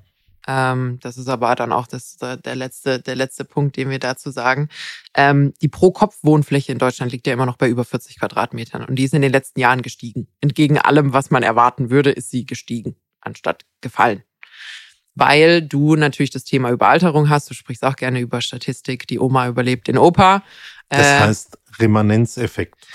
Ähm, 0.51 0.98
das 1.01 1.16
ist 1.16 1.28
aber 1.28 1.55
dann 1.55 1.72
auch 1.72 1.86
das, 1.86 2.16
der, 2.16 2.57
letzte, 2.57 2.98
der 2.98 3.14
letzte 3.14 3.44
Punkt, 3.44 3.76
den 3.76 3.88
wir 3.88 4.01
dazu 4.01 4.30
sagen. 4.32 4.68
Ähm, 5.14 5.55
die 5.62 5.68
Pro-Kopf-Wohnfläche 5.68 6.72
in 6.72 6.78
Deutschland 6.78 7.12
liegt 7.12 7.28
ja 7.28 7.32
immer 7.32 7.46
noch 7.46 7.57
bei 7.57 7.68
über 7.68 7.84
40 7.84 8.18
Quadratmetern 8.18 8.84
und 8.84 8.96
die 8.96 9.05
ist 9.05 9.14
in 9.14 9.22
den 9.22 9.30
letzten 9.30 9.61
Jahren 9.61 9.82
gestiegen. 9.82 10.26
Entgegen 10.40 10.76
allem, 10.76 11.12
was 11.12 11.30
man 11.30 11.44
erwarten 11.44 11.90
würde, 11.90 12.11
ist 12.11 12.30
sie 12.30 12.46
gestiegen, 12.46 12.96
anstatt 13.20 13.64
gefallen 13.80 14.24
weil 15.16 15.61
du 15.61 15.96
natürlich 15.96 16.30
das 16.30 16.44
Thema 16.44 16.70
Überalterung 16.70 17.28
hast. 17.28 17.51
Du 17.51 17.55
sprichst 17.55 17.84
auch 17.84 17.96
gerne 17.96 18.20
über 18.20 18.40
Statistik. 18.40 19.07
Die 19.09 19.18
Oma 19.18 19.48
überlebt 19.48 19.88
den 19.88 19.98
Opa. 19.98 20.42
Das 20.88 21.07
Äh, 21.07 21.20
heißt 21.20 21.59
Remanenzeffekt. 21.78 22.86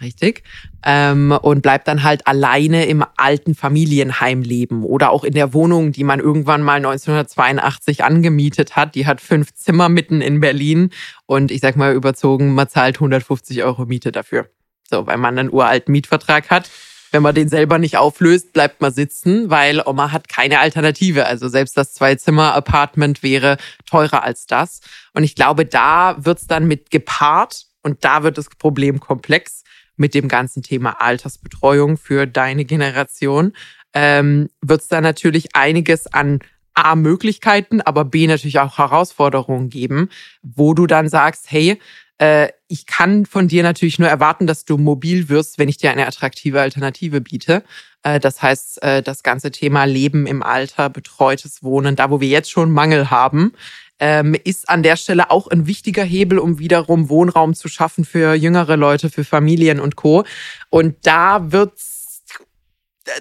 Richtig. 0.00 0.44
Ähm, 0.84 1.32
und 1.32 1.62
bleibt 1.62 1.88
dann 1.88 2.04
halt 2.04 2.26
alleine 2.26 2.86
im 2.86 3.04
alten 3.16 3.54
Familienheim 3.54 4.42
leben 4.42 4.84
oder 4.84 5.10
auch 5.10 5.24
in 5.24 5.34
der 5.34 5.52
Wohnung, 5.52 5.90
die 5.90 6.04
man 6.04 6.20
irgendwann 6.20 6.62
mal 6.62 6.76
1982 6.76 8.04
angemietet 8.04 8.76
hat. 8.76 8.94
Die 8.94 9.06
hat 9.06 9.20
fünf 9.20 9.52
Zimmer 9.54 9.88
mitten 9.88 10.20
in 10.20 10.40
Berlin 10.40 10.90
und 11.26 11.50
ich 11.50 11.60
sag 11.60 11.76
mal 11.76 11.94
überzogen, 11.94 12.54
man 12.54 12.68
zahlt 12.68 12.96
150 12.96 13.64
Euro 13.64 13.86
Miete 13.86 14.12
dafür. 14.12 14.48
So, 14.88 15.06
weil 15.06 15.18
man 15.18 15.38
einen 15.38 15.52
uralten 15.52 15.92
Mietvertrag 15.92 16.48
hat. 16.50 16.70
Wenn 17.10 17.22
man 17.22 17.34
den 17.34 17.48
selber 17.48 17.78
nicht 17.78 17.96
auflöst, 17.96 18.52
bleibt 18.52 18.80
man 18.80 18.92
sitzen, 18.92 19.50
weil 19.50 19.82
Oma 19.84 20.12
hat 20.12 20.28
keine 20.28 20.60
Alternative. 20.60 21.26
Also 21.26 21.48
selbst 21.48 21.76
das 21.76 21.94
Zwei-Zimmer-Apartment 21.94 23.22
wäre 23.22 23.56
teurer 23.86 24.22
als 24.22 24.46
das. 24.46 24.80
Und 25.14 25.24
ich 25.24 25.34
glaube, 25.34 25.64
da 25.64 26.16
wird's 26.18 26.46
dann 26.46 26.66
mit 26.66 26.90
gepaart 26.90 27.66
und 27.82 28.04
da 28.04 28.22
wird 28.22 28.36
das 28.36 28.50
Problem 28.50 29.00
komplex 29.00 29.64
mit 29.98 30.14
dem 30.14 30.28
ganzen 30.28 30.62
Thema 30.62 31.00
Altersbetreuung 31.00 31.96
für 31.96 32.26
deine 32.26 32.64
Generation. 32.64 33.52
Ähm, 33.94 34.48
wird's 34.60 34.88
da 34.88 35.00
natürlich 35.00 35.54
einiges 35.54 36.06
an 36.06 36.40
A 36.74 36.94
Möglichkeiten, 36.94 37.80
aber 37.80 38.04
B 38.04 38.26
natürlich 38.26 38.60
auch 38.60 38.78
Herausforderungen 38.78 39.68
geben, 39.68 40.10
wo 40.42 40.74
du 40.74 40.86
dann 40.86 41.08
sagst, 41.08 41.50
hey, 41.50 41.78
äh, 42.18 42.48
ich 42.68 42.86
kann 42.86 43.26
von 43.26 43.48
dir 43.48 43.62
natürlich 43.62 43.98
nur 43.98 44.08
erwarten, 44.08 44.46
dass 44.46 44.64
du 44.64 44.76
mobil 44.76 45.28
wirst, 45.28 45.58
wenn 45.58 45.68
ich 45.68 45.78
dir 45.78 45.90
eine 45.90 46.06
attraktive 46.06 46.60
Alternative 46.60 47.20
biete. 47.20 47.64
Äh, 48.02 48.20
das 48.20 48.42
heißt, 48.42 48.82
äh, 48.82 49.02
das 49.02 49.22
ganze 49.22 49.50
Thema 49.50 49.84
Leben 49.84 50.26
im 50.26 50.42
Alter, 50.42 50.90
betreutes 50.90 51.62
Wohnen, 51.62 51.96
da 51.96 52.10
wo 52.10 52.20
wir 52.20 52.28
jetzt 52.28 52.50
schon 52.50 52.70
Mangel 52.70 53.10
haben, 53.10 53.52
ähm, 54.00 54.36
ist 54.44 54.68
an 54.68 54.82
der 54.82 54.96
Stelle 54.96 55.30
auch 55.30 55.48
ein 55.48 55.66
wichtiger 55.66 56.04
Hebel, 56.04 56.38
um 56.38 56.58
wiederum 56.58 57.08
Wohnraum 57.08 57.54
zu 57.54 57.68
schaffen 57.68 58.04
für 58.04 58.34
jüngere 58.34 58.76
Leute, 58.76 59.10
für 59.10 59.24
Familien 59.24 59.80
und 59.80 59.96
Co. 59.96 60.24
Und 60.70 60.96
da 61.02 61.50
wird's 61.52 61.96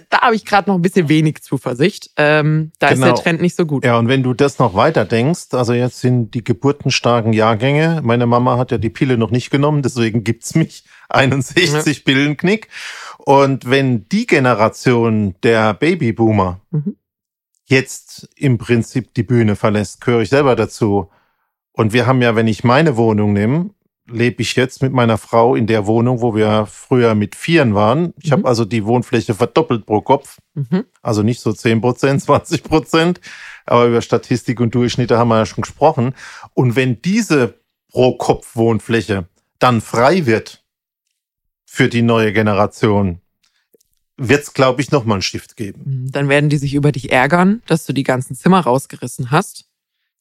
da 0.09 0.19
habe 0.19 0.35
ich 0.35 0.43
gerade 0.43 0.69
noch 0.69 0.75
ein 0.75 0.81
bisschen 0.81 1.07
wenig 1.07 1.41
Zuversicht. 1.43 2.09
Ähm, 2.17 2.71
da 2.79 2.89
ist 2.89 2.95
Genau. 2.99 3.13
der 3.15 3.23
Trend 3.23 3.41
nicht 3.41 3.55
so 3.55 3.65
gut. 3.65 3.85
Ja, 3.85 3.97
und 3.97 4.09
wenn 4.09 4.21
du 4.21 4.33
das 4.33 4.59
noch 4.59 4.73
weiter 4.75 5.05
denkst, 5.05 5.53
also 5.53 5.71
jetzt 5.71 6.01
sind 6.01 6.33
die 6.33 6.43
geburtenstarken 6.43 7.31
Jahrgänge, 7.31 8.01
meine 8.03 8.25
Mama 8.25 8.57
hat 8.57 8.71
ja 8.71 8.77
die 8.77 8.89
Pille 8.89 9.17
noch 9.17 9.31
nicht 9.31 9.49
genommen, 9.49 9.81
deswegen 9.83 10.25
gibt's 10.25 10.55
mich 10.55 10.83
61 11.09 12.03
Pillenknick. 12.03 12.67
Und 13.19 13.69
wenn 13.69 14.03
die 14.09 14.27
Generation 14.27 15.35
der 15.43 15.73
Babyboomer 15.73 16.59
Mhm. 16.71 16.97
Jetzt 17.69 18.29
im 18.35 18.57
Prinzip 18.57 19.13
die 19.13 19.23
Bühne 19.23 19.55
verlässt, 19.55 20.01
gehöre 20.01 20.21
ich 20.21 20.29
selber 20.29 20.55
dazu. 20.55 21.09
Und 21.73 21.93
wir 21.93 22.07
haben 22.07 22.21
ja, 22.21 22.35
wenn 22.35 22.47
ich 22.47 22.63
meine 22.63 22.97
Wohnung 22.97 23.33
nehme, 23.33 23.69
lebe 24.09 24.41
ich 24.41 24.55
jetzt 24.55 24.81
mit 24.81 24.93
meiner 24.93 25.17
Frau 25.17 25.53
in 25.55 25.67
der 25.67 25.85
Wohnung, 25.85 26.21
wo 26.21 26.33
wir 26.33 26.65
früher 26.65 27.13
mit 27.13 27.35
Vieren 27.35 27.75
waren. 27.75 28.13
Ich 28.21 28.29
Mhm. 28.29 28.35
habe 28.35 28.47
also 28.47 28.63
die 28.63 28.85
Wohnfläche 28.85 29.33
verdoppelt 29.35 29.85
pro 29.85 29.99
Kopf. 30.01 30.37
Mhm. 30.53 30.85
Also 31.01 31.23
nicht 31.23 31.41
so 31.41 31.51
10 31.51 31.81
Prozent, 31.81 32.21
20 32.23 32.63
Prozent. 32.63 33.19
Aber 33.65 33.85
über 33.85 34.01
Statistik 34.01 34.61
und 34.61 34.73
Durchschnitte 34.73 35.17
haben 35.17 35.27
wir 35.27 35.39
ja 35.39 35.45
schon 35.45 35.61
gesprochen. 35.63 36.15
Und 36.53 36.77
wenn 36.77 37.01
diese 37.01 37.59
Pro-Kopf-Wohnfläche 37.91 39.27
dann 39.59 39.81
frei 39.81 40.25
wird 40.25 40.63
für 41.65 41.89
die 41.89 42.01
neue 42.01 42.31
Generation, 42.31 43.19
wird 44.17 44.43
es, 44.43 44.53
glaube 44.53 44.81
ich, 44.81 44.91
nochmal 44.91 45.15
einen 45.15 45.21
Shift 45.21 45.55
geben. 45.55 46.07
Dann 46.11 46.27
werden 46.27 46.49
die 46.49 46.57
sich 46.57 46.73
über 46.73 46.91
dich 46.91 47.11
ärgern, 47.11 47.61
dass 47.67 47.85
du 47.85 47.93
die 47.93 48.03
ganzen 48.03 48.35
Zimmer 48.35 48.59
rausgerissen 48.61 49.31
hast. 49.31 49.65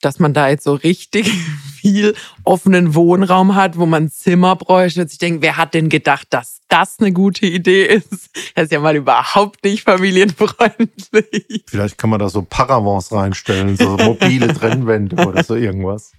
Dass 0.02 0.18
man 0.18 0.34
da 0.34 0.50
jetzt 0.50 0.64
so 0.64 0.74
richtig 0.74 1.32
viel 1.80 2.14
offenen 2.44 2.94
Wohnraum 2.94 3.54
hat, 3.54 3.78
wo 3.78 3.86
man 3.86 4.10
Zimmer 4.10 4.54
bräuchte. 4.54 5.00
Und 5.00 5.10
ich 5.10 5.16
denke, 5.16 5.40
wer 5.40 5.56
hat 5.56 5.72
denn 5.72 5.88
gedacht, 5.88 6.26
dass 6.30 6.60
das 6.68 7.00
eine 7.00 7.12
gute 7.12 7.46
Idee 7.46 7.86
ist? 7.86 8.28
Das 8.54 8.64
ist 8.64 8.72
ja 8.72 8.80
mal 8.80 8.94
überhaupt 8.94 9.64
nicht 9.64 9.84
familienfreundlich. 9.84 11.64
Vielleicht 11.66 11.96
kann 11.96 12.10
man 12.10 12.20
da 12.20 12.28
so 12.28 12.42
Paravents 12.42 13.10
reinstellen, 13.10 13.76
so 13.76 13.96
mobile 13.96 14.52
Trennwände 14.54 15.26
oder 15.26 15.42
so 15.42 15.54
irgendwas. 15.54 16.12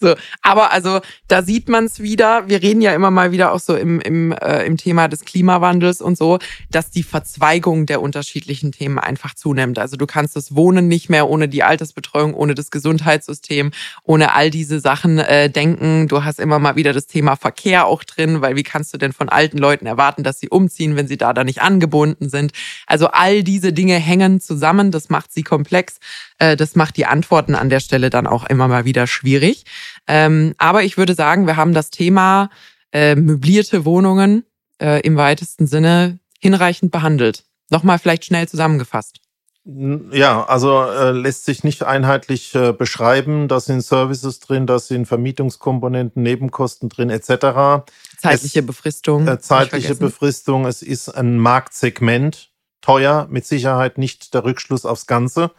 So, 0.00 0.14
aber 0.42 0.72
also 0.72 1.00
da 1.28 1.42
sieht 1.42 1.68
man 1.68 1.84
es 1.84 2.00
wieder. 2.00 2.48
Wir 2.48 2.62
reden 2.62 2.80
ja 2.80 2.94
immer 2.94 3.10
mal 3.10 3.32
wieder 3.32 3.52
auch 3.52 3.60
so 3.60 3.76
im, 3.76 4.00
im, 4.00 4.32
äh, 4.32 4.64
im 4.64 4.76
Thema 4.76 5.08
des 5.08 5.24
Klimawandels 5.24 6.00
und 6.00 6.18
so, 6.18 6.38
dass 6.70 6.90
die 6.90 7.02
Verzweigung 7.02 7.86
der 7.86 8.00
unterschiedlichen 8.00 8.72
Themen 8.72 8.98
einfach 8.98 9.34
zunimmt. 9.34 9.78
Also 9.78 9.96
du 9.96 10.06
kannst 10.06 10.36
das 10.36 10.54
Wohnen 10.54 10.88
nicht 10.88 11.08
mehr 11.08 11.28
ohne 11.28 11.48
die 11.48 11.62
Altersbetreuung, 11.62 12.34
ohne 12.34 12.54
das 12.54 12.70
Gesundheitssystem, 12.70 13.70
ohne 14.04 14.34
all 14.34 14.50
diese 14.50 14.80
Sachen 14.80 15.18
äh, 15.18 15.50
denken. 15.50 16.08
Du 16.08 16.24
hast 16.24 16.40
immer 16.40 16.58
mal 16.58 16.76
wieder 16.76 16.92
das 16.92 17.06
Thema 17.06 17.36
Verkehr 17.36 17.86
auch 17.86 18.04
drin, 18.04 18.40
weil 18.40 18.56
wie 18.56 18.62
kannst 18.62 18.92
du 18.94 18.98
denn 18.98 19.12
von 19.12 19.28
alten 19.28 19.58
Leuten 19.58 19.86
erwarten, 19.86 20.22
dass 20.22 20.40
sie 20.40 20.48
umziehen, 20.48 20.96
wenn 20.96 21.08
sie 21.08 21.16
da 21.16 21.32
da 21.32 21.44
nicht 21.44 21.62
angebunden 21.62 22.28
sind? 22.28 22.52
Also 22.86 23.08
all 23.08 23.42
diese 23.42 23.72
Dinge 23.72 23.96
hängen 23.96 24.40
zusammen. 24.40 24.90
Das 24.90 25.08
macht 25.08 25.32
sie 25.32 25.42
komplex. 25.42 25.98
Äh, 26.42 26.56
das 26.56 26.74
macht 26.74 26.96
die 26.96 27.06
Antworten 27.06 27.54
an 27.54 27.68
der 27.68 27.78
Stelle 27.78 28.10
dann 28.10 28.26
auch 28.26 28.44
immer 28.44 28.66
mal 28.66 28.84
wieder 28.84 29.06
schwierig. 29.06 29.64
Ähm, 30.08 30.54
aber 30.58 30.82
ich 30.82 30.98
würde 30.98 31.14
sagen, 31.14 31.46
wir 31.46 31.56
haben 31.56 31.72
das 31.72 31.90
Thema 31.90 32.50
äh, 32.92 33.14
möblierte 33.14 33.84
Wohnungen 33.84 34.44
äh, 34.80 35.00
im 35.02 35.16
weitesten 35.16 35.68
Sinne 35.68 36.18
hinreichend 36.40 36.90
behandelt. 36.90 37.44
Nochmal 37.70 38.00
vielleicht 38.00 38.24
schnell 38.24 38.48
zusammengefasst. 38.48 39.20
Ja, 39.64 40.44
also 40.44 40.82
äh, 40.82 41.12
lässt 41.12 41.44
sich 41.44 41.62
nicht 41.62 41.84
einheitlich 41.84 42.52
äh, 42.56 42.72
beschreiben. 42.72 43.46
Da 43.46 43.60
sind 43.60 43.82
Services 43.82 44.40
drin, 44.40 44.66
da 44.66 44.80
sind 44.80 45.06
Vermietungskomponenten, 45.06 46.20
Nebenkosten 46.24 46.88
drin 46.88 47.10
etc. 47.10 47.86
Zeitliche 48.18 48.58
es, 48.58 48.66
Befristung. 48.66 49.28
Äh, 49.28 49.38
zeitliche 49.38 49.94
Befristung. 49.94 50.66
Es 50.66 50.82
ist 50.82 51.08
ein 51.08 51.38
Marktsegment, 51.38 52.50
teuer, 52.80 53.28
mit 53.30 53.46
Sicherheit 53.46 53.98
nicht 53.98 54.34
der 54.34 54.42
Rückschluss 54.42 54.84
aufs 54.84 55.06
Ganze. 55.06 55.52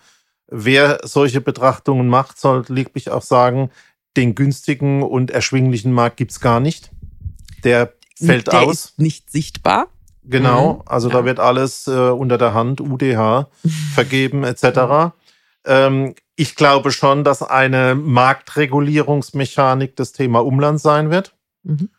Wer 0.48 1.00
solche 1.04 1.42
Betrachtungen 1.42 2.08
macht, 2.08 2.40
sollte 2.40 2.74
lieblich 2.74 3.10
auch 3.10 3.22
sagen, 3.22 3.72
den 4.16 4.36
günstigen 4.36 5.02
und 5.02 5.32
erschwinglichen 5.32 5.92
Markt 5.92 6.18
gibt's 6.18 6.40
gar 6.40 6.60
nicht. 6.60 6.92
Der 7.64 7.94
fällt 8.18 8.48
der 8.48 8.62
aus. 8.62 8.86
Ist 8.86 9.00
nicht 9.00 9.32
sichtbar. 9.32 9.88
Genau, 10.24 10.76
mhm. 10.76 10.82
also 10.86 11.10
ja. 11.10 11.16
da 11.16 11.26
wird 11.26 11.40
alles 11.40 11.88
äh, 11.88 11.92
unter 11.92 12.38
der 12.38 12.54
Hand, 12.54 12.82
UDH, 12.82 13.50
vergeben 13.94 14.44
etc. 14.44 15.14
Ähm, 15.66 16.16
ich 16.36 16.56
glaube 16.56 16.92
schon, 16.92 17.24
dass 17.24 17.42
eine 17.42 17.96
Marktregulierungsmechanik 17.96 19.96
das 19.96 20.14
Thema 20.14 20.44
Umland 20.44 20.80
sein 20.80 21.12
wird. 21.12 21.36
Mhm. 21.64 21.90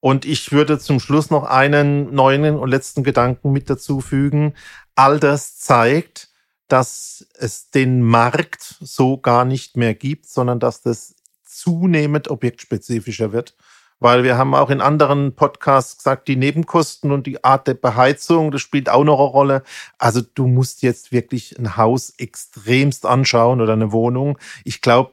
Und 0.00 0.24
ich 0.24 0.52
würde 0.52 0.78
zum 0.78 0.98
Schluss 0.98 1.30
noch 1.30 1.44
einen 1.44 2.14
neuen 2.14 2.56
und 2.56 2.70
letzten 2.70 3.04
Gedanken 3.04 3.52
mit 3.52 3.68
dazu 3.68 4.00
fügen. 4.00 4.54
All 4.94 5.20
das 5.20 5.58
zeigt, 5.58 6.29
dass 6.72 7.26
es 7.38 7.70
den 7.70 8.02
Markt 8.02 8.76
so 8.80 9.18
gar 9.18 9.44
nicht 9.44 9.76
mehr 9.76 9.94
gibt, 9.94 10.26
sondern 10.26 10.60
dass 10.60 10.82
das 10.82 11.16
zunehmend 11.44 12.28
objektspezifischer 12.28 13.32
wird. 13.32 13.56
Weil 13.98 14.24
wir 14.24 14.38
haben 14.38 14.54
auch 14.54 14.70
in 14.70 14.80
anderen 14.80 15.34
Podcasts 15.34 15.98
gesagt, 15.98 16.26
die 16.28 16.36
Nebenkosten 16.36 17.12
und 17.12 17.26
die 17.26 17.44
Art 17.44 17.66
der 17.66 17.74
Beheizung, 17.74 18.50
das 18.50 18.62
spielt 18.62 18.88
auch 18.88 19.04
noch 19.04 19.18
eine 19.18 19.28
Rolle. 19.28 19.62
Also 19.98 20.22
du 20.22 20.46
musst 20.46 20.82
jetzt 20.82 21.12
wirklich 21.12 21.58
ein 21.58 21.76
Haus 21.76 22.14
extremst 22.16 23.04
anschauen 23.04 23.60
oder 23.60 23.74
eine 23.74 23.92
Wohnung. 23.92 24.38
Ich 24.64 24.80
glaube, 24.80 25.12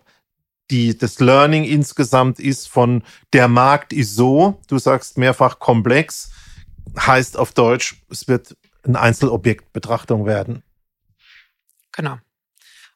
die, 0.72 0.98
das 0.98 1.20
Learning 1.20 1.64
insgesamt 1.64 2.40
ist 2.40 2.70
von 2.70 3.04
der 3.34 3.48
Markt 3.48 3.92
ist 3.92 4.16
so, 4.16 4.62
du 4.68 4.78
sagst 4.78 5.18
mehrfach 5.18 5.60
komplex, 5.60 6.32
heißt 6.98 7.36
auf 7.36 7.52
Deutsch, 7.52 8.04
es 8.10 8.28
wird 8.28 8.56
eine 8.84 9.00
Einzelobjektbetrachtung 9.00 10.26
werden. 10.26 10.64
Genau. 11.98 12.18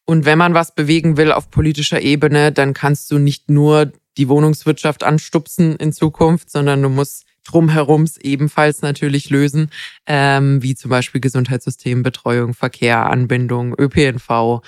Und 0.06 0.26
wenn 0.26 0.38
man 0.38 0.54
was 0.54 0.74
bewegen 0.74 1.18
will 1.18 1.32
auf 1.32 1.50
politischer 1.52 2.02
Ebene, 2.02 2.52
dann 2.52 2.74
kannst 2.74 3.12
du 3.12 3.18
nicht 3.18 3.50
nur 3.50 3.92
die 4.18 4.30
Wohnungswirtschaft 4.30 5.04
anstupsen 5.04 5.76
in 5.76 5.92
Zukunft, 5.92 6.50
sondern 6.50 6.82
du 6.82 6.90
musst 6.90 7.26
drumherums 7.44 8.18
ebenfalls 8.18 8.84
natürlich 8.84 9.30
lösen, 9.30 9.72
ähm, 10.06 10.62
wie 10.62 10.76
zum 10.76 10.90
Beispiel 10.90 11.20
Gesundheitssystem, 11.20 12.04
Betreuung, 12.04 12.54
Verkehr, 12.54 13.10
Anbindung, 13.10 13.74
ÖPNV, 13.78 14.62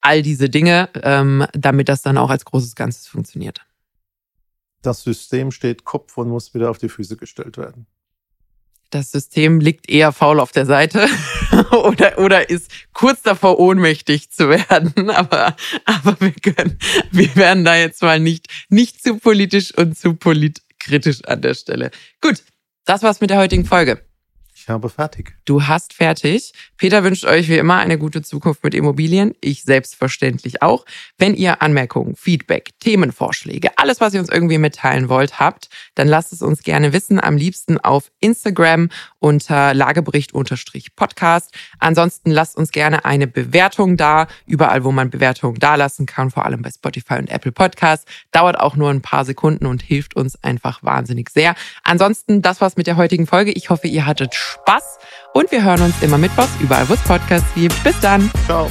all 0.00 0.22
diese 0.22 0.48
Dinge, 0.48 0.88
ähm, 1.02 1.46
damit 1.52 1.88
das 1.88 2.02
dann 2.02 2.18
auch 2.18 2.30
als 2.30 2.44
großes 2.44 2.74
Ganzes 2.74 3.06
funktioniert. 3.06 3.60
Das 4.82 5.02
System 5.02 5.52
steht 5.52 5.84
Kopf 5.84 6.16
und 6.18 6.28
muss 6.28 6.54
wieder 6.54 6.70
auf 6.70 6.78
die 6.78 6.88
Füße 6.88 7.16
gestellt 7.16 7.56
werden 7.56 7.86
das 8.90 9.10
System 9.10 9.60
liegt 9.60 9.88
eher 9.88 10.12
faul 10.12 10.40
auf 10.40 10.52
der 10.52 10.66
Seite 10.66 11.06
oder, 11.84 12.18
oder 12.18 12.48
ist 12.50 12.70
kurz 12.92 13.22
davor 13.22 13.58
ohnmächtig 13.58 14.30
zu 14.30 14.48
werden. 14.48 15.10
Aber, 15.18 15.56
aber 15.84 16.20
wir 16.20 16.32
können, 16.32 16.78
wir 17.10 17.34
werden 17.34 17.64
da 17.64 17.76
jetzt 17.76 18.02
mal 18.02 18.20
nicht, 18.20 18.46
nicht 18.68 19.02
zu 19.02 19.18
politisch 19.18 19.76
und 19.76 19.98
zu 19.98 20.14
politkritisch 20.14 21.24
an 21.24 21.42
der 21.42 21.54
Stelle. 21.54 21.90
Gut. 22.20 22.42
Das 22.84 23.02
war's 23.02 23.20
mit 23.20 23.30
der 23.30 23.38
heutigen 23.38 23.66
Folge. 23.66 24.07
Habe 24.68 24.88
fertig. 24.88 25.36
Du 25.44 25.66
hast 25.66 25.94
fertig. 25.94 26.52
Peter 26.76 27.04
wünscht 27.04 27.24
euch 27.24 27.48
wie 27.48 27.56
immer 27.56 27.76
eine 27.76 27.98
gute 27.98 28.22
Zukunft 28.22 28.62
mit 28.64 28.74
Immobilien. 28.74 29.34
Ich 29.40 29.62
selbstverständlich 29.62 30.62
auch. 30.62 30.84
Wenn 31.16 31.34
ihr 31.34 31.62
Anmerkungen, 31.62 32.16
Feedback, 32.16 32.70
Themenvorschläge, 32.80 33.70
alles, 33.76 34.00
was 34.00 34.14
ihr 34.14 34.20
uns 34.20 34.28
irgendwie 34.28 34.58
mitteilen 34.58 35.08
wollt, 35.08 35.40
habt, 35.40 35.68
dann 35.94 36.08
lasst 36.08 36.32
es 36.32 36.42
uns 36.42 36.62
gerne 36.62 36.92
wissen. 36.92 37.18
Am 37.22 37.36
liebsten 37.36 37.78
auf 37.78 38.10
Instagram 38.20 38.90
unter 39.18 39.74
Lagebericht-Podcast. 39.74 41.54
Ansonsten 41.78 42.30
lasst 42.30 42.56
uns 42.56 42.70
gerne 42.70 43.04
eine 43.04 43.26
Bewertung 43.26 43.96
da. 43.96 44.26
Überall, 44.46 44.84
wo 44.84 44.92
man 44.92 45.10
Bewertungen 45.10 45.58
dalassen 45.58 46.06
kann, 46.06 46.30
vor 46.30 46.44
allem 46.44 46.62
bei 46.62 46.70
Spotify 46.70 47.14
und 47.14 47.30
Apple 47.30 47.52
Podcasts. 47.52 48.06
Dauert 48.32 48.58
auch 48.58 48.76
nur 48.76 48.90
ein 48.90 49.02
paar 49.02 49.24
Sekunden 49.24 49.66
und 49.66 49.82
hilft 49.82 50.14
uns 50.16 50.42
einfach 50.42 50.82
wahnsinnig 50.82 51.30
sehr. 51.30 51.54
Ansonsten, 51.82 52.42
das 52.42 52.60
war's 52.60 52.76
mit 52.76 52.86
der 52.86 52.96
heutigen 52.96 53.26
Folge. 53.26 53.52
Ich 53.52 53.70
hoffe, 53.70 53.88
ihr 53.88 54.06
hattet 54.06 54.34
Spaß 54.62 54.98
und 55.32 55.50
wir 55.50 55.62
hören 55.62 55.82
uns 55.82 56.02
immer 56.02 56.18
mittwochs 56.18 56.50
überall, 56.60 56.88
wo 56.88 56.94
es 56.94 57.00
Podcasts 57.00 57.48
gibt. 57.54 57.82
Bis 57.84 57.98
dann. 58.00 58.30
Ciao. 58.46 58.70